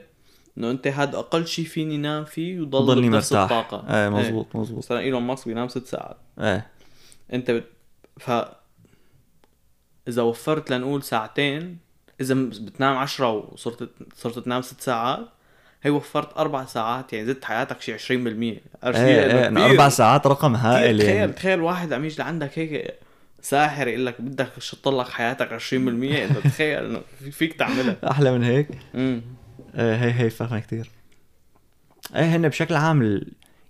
إنه 0.58 0.70
أنت 0.70 0.86
هذا 0.86 1.18
أقل 1.18 1.46
شيء 1.46 1.64
فيني 1.64 1.96
نام 1.98 2.24
فيه 2.24 2.60
وضل 2.60 2.86
ضلني 2.86 3.10
بنفس 3.10 3.32
مرتاح. 3.32 3.58
الطاقة. 3.58 3.94
إيه 3.94 4.08
مزبوط 4.08 4.56
مزبوط 4.56 4.78
مثلا 4.78 4.98
إيلون 4.98 5.22
ماسك 5.22 5.48
بينام 5.48 5.68
ست 5.68 5.86
ساعات. 5.86 6.16
إيه. 6.38 6.66
أنت 7.32 7.50
بت... 7.50 7.64
ف 8.18 8.30
إذا 10.08 10.22
وفرت 10.22 10.70
لنقول 10.70 11.02
ساعتين 11.02 11.78
إذا 12.20 12.34
بتنام 12.34 12.96
عشرة 12.96 13.32
وصرت 13.32 13.90
صرت 14.16 14.38
تنام 14.38 14.62
ست 14.62 14.80
ساعات 14.80 15.28
هي 15.82 15.90
وفرت 15.90 16.36
أربع 16.38 16.64
ساعات 16.64 17.12
يعني 17.12 17.26
زدت 17.26 17.44
حياتك 17.44 17.80
شي 17.80 17.92
20% 17.98 18.60
عرفت 18.82 18.98
إيه؟ 18.98 19.48
إيه 19.58 19.66
أربع 19.66 19.88
ساعات 19.88 20.26
رقم 20.26 20.54
هائل 20.56 20.98
تخيل 20.98 21.08
يعني. 21.18 21.32
تخيل 21.32 21.60
واحد 21.60 21.92
عم 21.92 22.04
يجي 22.04 22.16
لعندك 22.22 22.58
هيك 22.58 22.94
ساحر 23.42 23.88
يقول 23.88 24.06
لك 24.06 24.20
بدك 24.20 24.48
شطر 24.58 24.98
لك 25.00 25.08
حياتك 25.08 25.52
20% 25.52 25.74
انت 26.24 26.38
تخيل 26.44 26.84
إنه 26.84 27.00
في- 27.18 27.30
فيك 27.30 27.52
تعملها. 27.52 27.96
أحلى 28.10 28.32
من 28.38 28.42
هيك؟ 28.44 28.68
امم 28.94 29.22
إيه 29.74 29.94
هي 29.94 30.20
هي 30.24 30.30
فاهمة 30.30 30.60
كتير. 30.60 30.90
إيه 32.16 32.36
هن 32.36 32.48
بشكل 32.48 32.74
عام 32.74 33.20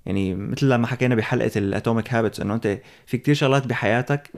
يعني 0.06 0.34
مثل 0.34 0.68
لما 0.68 0.86
حكينا 0.86 1.14
بحلقة 1.14 1.50
ال 1.56 1.65
Atomic 1.65 2.14
Habits 2.14 2.40
إنه 2.40 2.54
أنت 2.54 2.78
في 3.06 3.18
كتير 3.18 3.34
شغلات 3.34 3.66
بحياتك 3.66 4.30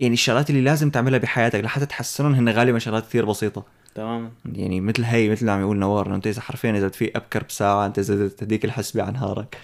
يعني 0.00 0.14
الشغلات 0.14 0.50
اللي 0.50 0.60
لازم 0.60 0.90
تعملها 0.90 1.18
بحياتك 1.18 1.60
لحتى 1.60 1.86
تحسنهم 1.86 2.34
هن 2.34 2.48
غالبا 2.48 2.78
شغلات 2.78 3.06
كتير 3.08 3.24
بسيطة. 3.24 3.64
تماما 3.94 4.30
يعني 4.52 4.80
مثل 4.80 5.04
هي 5.04 5.28
مثل 5.28 5.40
اللي 5.40 5.52
عم 5.52 5.60
يقول 5.60 5.76
نوار 5.78 6.06
إنه 6.06 6.14
أنت 6.14 6.26
إذا 6.26 6.40
حرفيا 6.40 6.70
إذا 6.70 6.88
فقت 6.88 7.16
أبكر 7.16 7.42
بساعة 7.44 7.86
أنت 7.86 8.00
زدت 8.00 8.42
هديك 8.42 8.64
الحسبة 8.64 9.02
عن 9.02 9.12
نهارك 9.12 9.56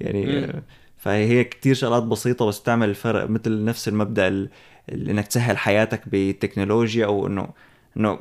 يعني 0.00 0.26
مم. 0.26 0.62
فهي 0.98 1.26
هي 1.28 1.44
كتير 1.44 1.74
شغلات 1.74 2.02
بسيطة 2.02 2.46
بس 2.46 2.62
تعمل 2.62 2.88
الفرق 2.88 3.30
مثل 3.30 3.64
نفس 3.64 3.88
المبدأ 3.88 4.28
ال- 4.28 4.50
ال- 4.88 5.10
إنك 5.10 5.26
تسهل 5.26 5.58
حياتك 5.58 6.08
بالتكنولوجيا 6.08 7.06
أو 7.06 7.26
إنه 7.26 7.48
إنه 7.96 8.18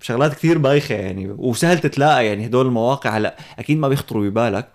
شغلات 0.00 0.34
كثير 0.34 0.58
بايخة 0.58 0.94
يعني 0.94 1.30
وسهل 1.30 1.78
تتلاقى 1.78 2.26
يعني 2.26 2.46
هدول 2.46 2.66
المواقع. 2.66 3.10
هلأ 3.10 3.36
أكيد 3.58 3.78
ما 3.78 3.88
بيخطروا 3.88 4.28
ببالك 4.28 4.68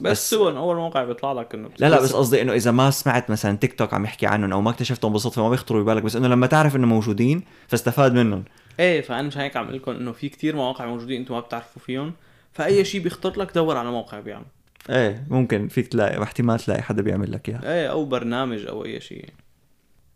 بس, 0.00 0.34
بس- 0.34 0.34
هو 0.34 0.48
أول 0.48 0.76
موقع 0.76 1.04
بيطلع 1.04 1.32
لك 1.32 1.54
إنه 1.54 1.68
لا 1.78 1.88
لا 1.90 2.00
بس 2.00 2.12
قصدي 2.12 2.42
إنه 2.42 2.52
إذا 2.52 2.70
ما 2.70 2.90
سمعت 2.90 3.30
مثلا 3.30 3.56
تيك 3.56 3.72
توك 3.78 3.94
عم 3.94 4.04
يحكي 4.04 4.26
عنهم 4.26 4.52
أو 4.52 4.60
ما 4.60 4.70
اكتشفتهم 4.70 5.12
بالصدفة 5.12 5.42
ما 5.42 5.50
بيخطروا 5.50 5.82
ببالك. 5.82 6.02
بس 6.02 6.16
إنه 6.16 6.28
لما 6.28 6.46
تعرف 6.46 6.76
إنه 6.76 6.86
موجودين 6.86 7.42
فاستفاد 7.68 8.12
منهم. 8.14 8.44
إيه 8.80 9.00
فأنا 9.00 9.22
مش 9.22 9.38
هيك 9.38 9.56
عم 9.56 9.64
أقول 9.64 9.76
لكم 9.76 9.90
إنه 9.90 10.12
في 10.12 10.28
كتير 10.28 10.56
مواقع 10.56 10.86
موجودين 10.86 11.20
أنتم 11.20 11.34
ما 11.34 11.40
بتعرفوا 11.40 11.82
فيهم. 11.82 12.12
فأي 12.52 12.84
شيء 12.84 13.00
بيخطر 13.00 13.40
لك 13.40 13.54
دور 13.54 13.76
على 13.76 13.90
موقع 13.90 14.20
بيعمل. 14.20 14.44
إيه 14.90 15.26
ممكن 15.30 15.68
فيك 15.68 15.88
تلاقي 15.88 16.22
احتمال 16.22 16.58
تلاقي 16.58 16.82
حدا 16.82 17.02
بيعمل 17.02 17.32
لك 17.32 17.48
إياها. 17.48 17.72
إيه 17.72 17.90
أو 17.90 18.04
برنامج 18.04 18.66
أو 18.66 18.84
أي 18.84 19.00
شيء. 19.00 19.28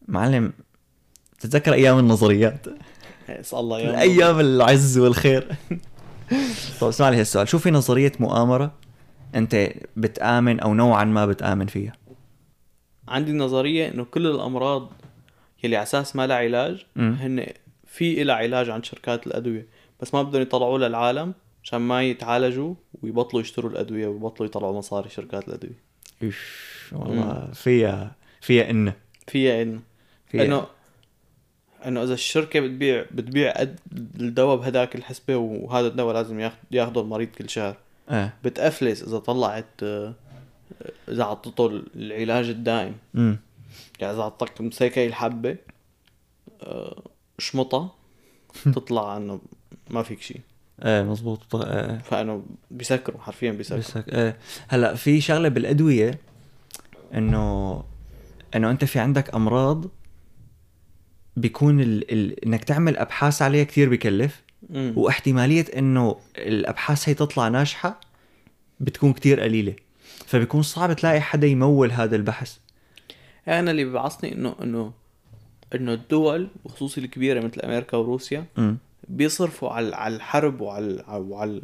معلم 0.09 0.53
تتذكر 1.40 1.73
أيام 1.73 1.99
النظريات؟ 1.99 2.66
إيه، 3.29 3.40
اسال 3.40 3.59
الله 3.59 3.81
يوم 3.81 3.90
الأيام 3.90 4.40
العز 4.40 4.99
والخير. 4.99 5.57
طب 6.81 6.88
اسمع 6.88 7.09
لي 7.09 7.21
هالسؤال. 7.21 7.49
شو 7.49 7.59
في 7.59 7.71
نظرية 7.71 8.12
مؤامرة 8.21 8.73
أنت 9.35 9.73
بتآمن 9.97 10.61
أو 10.61 10.75
نوعا 10.75 11.05
ما 11.05 11.27
بتآمن 11.27 11.66
فيها؟ 11.66 11.92
عندي 13.09 13.33
نظرية 13.33 13.88
إنه 13.88 14.05
كل 14.05 14.27
الأمراض 14.27 14.92
يلي 15.64 15.77
على 15.77 15.83
أساس 15.83 16.16
ما 16.16 16.27
لها 16.27 16.37
علاج. 16.37 16.87
هن 16.97 17.47
في 17.96 18.24
لها 18.24 18.35
علاج 18.35 18.70
عند 18.70 18.85
شركات 18.85 19.26
الأدوية 19.26 19.66
بس 20.00 20.14
ما 20.14 20.22
بدهم 20.22 20.42
يطلعوا 20.42 20.78
للعالم 20.78 21.35
عشان 21.64 21.78
ما 21.78 22.02
يتعالجوا 22.02 22.74
ويبطلوا 23.02 23.42
يشتروا 23.42 23.70
الأدوية 23.70 24.06
ويبطلوا 24.06 24.48
يطلعوا 24.48 24.78
مصاري 24.78 25.09
شركات 25.09 25.48
الأدوية. 25.48 25.80
إيش؟ 26.22 26.38
والله 26.92 27.50
فيها 27.54 28.14
فيها 28.40 28.70
انه 28.70 28.92
فيها 29.26 29.62
انه 29.62 29.80
فيها. 30.28 30.44
إنه 30.44 30.66
إنه 31.87 32.02
إذا 32.02 32.14
الشركة 32.14 32.61
بتبيع 32.61 33.04
بتبيع 33.11 33.54
الدواء 33.92 34.56
بهداك 34.56 34.96
الحسبة 34.96 35.37
وهذا 35.37 35.87
الدواء 35.87 36.14
لازم 36.14 36.50
ياخده 36.70 37.00
المريض 37.00 37.28
كل 37.28 37.50
شهر. 37.50 37.76
إيه 38.11 38.35
بتأفلس 38.44 39.02
إذا 39.02 39.18
طلعت 39.18 39.82
آه، 39.82 40.14
إذا 41.09 41.24
عطته 41.24 41.82
العلاج 41.96 42.48
الدائم. 42.48 42.94
امم 43.14 43.38
يعني 44.00 44.14
إذا 44.14 44.22
عطاك 44.22 44.61
مسيكة 44.61 45.06
الحبة 45.06 45.56
شمطة 47.38 47.94
تطلع 48.75 49.16
إنه 49.16 49.40
ما 49.90 50.03
فيك 50.03 50.22
شيء 50.22 50.40
إيه 50.85 51.03
مزبوط. 51.03 51.42
ط- 51.51 51.57
إيه 51.57 51.99
فإنه 51.99 52.42
بيسكروا 52.70 53.20
حرفيا 53.20 53.53
بيسكروا. 53.53 53.83
هيك- 53.94 54.14
إيه. 54.14 54.37
هلأ 54.68 54.94
في 54.94 55.20
شغلة 55.20 55.49
بالأدوية 55.49 56.18
إنه 57.14 57.85
إنه 58.57 58.70
أنت 58.70 58.85
في 58.85 58.99
عندك 58.99 59.35
أمراض 59.35 59.85
بيكون 61.37 61.81
ال... 61.81 62.12
ال... 62.12 62.44
إنك 62.44 62.64
تعمل 62.64 62.96
أبحاث 62.96 63.42
عليها 63.42 63.64
كثير 63.64 63.88
بكلف. 63.90 64.42
مم. 64.70 64.92
واحتمالية 64.96 65.64
إنه 65.79 66.16
الأبحاث 66.38 67.09
هي 67.09 67.14
تطلع 67.14 67.49
ناجحة 67.49 68.01
بتكون 68.81 69.12
كتير 69.12 69.40
قليلة. 69.40 69.77
فبيكون 70.27 70.62
صعب 70.62 70.92
تلاقي 70.92 71.20
حدا 71.20 71.46
يمول 71.46 71.92
هذا 71.92 72.16
البحث. 72.16 72.57
يعني 73.46 73.61
أنا 73.61 73.70
اللي 73.70 73.85
بيبعصني 73.85 74.33
انه 74.35 74.57
إنه 74.62 74.92
إنه 75.74 75.92
الدول 75.92 76.48
وخصوصي 76.64 77.00
الكبيرة 77.00 77.40
مثل 77.40 77.61
أمريكا 77.61 77.96
وروسيا 77.96 78.44
بيصرفوا 79.09 79.70
على 79.70 79.96
على 79.96 80.16
الحرب 80.16 80.61
وعلى 80.61 81.05
وعلى 81.09 81.62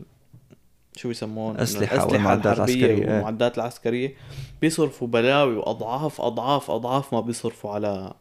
شو 0.97 1.09
بيسمون؟ 1.09 1.57
أسلحة 1.57 2.07
والمعدات 2.07 2.57
العسكرية، 2.57 2.87
إيه. 2.87 3.15
والمعدات 3.15 3.59
العسكرية. 3.59 4.15
بيصرفوا 4.61 5.09
بلاوي 5.09 5.57
واضعاف 5.57 6.21
اضعاف 6.21 6.71
أضعاف 6.71 7.15
ما 7.15 7.21
بيصرفوا 7.21 7.71
على 7.71 8.15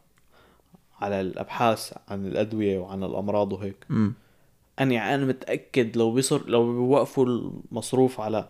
على 1.02 1.22
الأبحاث 1.22 1.94
عن 2.08 2.26
الأدوية 2.26 2.80
وعن 2.80 3.04
الأمراض 3.04 3.54
وهيك. 3.54 3.86
امم 3.92 4.14
أنا 4.80 4.94
يعني 4.94 5.16
أنا 5.16 5.26
متأكد 5.26 5.98
لو 5.98 6.12
بيصر 6.12 6.50
لو 6.50 6.74
بيوقفوا 6.74 7.26
المصروف 7.26 8.22
على 8.22 8.48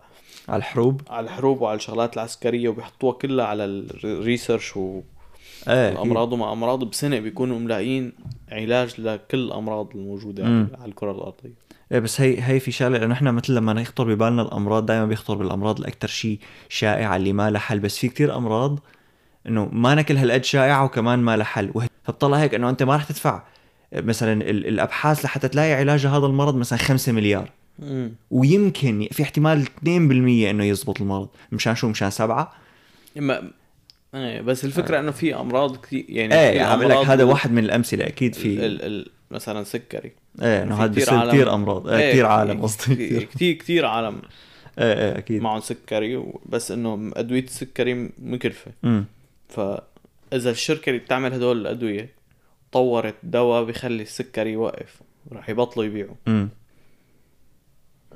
على 0.49 0.57
الحروب. 0.57 1.01
على 1.09 1.23
الحروب 1.23 1.61
وعلى 1.61 1.75
الشغلات 1.75 2.13
العسكرية 2.13 2.69
وبيحطوها 2.69 3.13
كلها 3.13 3.45
على 3.45 3.65
الريسيرش 3.65 4.77
إيه 5.67 5.87
أكيد. 5.87 5.99
والامراض 5.99 6.33
وما 6.33 6.53
أمراض 6.53 6.83
بسنة 6.83 7.19
بيكونوا 7.19 7.59
ملاقيين 7.59 8.11
علاج 8.51 9.01
لكل 9.01 9.37
الأمراض 9.39 9.89
الموجودة 9.95 10.43
مم. 10.43 10.67
على 10.79 10.89
الكرة 10.89 11.11
الأرضية. 11.11 11.53
إيه 11.91 11.99
بس 11.99 12.21
هي 12.21 12.41
هي 12.41 12.59
في 12.59 12.71
شغلة 12.71 12.97
لأنه 12.97 13.13
إحنا 13.13 13.31
مثل 13.31 13.55
لما 13.55 13.81
يخطر 13.81 14.03
ببالنا 14.15 14.41
الأمراض 14.41 14.85
دائما 14.85 15.05
بيخطر 15.05 15.35
بالأمراض 15.35 15.79
الاكثر 15.79 16.07
شيء 16.07 16.39
شائعه 16.69 17.15
اللي 17.15 17.33
ما 17.33 17.49
لها 17.49 17.59
حل. 17.59 17.79
بس 17.79 17.97
في 17.97 18.07
كتير 18.07 18.37
أمراض 18.37 18.79
إنه 19.47 19.69
ما 19.71 19.95
نكل 19.95 20.17
هالقد 20.17 20.43
شائعة 20.43 20.85
وكمان 20.85 21.19
ما 21.19 21.37
لها 21.37 21.45
حل. 21.45 21.71
فبطلع 22.03 22.37
هيك 22.37 22.53
إنه 22.53 22.69
أنت 22.69 22.83
ما 22.83 22.95
رح 22.95 23.03
تدفع. 23.03 23.43
مثلا 23.95 24.33
ال- 24.33 24.67
الأبحاث 24.67 25.25
لحتى 25.25 25.47
تلاقي 25.47 25.73
علاج 25.73 26.05
لهذا 26.07 26.25
المرض 26.25 26.55
مثلا 26.55 26.79
5 26.79 27.11
مليار. 27.11 27.49
ويمكن 28.31 29.07
في 29.11 29.23
احتمال 29.23 29.65
2% 29.65 30.49
إنه 30.49 30.63
يزبط 30.63 31.01
المرض. 31.01 31.27
مشان 31.51 31.75
شو؟ 31.75 31.89
مشان 31.89 32.09
سبعة. 32.09 32.51
إما 33.17 33.51
إيه 34.15 34.41
بس 34.41 34.65
الفكرة 34.65 34.99
إنه 34.99 35.11
في 35.11 35.35
أمراض 35.35 35.77
كثير 35.77 36.05
يعني 36.09 36.33
إيه 36.33 36.61
عم 36.61 36.79
بقول 36.79 36.91
لك 36.91 36.97
هذا 36.97 37.23
واحد 37.23 37.51
من 37.51 37.63
الأمثلة 37.63 38.07
أكيد 38.07 38.35
في 38.35 38.65
ال 38.65 38.81
ال 38.81 39.09
مثلا 39.31 39.63
سكري. 39.63 40.11
إيه 40.41 40.63
إنه 40.63 40.75
هذا 40.75 40.91
بيصير 40.91 41.27
كثير 41.27 41.53
أمراض. 41.53 41.87
إيه 41.87 41.97
إيه، 41.97 42.11
كثير 42.11 42.25
عالم 42.25 42.61
قصدي. 42.61 43.19
كثير 43.25 43.53
كثير 43.53 43.85
عالم. 43.85 44.21
إيه 44.79 44.93
إيه 44.93 45.17
أكيد. 45.17 45.41
معهم 45.41 45.59
سكري 45.59 46.23
بس 46.45 46.71
إنه 46.71 47.11
أدوية 47.15 47.43
السكري 47.43 48.09
مكلفة. 48.19 48.71
امم 48.83 49.05
فاذا 49.49 50.51
الشركة 50.51 50.89
اللي 50.89 50.99
بتعمل 50.99 51.33
هدول 51.33 51.61
الأدوية 51.61 52.09
طورت 52.71 53.15
دواء 53.23 53.63
بيخلي 53.63 54.03
السكري 54.03 54.51
يوقف 54.51 55.01
راح 55.31 55.49
يبطلوا 55.49 55.85
يبيعوا. 55.85 56.15
امم 56.27 56.49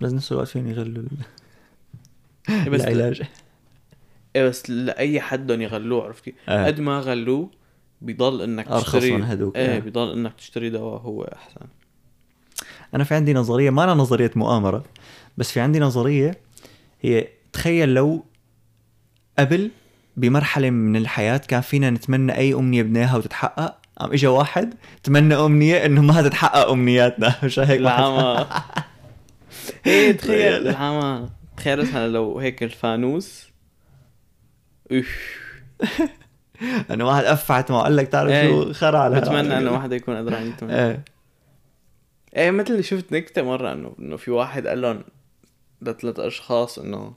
بس 0.02 0.14
نفس 0.14 0.32
الوقت 0.32 0.48
فيهن 0.47 0.68
يغلوه 0.68 1.03
إيه 2.50 2.70
بس 2.70 2.82
العلاج. 2.82 3.22
إيه 4.36 4.49
بس 4.49 4.69
لأي 4.69 5.21
حد 5.21 5.43
بدهم 5.43 5.61
يغلوه 5.61 6.03
عرفت 6.03 6.23
كيف؟ 6.23 6.36
آه. 6.49 6.65
قد 6.65 6.79
ما 6.79 6.99
غلوه 6.99 7.49
بيضل 8.01 8.41
إنك 8.41 8.67
أرخص 8.67 8.95
تشتري 8.95 9.11
من 9.11 9.23
هدوك، 9.23 9.55
إيه 9.57 9.75
آه. 9.77 9.79
بيضل 9.79 10.11
إنك 10.11 10.33
تشتري 10.38 10.69
دواء 10.69 11.01
هو 11.01 11.23
أحسن 11.23 11.67
أنا 12.93 13.03
في 13.03 13.15
عندي 13.15 13.33
نظرية 13.33 13.69
ما 13.69 13.83
أنا 13.83 13.93
نظرية 13.93 14.31
مؤامرة 14.36 14.83
بس 15.38 15.51
في 15.51 15.59
عندي 15.59 15.79
نظرية 15.79 16.38
هي 17.01 17.27
تخيل 17.53 17.93
لو 17.93 18.25
قبل 19.39 19.71
بمرحلة 20.17 20.69
من 20.69 20.95
الحياة 20.95 21.38
كان 21.38 21.61
فينا 21.61 21.89
نتمنى 21.89 22.38
أي 22.38 22.53
أمنية 22.53 22.83
بدناها 22.83 23.17
وتتحقق 23.17 23.77
قام 23.97 24.11
اجى 24.11 24.27
واحد 24.27 24.73
تمنى 25.03 25.36
أمنية 25.36 25.86
إنه 25.86 26.01
ما 26.01 26.21
تتحقق 26.21 26.69
أمنياتنا 26.69 27.36
مش 27.43 27.59
هيك 27.59 27.79
العمى 27.79 28.47
إيه 29.88 30.11
تخيل 30.11 30.67
العمى 30.67 31.29
تخيل 31.57 31.81
مثلا 31.81 32.07
لو 32.07 32.39
هيك 32.39 32.63
الفانوس 32.63 33.55
انه 36.91 37.07
واحد 37.07 37.23
أفعت 37.23 37.71
معه 37.71 37.83
قال 37.83 37.95
لك 37.95 38.07
تعرف 38.07 38.31
إيه. 38.31 38.49
شو 38.49 38.73
خرع 38.73 38.99
على 38.99 39.21
بتمنى 39.21 39.57
إنه 39.57 39.71
واحد 39.71 39.93
يكون 39.93 40.17
قدران 40.17 40.47
يتمنى 40.47 40.75
إيه. 40.86 41.03
إيه 42.36 42.51
مثل 42.51 42.71
اللي 42.71 42.83
شفت 42.83 43.11
نكتة 43.11 43.41
مرة 43.41 43.73
انه 43.73 43.95
إنه 43.99 44.17
في 44.17 44.31
واحد 44.31 44.67
قال 44.67 44.81
لهم 44.81 45.03
لثلاث 45.81 46.19
أشخاص 46.19 46.79
انه 46.79 47.13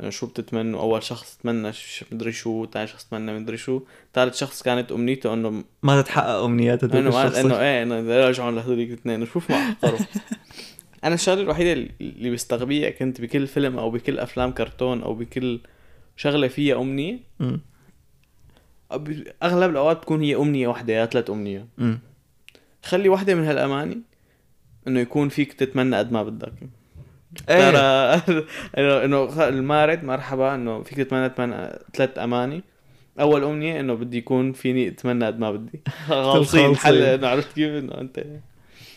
إنه 0.00 0.10
شو 0.10 0.26
بتتمنوا؟ 0.26 0.80
أول 0.80 1.02
شخص 1.02 1.38
تمنى 1.42 1.72
مدري 2.12 2.32
شو 2.32 2.66
ثاني 2.66 2.86
شخص 2.86 3.04
تمنى 3.04 3.38
مدري 3.38 3.56
شو 3.56 3.80
ثالث 4.14 4.36
شخص 4.36 4.62
كانت 4.62 4.92
أمنيته 4.92 5.34
إنه 5.34 5.64
ما 5.82 6.02
تتحقق 6.02 6.42
امنيات 6.42 6.84
هدول 6.84 7.06
إنه. 7.06 7.40
إنه 7.40 7.60
إيه 7.60 7.82
إنه 7.82 7.94
يرجعوا 7.94 8.50
لهذوليك 8.50 8.88
الاثنين 8.88 9.26
شوف 9.26 9.50
ما 9.50 9.56
حقروا 9.56 9.98
أنا 11.04 11.14
الشغلة 11.14 11.40
الوحيدة 11.40 11.90
اللي 12.00 12.30
بستغبيها 12.30 12.90
كنت 12.90 13.20
بكل 13.20 13.46
فيلم 13.46 13.78
أو 13.78 13.90
بكل 13.90 14.18
أفلام 14.18 14.52
كرتون 14.52 15.02
أو 15.02 15.14
بكل 15.14 15.60
شغلة 16.16 16.48
فيها 16.48 16.80
أمنية. 16.80 17.18
أب- 18.92 19.28
أغلب 19.42 19.70
الأوقات 19.70 19.96
بتكون 19.96 20.22
هي 20.22 20.36
أمنية 20.36 20.68
واحدة 20.68 20.92
يا 20.92 21.06
ثلاث 21.06 21.30
امنيات 21.30 21.66
أمم. 21.78 21.98
خلي 22.84 23.08
واحدة 23.08 23.34
من 23.34 23.44
هالأماني 23.44 23.98
إنه 24.88 25.00
يكون 25.00 25.28
فيك 25.28 25.52
تتمنى 25.52 25.96
قد 25.96 26.12
ما 26.12 26.22
بدك. 26.22 26.52
إيه. 27.48 27.70
ترى 27.70 28.44
انه 29.04 29.48
المارد 29.48 30.04
مرحبا 30.04 30.54
إنه 30.54 30.82
فيك 30.82 30.98
تتمنى 30.98 31.28
تتمنى 31.28 31.68
ثلاث 31.94 32.18
أماني. 32.18 32.62
أول 33.20 33.44
أمنية 33.44 33.80
إنه 33.80 33.94
بدي 33.94 34.16
يكون 34.18 34.52
فيني 34.52 34.88
أتمنى 34.88 35.26
قد 35.26 35.38
ما 35.38 35.50
بدي. 35.52 35.80
خالصين. 36.08 36.76
حل 36.76 37.02
إنه 37.02 37.26
عرفت 37.28 37.52
كيف 37.54 37.70
إنه 37.84 38.00
أنت 38.00 38.24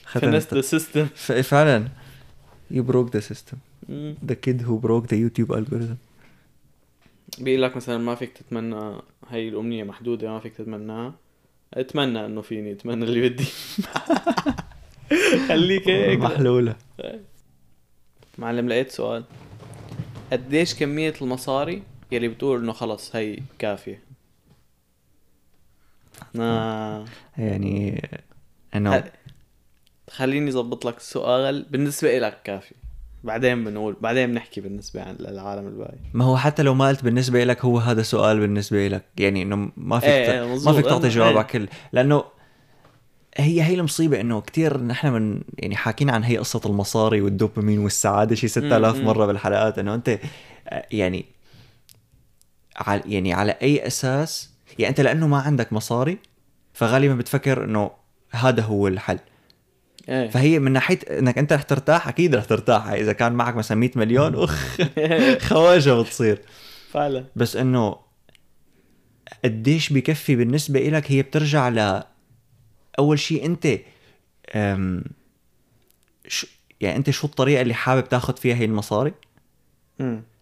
finessed 0.05 0.53
the 0.53 0.61
system 0.61 1.05
فعلا. 1.43 1.87
You 2.73 2.83
broke 2.83 3.09
the 3.11 3.21
system. 3.21 3.57
the 4.29 4.35
kid 4.35 4.61
who 4.61 4.77
broke 4.87 5.07
the 5.07 5.17
YouTube 5.23 5.49
algorithm. 5.57 5.97
بيقول 7.39 7.61
لك 7.61 7.75
مثلا 7.75 7.97
ما 7.97 8.15
فيك 8.15 8.37
تتمنى 8.37 9.01
هي 9.29 9.47
الأمنية 9.49 9.83
محدودة 9.83 10.29
ما 10.31 10.39
فيك 10.39 10.53
تتمناها. 10.55 11.13
أتمنى 11.73 12.25
إنه 12.25 12.41
فيني 12.41 12.71
أتمنى 12.71 13.03
اللي 13.05 13.29
بدي. 13.29 13.45
خليك 15.49 15.89
هيك. 15.89 16.19
محلولة. 16.19 16.75
معلم 18.37 18.69
لقيت 18.69 18.91
سؤال. 18.91 19.23
قديش 20.31 20.75
كمية 20.75 21.13
المصاري 21.21 21.83
يلي 22.11 22.27
بتقول 22.27 22.59
إنه 22.59 22.73
خلص 22.73 23.15
هي 23.15 23.39
كافية؟ 23.59 24.03
آه. 26.39 27.05
يعني 27.37 28.09
انه 28.75 28.95
ه- 28.95 29.11
خليني 30.09 30.49
أظبط 30.49 30.85
لك 30.85 30.97
السؤال 30.97 31.63
بالنسبة 31.63 32.19
لك 32.19 32.41
كافي. 32.43 32.75
بعدين 33.23 33.63
بنقول 33.63 33.95
بعدين 34.01 34.31
بنحكي 34.31 34.61
بالنسبة 34.61 35.01
عن 35.01 35.15
للعالم 35.19 35.67
الباقي 35.67 35.97
ما 36.13 36.25
هو 36.25 36.37
حتى 36.37 36.63
لو 36.63 36.73
ما 36.73 36.87
قلت 36.87 37.03
بالنسبة 37.03 37.43
لك 37.43 37.65
هو 37.65 37.77
هذا 37.77 38.01
سؤال 38.01 38.39
بالنسبة 38.39 38.87
لك 38.87 39.05
يعني 39.17 39.41
إنه 39.41 39.71
ما 39.77 39.99
فيك 39.99 40.09
إيه، 40.09 40.43
إيه، 40.43 40.65
ما. 40.65 40.73
فيك 40.73 40.85
تعطي 40.85 41.07
جواب 41.07 41.27
إيه. 41.27 41.37
على 41.37 41.47
كل 41.47 41.67
لأنه 41.91 42.23
هي 43.37 43.63
هي 43.63 43.73
المصيبة 43.73 44.21
إنه 44.21 44.41
كتير 44.41 44.81
نحن 44.83 45.07
من 45.07 45.41
يعني 45.57 45.75
حاكينا 45.75 46.13
عن 46.13 46.23
هي 46.23 46.37
قصة 46.37 46.61
المصاري 46.65 47.21
والدوبامين 47.21 47.79
والسعادة 47.79 48.35
شي 48.35 48.47
6000 48.47 48.95
مم. 48.95 49.05
مرة 49.05 49.25
بالحلقات 49.25 49.79
إنه 49.79 49.95
أنت 49.95 50.19
يعني 50.91 51.25
على 52.77 53.01
يعني 53.05 53.33
على 53.33 53.51
أي 53.51 53.87
أساس 53.87 54.49
يعني 54.79 54.89
أنت 54.89 55.01
لأنه 55.01 55.27
ما 55.27 55.37
عندك 55.37 55.73
مصاري 55.73 56.17
فغالبا 56.73 57.15
بتفكر 57.15 57.63
إنه 57.63 57.91
هذا 58.31 58.61
هو 58.61 58.87
الحل 58.87 59.19
إيه. 60.09 60.29
فهي 60.29 60.59
من 60.59 60.71
ناحية 60.71 60.99
إنك 61.09 61.37
أنت 61.37 61.53
رح 61.53 61.61
ترتاح 61.61 62.07
أكيد 62.07 62.35
رح 62.35 62.45
ترتاح. 62.45 62.87
إذا 62.87 63.13
كان 63.13 63.33
معك 63.33 63.55
مثلا 63.55 63.77
100 63.77 63.91
مليون 63.95 64.35
اخ 64.35 64.77
خواجة 65.49 66.01
بتصير. 66.01 66.41
فعلا. 66.91 67.25
بس 67.35 67.55
إنه 67.55 67.95
قديش 69.45 69.93
بكفي 69.93 70.35
بالنسبة 70.35 70.87
إلك 70.87 71.11
هي 71.11 71.21
بترجع 71.21 71.69
ل 71.69 72.03
أول 72.99 73.19
شيء 73.19 73.45
أنت 73.45 73.67
أم... 74.55 75.03
شو... 76.27 76.47
يعني 76.81 76.97
أنت 76.97 77.09
شو 77.09 77.27
الطريقة 77.27 77.61
اللي 77.61 77.73
حابب 77.73 78.09
تاخذ 78.09 78.37
فيها 78.37 78.55
هي 78.55 78.65
المصاري. 78.65 79.13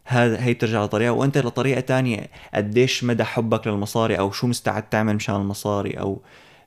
هذا 0.05 0.43
هي 0.43 0.53
بترجع 0.53 0.83
لطريقة. 0.83 1.11
وأنت 1.11 1.37
لطريقة 1.37 1.79
تانية 1.79 2.29
قديش 2.53 3.03
مدى 3.03 3.23
حبك 3.23 3.67
للمصاري؟ 3.67 4.19
أو 4.19 4.31
شو 4.31 4.47
مستعد 4.47 4.89
تعمل 4.89 5.15
مشان 5.15 5.35
المصاري؟ 5.35 5.91
أو 5.99 6.21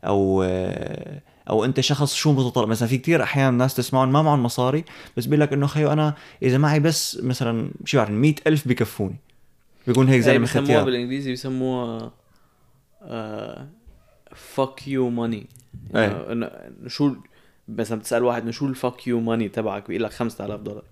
أو 0.04 0.42
آه، 0.46 1.20
أو 1.50 1.64
أنت 1.64 1.80
شخص 1.80 2.14
شو 2.14 2.32
متطلب. 2.32 2.68
مثلا 2.68 2.88
في 2.88 2.98
كتير 2.98 3.22
أحيانا 3.22 3.56
ناس 3.56 3.74
تسمعون 3.74 4.08
ما 4.08 4.22
معهم 4.22 4.42
مصاري 4.42 4.84
بس 5.16 5.26
بيقول 5.26 5.40
لك 5.40 5.52
إنه 5.52 5.66
خيو 5.66 5.92
أنا 5.92 6.14
إذا 6.42 6.58
معي 6.58 6.80
بس 6.80 7.20
مثلا 7.22 7.70
شو 7.84 7.98
بعرف 7.98 8.10
100000 8.10 8.46
ألف 8.46 8.68
بكفوني. 8.68 9.16
بيكون 9.86 10.08
هيك 10.08 10.20
زلمه 10.20 10.44
بسموها 10.44 10.64
ختيار 10.64 10.84
بالإنجليزي 10.84 11.30
بيسموها 11.30 12.12
fuck 14.34 14.88
you 14.88 15.10
money 15.10 15.46
شو 16.86 17.14
مثلا 17.68 17.98
بتسال 17.98 18.24
واحد 18.24 18.42
إنه 18.42 18.50
شو 18.50 18.66
ال 18.66 18.74
fuck 18.74 19.06
you 19.06 19.20
money 19.20 19.48
تبعك؟ 19.48 19.88
بيقول 19.88 20.02
لك 20.04 20.12
5000 20.12 20.60
دولار. 20.60 20.82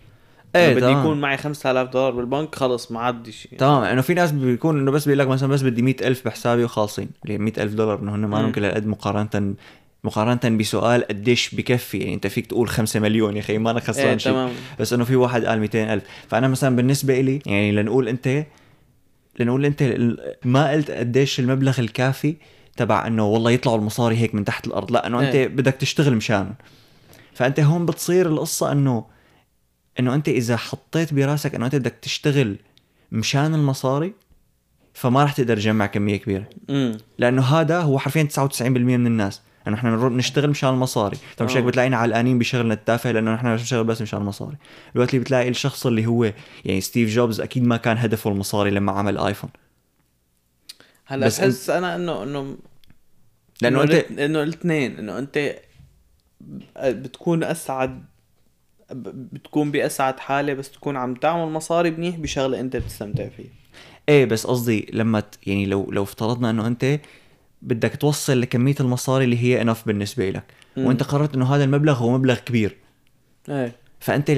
إيه 0.56 0.74
بدي. 0.74 0.86
يكون 0.86 1.20
معي 1.20 1.36
5000 1.36 1.88
دولار 1.88 2.10
بالبنك 2.10 2.54
خلص 2.54 2.92
ما 2.92 3.00
عندي 3.00 3.32
شيء. 3.32 3.58
تمام. 3.58 3.82
انه 3.82 4.00
في 4.00 4.14
ناس 4.14 4.32
بيكون 4.32 4.80
إنه 4.80 4.90
بس 4.90 5.04
بيقول 5.04 5.18
لك 5.18 5.28
مثلا 5.28 5.48
بس 5.48 5.62
بدي 5.62 5.82
100000 5.82 6.06
ألف 6.06 6.24
بحسابي 6.24 6.64
وخالصين. 6.64 7.10
اللي 7.24 7.38
100000 7.38 7.58
ألف 7.58 7.74
دولار 7.74 7.98
إنه 7.98 8.14
هن 8.14 8.26
ما. 8.26 8.36
لهم 8.36 8.52
كل 8.52 8.64
هالقد 8.64 8.86
مقارنة 8.86 9.54
مقارنة 10.04 10.56
بسؤال 10.56 11.04
قديش 11.04 11.54
بكفي 11.54 11.98
يعني 11.98 12.14
أنت 12.14 12.26
فيك 12.26 12.46
تقول 12.46 12.68
5 12.68 13.00
مليون 13.00 13.36
يا 13.36 13.40
أخي 13.40 13.58
ما 13.58 13.70
أنا 13.70 13.80
خسران 13.80 14.06
إيه 14.06 14.16
شيء. 14.16 14.48
بس 14.80 14.92
إنه 14.92 15.04
في 15.04 15.16
واحد 15.16 15.44
قال 15.44 15.60
200 15.60 15.94
ألف. 15.94 16.04
فأنا 16.28 16.48
مثلا 16.48 16.76
بالنسبة 16.76 17.20
إلي 17.20 17.40
يعني 17.46 17.72
لنقول 17.72 18.08
أنت 18.08 18.44
لنقول 19.38 19.64
أنت 19.64 19.82
ما 20.44 20.70
قلت 20.70 20.90
قديش 20.90 21.40
المبلغ 21.40 21.80
الكافي 21.80 22.36
تبع 22.76 23.06
إنه 23.06 23.26
والله 23.26 23.50
يطلعوا 23.50 23.78
المصاري 23.78 24.16
هيك 24.16 24.34
من 24.34 24.44
تحت 24.44 24.66
الأرض. 24.66 24.92
لا 24.92 25.06
إنه 25.06 25.20
أنت 25.20 25.34
إيه. 25.34 25.48
بدك 25.48 25.74
تشتغل 25.74 26.16
مشانهم 26.16 26.54
فأنت 27.34 27.60
هون 27.60 27.86
بتصير 27.86 28.26
القصة 28.26 28.72
إنه 28.72 29.04
إنه 30.00 30.14
أنت 30.14 30.28
إذا 30.28 30.56
حطيت 30.56 31.14
براسك 31.14 31.54
إنه 31.54 31.66
أنت 31.66 31.74
بدك 31.74 31.94
تشتغل 32.02 32.56
مشان 33.12 33.54
المصاري 33.54 34.12
فما 34.94 35.22
راح 35.22 35.32
تقدر 35.32 35.56
تجمع 35.56 35.86
كمية 35.86 36.16
كبيرة. 36.16 36.44
امم 36.70 36.98
لأنه 37.18 37.42
هذا 37.42 37.80
هو 37.80 37.98
حرفيا 37.98 38.22
99% 38.22 38.62
من 38.62 39.06
الناس. 39.06 39.40
انه 39.68 39.76
إحنا 39.76 39.96
بنروح 39.96 40.12
نشتغل 40.12 40.50
مشان 40.50 40.68
المصاري. 40.68 41.16
فمش 41.36 41.56
هيك 41.56 41.64
آه. 41.64 41.66
بتلاقينا 41.66 41.96
علقانين 41.96 42.38
بشغلنا 42.38 42.74
التافه؟ 42.74 43.12
لأنه 43.12 43.34
نحن 43.34 43.56
بنشتغل 43.56 43.84
بس 43.84 44.02
مشان 44.02 44.20
المصاري. 44.20 44.56
الوقت 44.96 45.10
اللي 45.10 45.20
بتلاقي 45.20 45.48
الشخص 45.48 45.86
اللي 45.86 46.06
هو 46.06 46.32
يعني 46.64 46.80
ستيف 46.80 47.10
جوبز 47.10 47.40
أكيد 47.40 47.62
ما 47.62 47.76
كان 47.76 47.98
هدفه 47.98 48.30
المصاري 48.30 48.70
لما 48.70 48.92
عمل 48.92 49.18
آيفون. 49.18 49.50
هلا 51.06 51.26
بس 51.26 51.40
بحس 51.40 51.70
أنا 51.70 51.96
إنه 51.96 52.22
إنه 52.22 52.56
لأنه 53.62 53.82
أنت 53.82 53.92
إنه 53.92 54.42
الاثنين 54.42 54.98
إنه 54.98 55.18
أنت 55.18 55.54
بتكون 56.84 57.44
أسعد 57.44 58.04
بتكون 58.92 59.70
بأسعد 59.70 60.20
حالة 60.20 60.54
بس 60.54 60.70
تكون 60.70 60.96
عم 60.96 61.14
تعمل 61.14 61.52
مصاري 61.52 61.90
منيح 61.90 62.16
بشغلة 62.16 62.60
أنت 62.60 62.76
بتستمتع 62.76 63.28
فيها. 63.28 63.50
إيه 64.08 64.24
بس 64.24 64.46
قصدي 64.46 64.90
لما 64.92 65.20
ت... 65.20 65.38
يعني 65.46 65.66
لو 65.66 65.90
لو 65.90 66.02
افترضنا 66.02 66.50
إنه 66.50 66.66
أنت 66.66 67.00
بدك 67.62 67.96
توصل 67.96 68.40
لكمية 68.40 68.74
المصاري 68.80 69.24
اللي 69.24 69.38
هي 69.38 69.62
انف 69.62 69.86
بالنسبة 69.86 70.30
لك 70.30 70.44
مم. 70.76 70.86
وأنت 70.86 71.02
قررت 71.02 71.34
إنه 71.34 71.54
هذا 71.54 71.64
المبلغ 71.64 71.94
هو 71.94 72.18
مبلغ 72.18 72.34
كبير. 72.34 72.76
إيه. 73.48 73.72
فأنت 74.00 74.32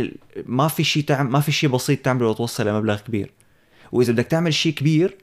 ما 0.46 0.68
في 0.68 0.84
شيء 0.84 1.04
تعمل 1.04 1.30
ما 1.30 1.40
في 1.40 1.52
شيء 1.52 1.70
بسيط 1.70 1.98
تعمله 1.98 2.32
لتوصل 2.32 2.68
لمبلغ 2.68 2.96
كبير. 3.00 3.30
وإذا 3.92 4.12
بدك 4.12 4.26
تعمل 4.26 4.54
شيء 4.54 4.72
كبير 4.72 5.16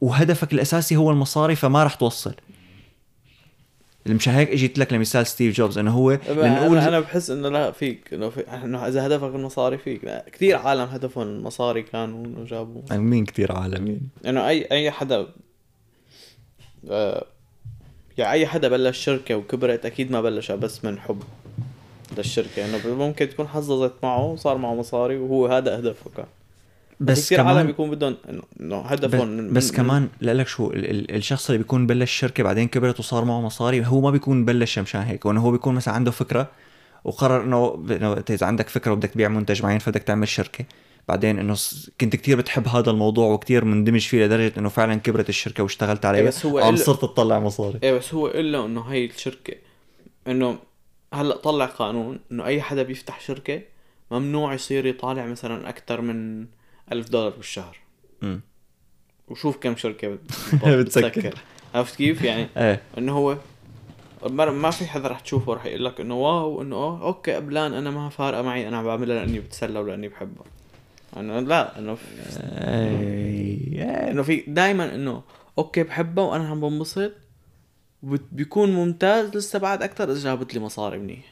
وهدفك 0.00 0.52
الأساسي 0.52 0.96
هو 0.96 1.10
المصاري 1.10 1.56
فما 1.56 1.84
راح 1.84 1.94
توصل. 1.94 2.34
مشان 4.06 4.34
هيك 4.34 4.50
إجيت 4.50 4.78
لك 4.78 4.92
لمثال 4.92 5.26
ستيف 5.26 5.54
جوبز 5.54 5.78
إنه 5.78 5.90
هو 5.90 6.10
لنقول 6.28 6.78
أنا 6.78 7.00
بحس 7.00 7.30
إنه 7.30 7.48
لا 7.48 7.70
فيك. 7.70 8.14
إنه 8.14 8.28
في 8.28 8.40
إنه 8.40 8.86
إذا 8.88 9.06
هدفك 9.06 9.34
المصاري 9.34 9.78
فيك. 9.78 10.22
كثير 10.32 10.56
عالم 10.56 10.82
هدفهم 10.82 11.26
المصاري 11.26 11.82
كانوا 11.82 12.26
انه 12.26 12.44
جابوا 12.44 12.82
مين 12.90 13.24
كثير 13.24 13.52
عالمين 13.52 14.00
إنه 14.26 14.48
اي 14.48 14.68
أي 14.72 14.90
حدا 14.90 15.26
يعني 18.18 18.32
أي 18.32 18.46
حدا 18.46 18.68
بلش 18.68 18.98
شركة 19.04 19.34
وكبرت 19.34 19.86
أكيد 19.86 20.12
ما 20.12 20.20
بلشها 20.20 20.56
بس 20.56 20.84
من 20.84 20.98
حب 20.98 21.22
للشركة 22.18 22.64
إنه 22.64 22.94
ممكن 22.94 23.28
تكون 23.28 23.48
حظظت 23.48 23.92
معه 24.02 24.24
وصار 24.24 24.58
معه 24.58 24.74
مصاري 24.74 25.16
وهو 25.16 25.46
هذا 25.46 25.78
هدفه 25.78 26.10
كان. 26.16 26.26
بس 27.00 27.18
بس 27.18 27.26
كثير 27.26 27.40
عالم 27.40 27.52
كمان 27.52 27.66
بيكون 27.66 27.90
بدهم 27.90 28.16
انه 28.60 28.82
بس, 28.82 28.86
هدفهم 28.92 29.52
بس 29.52 29.70
من- 29.70 29.76
كمان 29.76 30.08
لك 30.20 30.48
شو 30.48 30.70
ال- 30.70 30.90
ال- 30.90 31.14
الشخص 31.14 31.46
اللي 31.50 31.58
بيكون 31.58 31.86
بلش 31.86 32.12
شركة 32.12 32.42
بعدين 32.42 32.68
كبرت 32.68 32.98
وصار 33.00 33.24
معه 33.24 33.40
مصاري 33.40 33.86
هو 33.86 34.00
ما 34.00 34.10
بيكون 34.10 34.44
بلش 34.44 34.78
مشان 34.78 35.00
هيك 35.00 35.26
وإنه 35.26 35.40
هو 35.40 35.50
بيكون 35.50 35.74
مثلا 35.74 35.94
عنده 35.94 36.10
فكرة 36.10 36.48
وقرر 37.04 37.42
إنه 37.44 37.84
إذا 38.30 38.46
عندك 38.46 38.68
فكرة 38.68 38.92
وبدك 38.92 39.10
تبيع 39.10 39.28
منتج 39.28 39.62
معين 39.62 39.78
فبدك 39.78 40.02
تعمل 40.02 40.28
شركة. 40.28 40.64
بعدين 41.08 41.38
إنه 41.38 41.56
كنت 42.00 42.16
كتير 42.16 42.36
بتحب 42.36 42.68
هذا 42.68 42.90
الموضوع 42.90 43.32
وكتير 43.32 43.64
مندمج 43.64 44.06
فيه 44.06 44.24
لدرجة 44.24 44.52
إنه 44.58 44.68
فعلا 44.68 44.94
كبرت 44.94 45.28
الشركة 45.28 45.62
واشتغلت 45.62 46.04
عليها. 46.06 46.22
بس 46.22 46.46
هو 46.46 46.58
عم 46.58 46.76
إل- 46.76 46.78
صرت 46.80 47.02
تطلع 47.02 47.38
مصاري. 47.40 47.78
إيه 47.82 47.92
بس 47.92 48.14
هو 48.14 48.26
إلا 48.28 48.64
إنه 48.66 48.80
هاي 48.80 49.04
الشركة 49.04 49.54
إنه 50.28 50.58
هلأ 51.14 51.36
طلع 51.36 51.66
قانون 51.66 52.20
إنه 52.32 52.44
أي 52.44 52.62
حدا 52.62 52.82
بيفتح 52.82 53.20
شركة 53.20 53.60
ممنوع 54.10 54.54
يصير 54.54 54.86
يطالع 54.86 55.26
مثلا 55.26 55.68
أكثر 55.68 56.00
من 56.00 56.46
ألف 56.92 57.08
دولار 57.08 57.30
بالشهر. 57.30 57.76
امم 58.22 58.40
وشوف 59.28 59.56
كم 59.56 59.76
شركة 59.76 60.08
بت- 60.08 60.20
بتسكر. 60.64 61.08
بتسكر. 61.08 61.34
عرفت 61.74 61.96
كيف؟ 61.96 62.22
يعني 62.22 62.48
إيه. 62.56 62.82
إنه 62.98 63.12
هو 63.16 63.36
ما 64.30 64.50
ما 64.50 64.70
في 64.70 64.86
حدا 64.86 65.08
رح 65.08 65.20
تشوفه 65.20 65.54
رح 65.54 65.66
يقول 65.66 65.84
لك 65.84 66.00
إنه 66.00 66.14
واو 66.14 66.62
إنه 66.62 67.02
أوكي 67.02 67.32
قبلان 67.34 67.72
أنا 67.74 67.90
ما 67.90 68.08
فارقة 68.08 68.42
معي 68.42 68.68
أنا 68.68 68.82
بعملها 68.82 69.16
لأني 69.24 69.40
بتسلى 69.40 69.78
ولأني 69.78 70.08
بحبها. 70.08 70.44
انه 71.16 71.40
لا 71.40 71.78
انه 71.78 71.94
في 71.94 72.04
إيه. 72.40 74.10
انه 74.10 74.22
في 74.22 74.44
دائما 74.46 74.94
انه 74.94 75.22
أوكي 75.58 75.82
بحبها 75.82 76.24
وأنا 76.24 76.48
عم 76.48 76.60
بنبسط 76.60 77.12
بيكون 78.32 78.72
ممتاز 78.72 79.36
لسه 79.36 79.58
بعد 79.58 79.82
أكثر 79.82 80.12
إذا 80.12 80.20
جابت 80.20 80.54
لي 80.54 80.60
مصاري 80.60 80.98
منيح. 80.98 81.24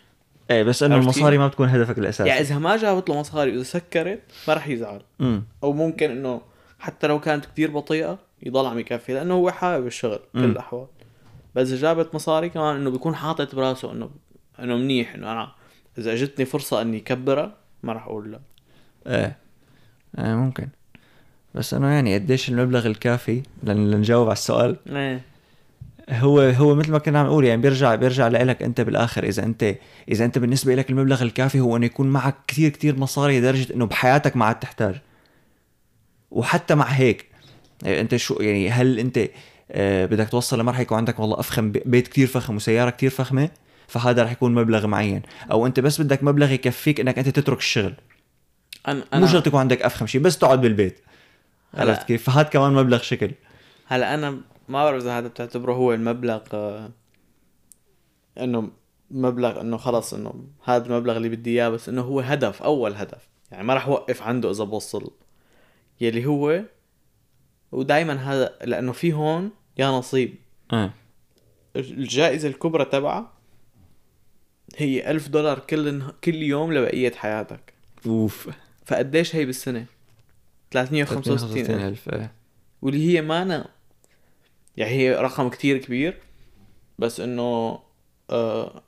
إيه 0.51 0.63
بس 0.63 0.83
إنه 0.83 0.97
المصاري؟ 0.97 1.39
ما 1.39 1.49
بتكون 1.49 1.69
هدفك 1.69 1.99
الأساسي. 1.99 2.29
يعني 2.29 2.41
إذا 2.41 2.59
ما 2.59 2.77
جابت 2.77 3.09
له 3.09 3.21
مصاري 3.21 3.51
وإذا 3.51 3.63
سكرت 3.63 4.21
ما 4.49 4.55
رح 4.55 4.69
يزعل. 4.69 5.03
امم 5.21 5.45
أو 5.63 5.73
ممكن 5.73 6.11
إنه 6.11 6.41
حتى 6.79 7.07
لو 7.07 7.21
كانت 7.21 7.47
كتير 7.47 7.71
بطيئة 7.71 8.19
يضل 8.43 8.67
عم 8.67 8.79
يكفي 8.79 9.15
لأنه 9.15 9.35
هو 9.35 9.51
حابب 9.51 9.87
الشغل 9.87 10.21
بكل. 10.35 10.45
الأحوال. 10.45 10.87
بس 11.55 11.69
إذا 11.69 11.77
جابت 11.77 12.15
مصاري 12.15 12.49
كمان 12.49 12.77
إنه 12.77 12.91
بيكون 12.91 13.15
حاطط 13.15 13.55
براسه 13.55 13.93
انه 13.93 14.11
إنه 14.61 14.77
منيح 14.77 15.15
إنه 15.15 15.33
أنا 15.33 15.53
إذا 15.99 16.13
أجتني 16.13 16.45
فرصة 16.45 16.83
إني 16.83 17.01
كبرها 17.01 17.57
ما 17.83 17.93
رح 17.93 18.07
أقول 18.07 18.33
لا. 18.33 18.41
إيه. 19.07 19.46
إيه 20.19 20.35
ممكن. 20.35 20.69
بس 21.55 21.75
انه 21.75 21.87
يعني 21.89 22.15
قديش 22.15 22.49
المبلغ 22.49 22.87
الكافي 22.87 23.43
لن 23.63 23.91
لنجاوب 23.91 24.27
على 24.27 24.33
السؤال؟ 24.33 24.77
إيه. 24.89 25.21
هو 26.11 26.41
هو 26.41 26.75
مثل 26.75 26.91
ما 26.93 26.99
كنا 26.99 27.19
عم 27.21 27.27
نقول 27.27 27.45
يعني 27.45 27.63
بيرجع 27.63 27.95
بيرجع 27.95 28.29
لك 28.29 28.63
أنت 28.63 28.81
بالآخر. 28.81 29.25
إذا 29.25 29.45
انت 29.45 29.75
إذا 30.09 30.25
أنت 30.25 30.39
بالنسبة 30.39 30.75
لك 30.75 30.91
المبلغ 30.91 31.23
الكافي 31.23 31.61
هو 31.61 31.77
إنه 31.77 31.87
يكون 31.87 32.07
معك 32.09 32.35
كثير 32.49 32.71
كثير 32.71 32.99
مصاري 32.99 33.41
لدرجة 33.41 33.75
إنه 33.75 33.87
بحياتك 33.87 34.37
ما 34.37 34.45
عاد 34.45 34.59
تحتاج. 34.59 34.95
وحتى 36.31 36.75
مع 36.75 36.85
هيك 36.85 37.27
يعني 37.83 38.01
أنت 38.01 38.17
شو 38.17 38.35
يعني 38.35 38.71
هل 38.71 38.99
أنت 38.99 39.21
آه، 39.71 40.07
بدك 40.07 40.29
توصل 40.29 40.59
لمرحلة 40.61 40.83
يكون 40.83 40.99
عندك 40.99 41.19
والله 41.21 41.41
أفخم 41.41 41.73
بي- 41.73 41.83
بيت 41.87 42.09
كثير 42.09 42.27
فخم 42.27 42.57
وسيارة 42.57 42.91
كثير 42.91 43.11
فخمة 43.11 43.49
فهذا 43.89 44.23
رح 44.23 44.33
يكون 44.33 44.55
مبلغ 44.55 44.87
معين. 44.87 45.23
أو 45.51 45.67
أنت 45.67 45.81
بس 45.81 46.01
بدك 46.01 46.23
مبلغ 46.25 46.51
يكفيك 46.53 47.01
إنك 47.01 47.19
أنت 47.19 47.29
تترك 47.29 47.59
الشغل. 47.59 47.95
أنا 48.89 49.05
مو 49.15 49.27
شرط 49.27 49.35
أنا 49.35 49.47
يكون 49.47 49.61
عندك 49.61 49.83
أفخم 49.83 50.07
شيء 50.07 50.21
بس 50.21 50.39
تقعد 50.39 50.61
بالبيت. 50.61 51.01
عرفت 51.75 52.07
كيف؟ 52.07 52.31
فهذا 52.31 52.49
كمان 52.49 52.73
مبلغ 52.73 53.03
شكل. 53.03 53.31
هلا 53.87 54.15
أنا 54.15 54.31
ما 54.69 54.85
بعرف 54.85 55.03
إذا 55.03 55.19
هذا 55.19 55.29
بتعتبره 55.29 55.73
هو 55.73 55.95
المبلغ 55.95 56.41
آه، 56.55 56.91
إنه 58.39 58.71
مبلغ 59.11 59.61
إنه 59.61 59.77
خلص 59.77 60.15
إنه 60.15 60.45
هذا 60.65 60.87
المبلغ 60.87 61.17
اللي 61.17 61.29
بدي 61.29 61.51
إياه 61.51 61.69
بس 61.69 61.89
إنه 61.89 62.03
هو 62.03 62.21
هدف 62.21 62.63
أول 62.63 62.95
هدف. 62.95 63.29
يعني 63.51 63.65
ما 63.65 63.75
راح 63.75 63.87
اوقف 63.87 64.23
عنده 64.23 64.51
إذا 64.51 64.65
بوصل 64.65 65.11
يلي 66.01 66.27
هو. 66.27 66.63
ودائما 67.73 68.15
هذا 68.15 68.59
لأنه 68.65 68.93
في 68.93 69.13
هون 69.13 69.51
يا 69.79 69.87
نصيب. 69.87 70.35
آه. 70.73 70.91
الجائزة 71.77 72.49
الكبرى 72.49 72.85
تبعها 72.85 73.33
هي 74.77 75.11
ألف 75.11 75.29
دولار 75.29 75.59
كل 75.59 76.03
كل 76.25 76.35
يوم 76.35 76.73
لبقية 76.73 77.13
حياتك. 77.13 77.75
أوف. 78.07 78.49
فقديش 78.87 79.37
هي 79.37 79.45
بالسنة؟ 79.45 79.87
365 80.71 81.61
ألف. 81.61 81.71
ألف 81.71 82.09
إيه. 82.15 82.33
واللي 82.83 83.13
هي 83.17 83.23
مانا 83.23 83.69
يعني 84.77 84.91
هي 84.93 85.15
رقم 85.15 85.49
كتير 85.49 85.79
كبير 85.79 86.19
بس 86.99 87.21
إنه 87.21 87.79
آه 88.31 88.83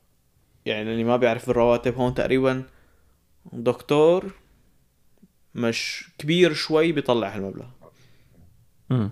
يعني 0.66 0.90
اللي 0.92 1.04
ما 1.04 1.16
بيعرف 1.16 1.50
الرواتب 1.50 1.94
هون 1.94 2.14
تقريبا 2.14 2.62
دكتور 3.52 4.32
مش 5.54 6.10
كبير 6.18 6.52
شوي 6.52 6.92
بيطلع 6.92 7.34
هالمبلغ. 7.36 7.66
امم 8.90 9.10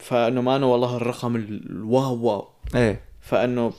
فإنه 0.00 0.40
مانو 0.42 0.68
والله 0.68 0.96
الرقم 0.96 1.36
ال- 1.36 1.70
الواو 1.70 2.14
واو. 2.26 2.48
إيه. 2.74 3.00
فإنه 3.20 3.72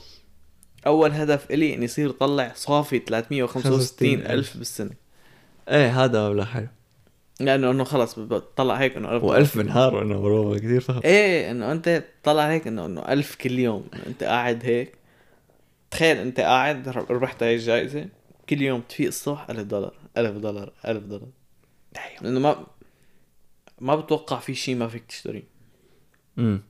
أول 0.86 1.12
هدف 1.12 1.50
إلي 1.50 1.74
إني 1.74 1.84
يصير 1.84 2.10
طلع 2.10 2.52
صافي 2.56 2.98
365 2.98 4.14
ألف 4.20 4.56
بالسنة. 4.56 4.90
إيه 5.68 6.04
هذا 6.04 6.28
مبلغ 6.28 6.44
حلو. 6.44 6.68
لأنه 7.40 7.70
إنه 7.70 7.84
خلص 7.84 8.18
بطلع 8.18 8.74
هيك 8.74 8.96
إنه 8.96 9.16
ألف 9.16 9.22
و1000 9.22 9.56
بالنهار 9.56 10.02
انه 10.02 10.20
برافو 10.20 10.56
كثير 10.56 10.80
فخم 10.80 11.00
إيه 11.04 11.50
إنه 11.50 11.72
أنت 11.72 12.04
طلع 12.22 12.48
هيك 12.48 12.66
انه 12.66 12.86
إنه 12.86 13.00
ألف 13.00 13.34
كل 13.34 13.58
يوم. 13.58 13.88
أنت 14.06 14.24
قاعد 14.24 14.64
هيك. 14.64 14.92
تخيل 15.90 16.16
أنت 16.16 16.40
قاعد 16.40 16.88
ربحت 16.88 17.42
هاي 17.42 17.54
الجائزة 17.54 18.06
كل 18.48 18.62
يوم 18.62 18.80
تفيق 18.80 19.06
الصبح 19.06 19.50
ألف 19.50 19.60
دولار 19.60 19.94
ألف 20.16 20.36
دولار 20.36 20.72
ألف 20.86 21.04
دولار. 21.04 21.28
لأنه 22.22 22.40
ما 22.40 22.66
ما 23.80 23.96
بتوقع 23.96 24.38
في 24.38 24.54
شيء 24.54 24.74
ما 24.76 24.88
فيك 24.88 25.04
تشتريه. 25.04 25.44
امم 26.38 26.62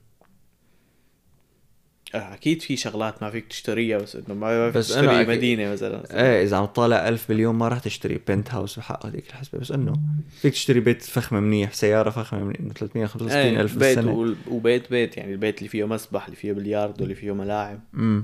آه، 2.15 2.33
أكيد 2.33 2.61
في 2.61 2.75
شغلات 2.77 3.23
ما 3.23 3.29
فيك 3.31 3.47
تشتريها 3.47 3.97
بس 3.97 4.15
إنه 4.15 4.33
ما 4.35 4.67
فيك 4.71 4.77
بس 4.77 4.87
تشتري 4.87 5.07
أنا 5.09 5.25
أكيد- 5.25 5.29
مدينة 5.29 5.71
مثلا. 5.71 6.03
إيه 6.23 6.43
إذا 6.43 6.57
عم 6.57 6.65
تطالع 6.65 7.07
ألف 7.07 7.27
باليوم 7.29 7.59
ما 7.59 7.67
راح 7.67 7.79
تشتري 7.79 8.19
بنت 8.27 8.51
هاوس 8.53 8.79
بحق 8.79 9.05
هذيك 9.05 9.29
الحسبة 9.29 9.59
بس 9.59 9.71
إنه 9.71 9.93
فيك 10.41 10.53
تشتري 10.53 10.79
بيت 10.79 11.01
فخم 11.03 11.35
منيح 11.35 11.73
سيارة 11.73 12.09
فخمة 12.09 12.43
منيح 12.43 12.59
إنه 12.59 12.73
365 12.73 13.37
إيه 13.37 13.61
ألف 13.61 13.73
بيت 13.73 13.97
بالسنة. 13.97 14.11
وال- 14.13 14.35
وبيت 14.47 14.89
بيت 14.89 15.17
يعني 15.17 15.31
البيت 15.33 15.57
اللي 15.57 15.69
فيه 15.69 15.87
مسبح 15.87 16.25
اللي 16.25 16.35
فيه 16.35 16.53
بلياردو 16.53 17.03
اللي 17.03 17.15
فيه 17.15 17.33
ملاعب. 17.33 17.79
امم 17.93 18.23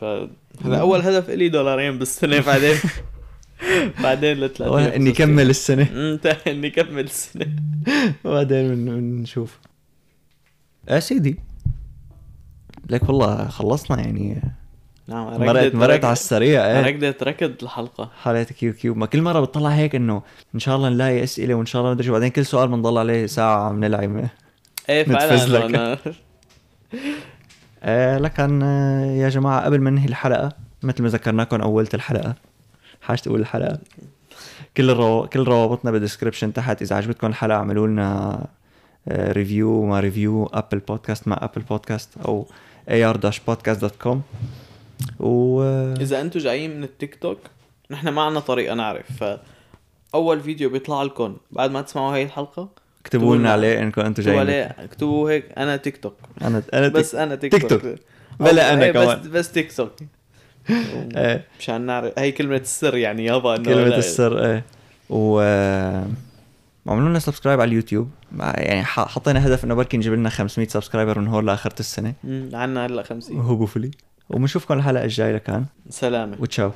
فهذا 0.00 0.76
أول 0.80 1.00
هدف 1.00 1.30
إلي 1.30 1.48
دولارين 1.48 1.98
بالسنة 1.98 2.40
بعدين 2.40 2.76
بعدين 4.02 4.36
ل 4.40 4.48
30 4.52 4.78
إني 4.80 5.12
كمل 5.12 5.50
السنة. 5.50 5.86
إني 6.46 6.70
كمل 6.70 7.04
السنة. 7.04 7.56
وبعدين 8.24 8.74
بن- 8.74 9.00
بنشوف. 9.00 9.58
يا 10.90 11.00
سيدي. 11.00 11.36
لك 12.92 13.08
والله 13.08 13.48
خلصنا 13.48 14.00
يعني. 14.00 14.42
نعم 15.08 15.40
مرقت 15.40 15.74
مرقت 15.74 16.04
على 16.04 16.12
السريع 16.12 16.66
إيه. 16.66 16.80
ركضت 16.80 17.22
ركض 17.22 17.52
الحلقة. 17.62 18.10
حلقات 18.22 18.52
Q&A. 18.52 18.94
ما 18.94 19.06
كل 19.06 19.22
مرة 19.22 19.40
بتطلع 19.40 19.70
هيك 19.70 19.94
إنه 19.94 20.22
إن 20.54 20.60
شاء 20.60 20.76
الله 20.76 20.88
نلاقي 20.88 21.24
أسئلة 21.24 21.54
وإن 21.54 21.66
شاء 21.66 21.82
الله 21.82 21.92
مدري 21.92 22.06
شو. 22.06 22.12
بعدين 22.12 22.28
كل 22.28 22.46
سؤال 22.46 22.68
بنضل 22.68 22.98
عليه 22.98 23.26
ساعة 23.26 23.68
عم 23.68 23.84
نلعب. 23.84 24.28
إيه. 24.88 25.04
فعلا 25.04 25.96
أنا- 25.96 26.08
آه 27.82 28.18
لكن 28.18 28.62
آه 28.62 29.04
يا 29.06 29.28
جماعة 29.28 29.64
قبل 29.64 29.80
ما 29.80 29.90
ننهي 29.90 30.06
الحلقة 30.08 30.52
مثل 30.82 31.02
ما 31.02 31.08
ذكرناكم 31.08 31.60
أولت 31.60 31.94
الحلقة. 31.94 32.34
حاجة 33.02 33.18
تقول 33.18 33.40
الحلقة. 33.40 33.78
كل 34.76 34.90
الرو... 34.90 35.26
كل 35.32 35.44
روابطنا 35.44 35.90
بال 35.90 35.99
description 35.99 36.52
تحت. 36.52 36.82
إذا 36.82 36.96
عجبتكم 36.96 37.26
الحلقة 37.26 37.56
اعملوا 37.56 37.86
لنا 37.86 38.38
آه 39.08 39.32
review 39.32 39.86
ما 39.86 40.00
review 40.00 40.46
Apple 40.46 40.78
Podcast 40.78 41.28
مع 41.28 41.38
Apple 41.42 41.62
Podcast 41.62 42.08
أو 42.24 42.46
ar-podcast.com 42.88 44.16
و 45.20 45.62
آه، 45.62 45.94
إذا 46.00 46.20
أنتم 46.20 46.40
جايين 46.40 46.76
من 46.76 46.84
التيك 46.84 47.14
توك 47.14 47.38
نحن 47.90 48.08
ما 48.08 48.22
عنا 48.22 48.40
طريقة 48.40 48.74
نعرف 48.74 49.06
فأول 50.12 50.40
فيديو 50.40 50.70
بيطلع 50.70 51.02
لكم 51.02 51.36
بعد 51.50 51.70
ما 51.70 51.82
تسمعوا 51.82 52.14
هاي 52.14 52.22
الحلقة 52.22 52.68
اكتبوا 53.00 53.36
لنا 53.36 53.52
عليه 53.52 53.82
إنكم 53.82 54.00
أنتم 54.00 54.22
جايين. 54.22 54.50
اكتبوا 54.78 55.30
هيك 55.30 55.44
أنا 55.58 55.76
تيك 55.76 55.96
توك. 55.96 56.14
أنا 56.42 56.62
أنا 56.74 56.88
بس 56.88 57.14
أنا 57.14 57.34
Tik, 57.34 57.52
TikTok. 57.52 57.82
بلا 58.40 58.72
أنا 58.72 58.84
إيه، 58.84 58.92
كمان. 58.92 59.20
بس 59.20 59.26
بس 59.26 59.52
تيك 59.52 59.72
توك. 59.72 59.92
إيه. 61.16 61.44
مشان 61.58 61.80
نعرف 61.80 62.18
هي 62.18 62.32
كلمة 62.32 62.56
السر 62.56 62.96
يعني 62.96 63.24
يابا 63.24 63.56
كلمة 63.56 63.96
السر 63.96 64.44
إيه. 64.44 64.64
و 65.10 65.40
آه، 66.88 66.90
عملوا 66.92 67.08
لنا 67.08 67.18
subscribe 67.18 67.60
على 67.60 67.68
اليوتيوب. 67.68 68.10
يعني 68.38 68.84
حطينا 68.84 69.46
هدف 69.46 69.64
إنه 69.64 69.74
بركي 69.74 69.96
نجيب 69.96 70.12
لنا 70.12 70.28
500 70.28 70.68
subscriber 70.68 71.18
من 71.18 71.28
هون 71.28 71.46
لاخرة 71.46 71.80
السنة. 71.80 72.14
مم، 72.24 72.50
عنا 72.54 72.86
هلا 72.86 73.02
50 73.02 73.40
hopefully. 73.40 73.90
وبنشوفكم 74.30 74.74
الحلقة 74.74 75.04
الجاية 75.04 75.32
لكان. 75.34 75.64
سلامة. 75.88 76.36
وتشاو. 76.40 76.70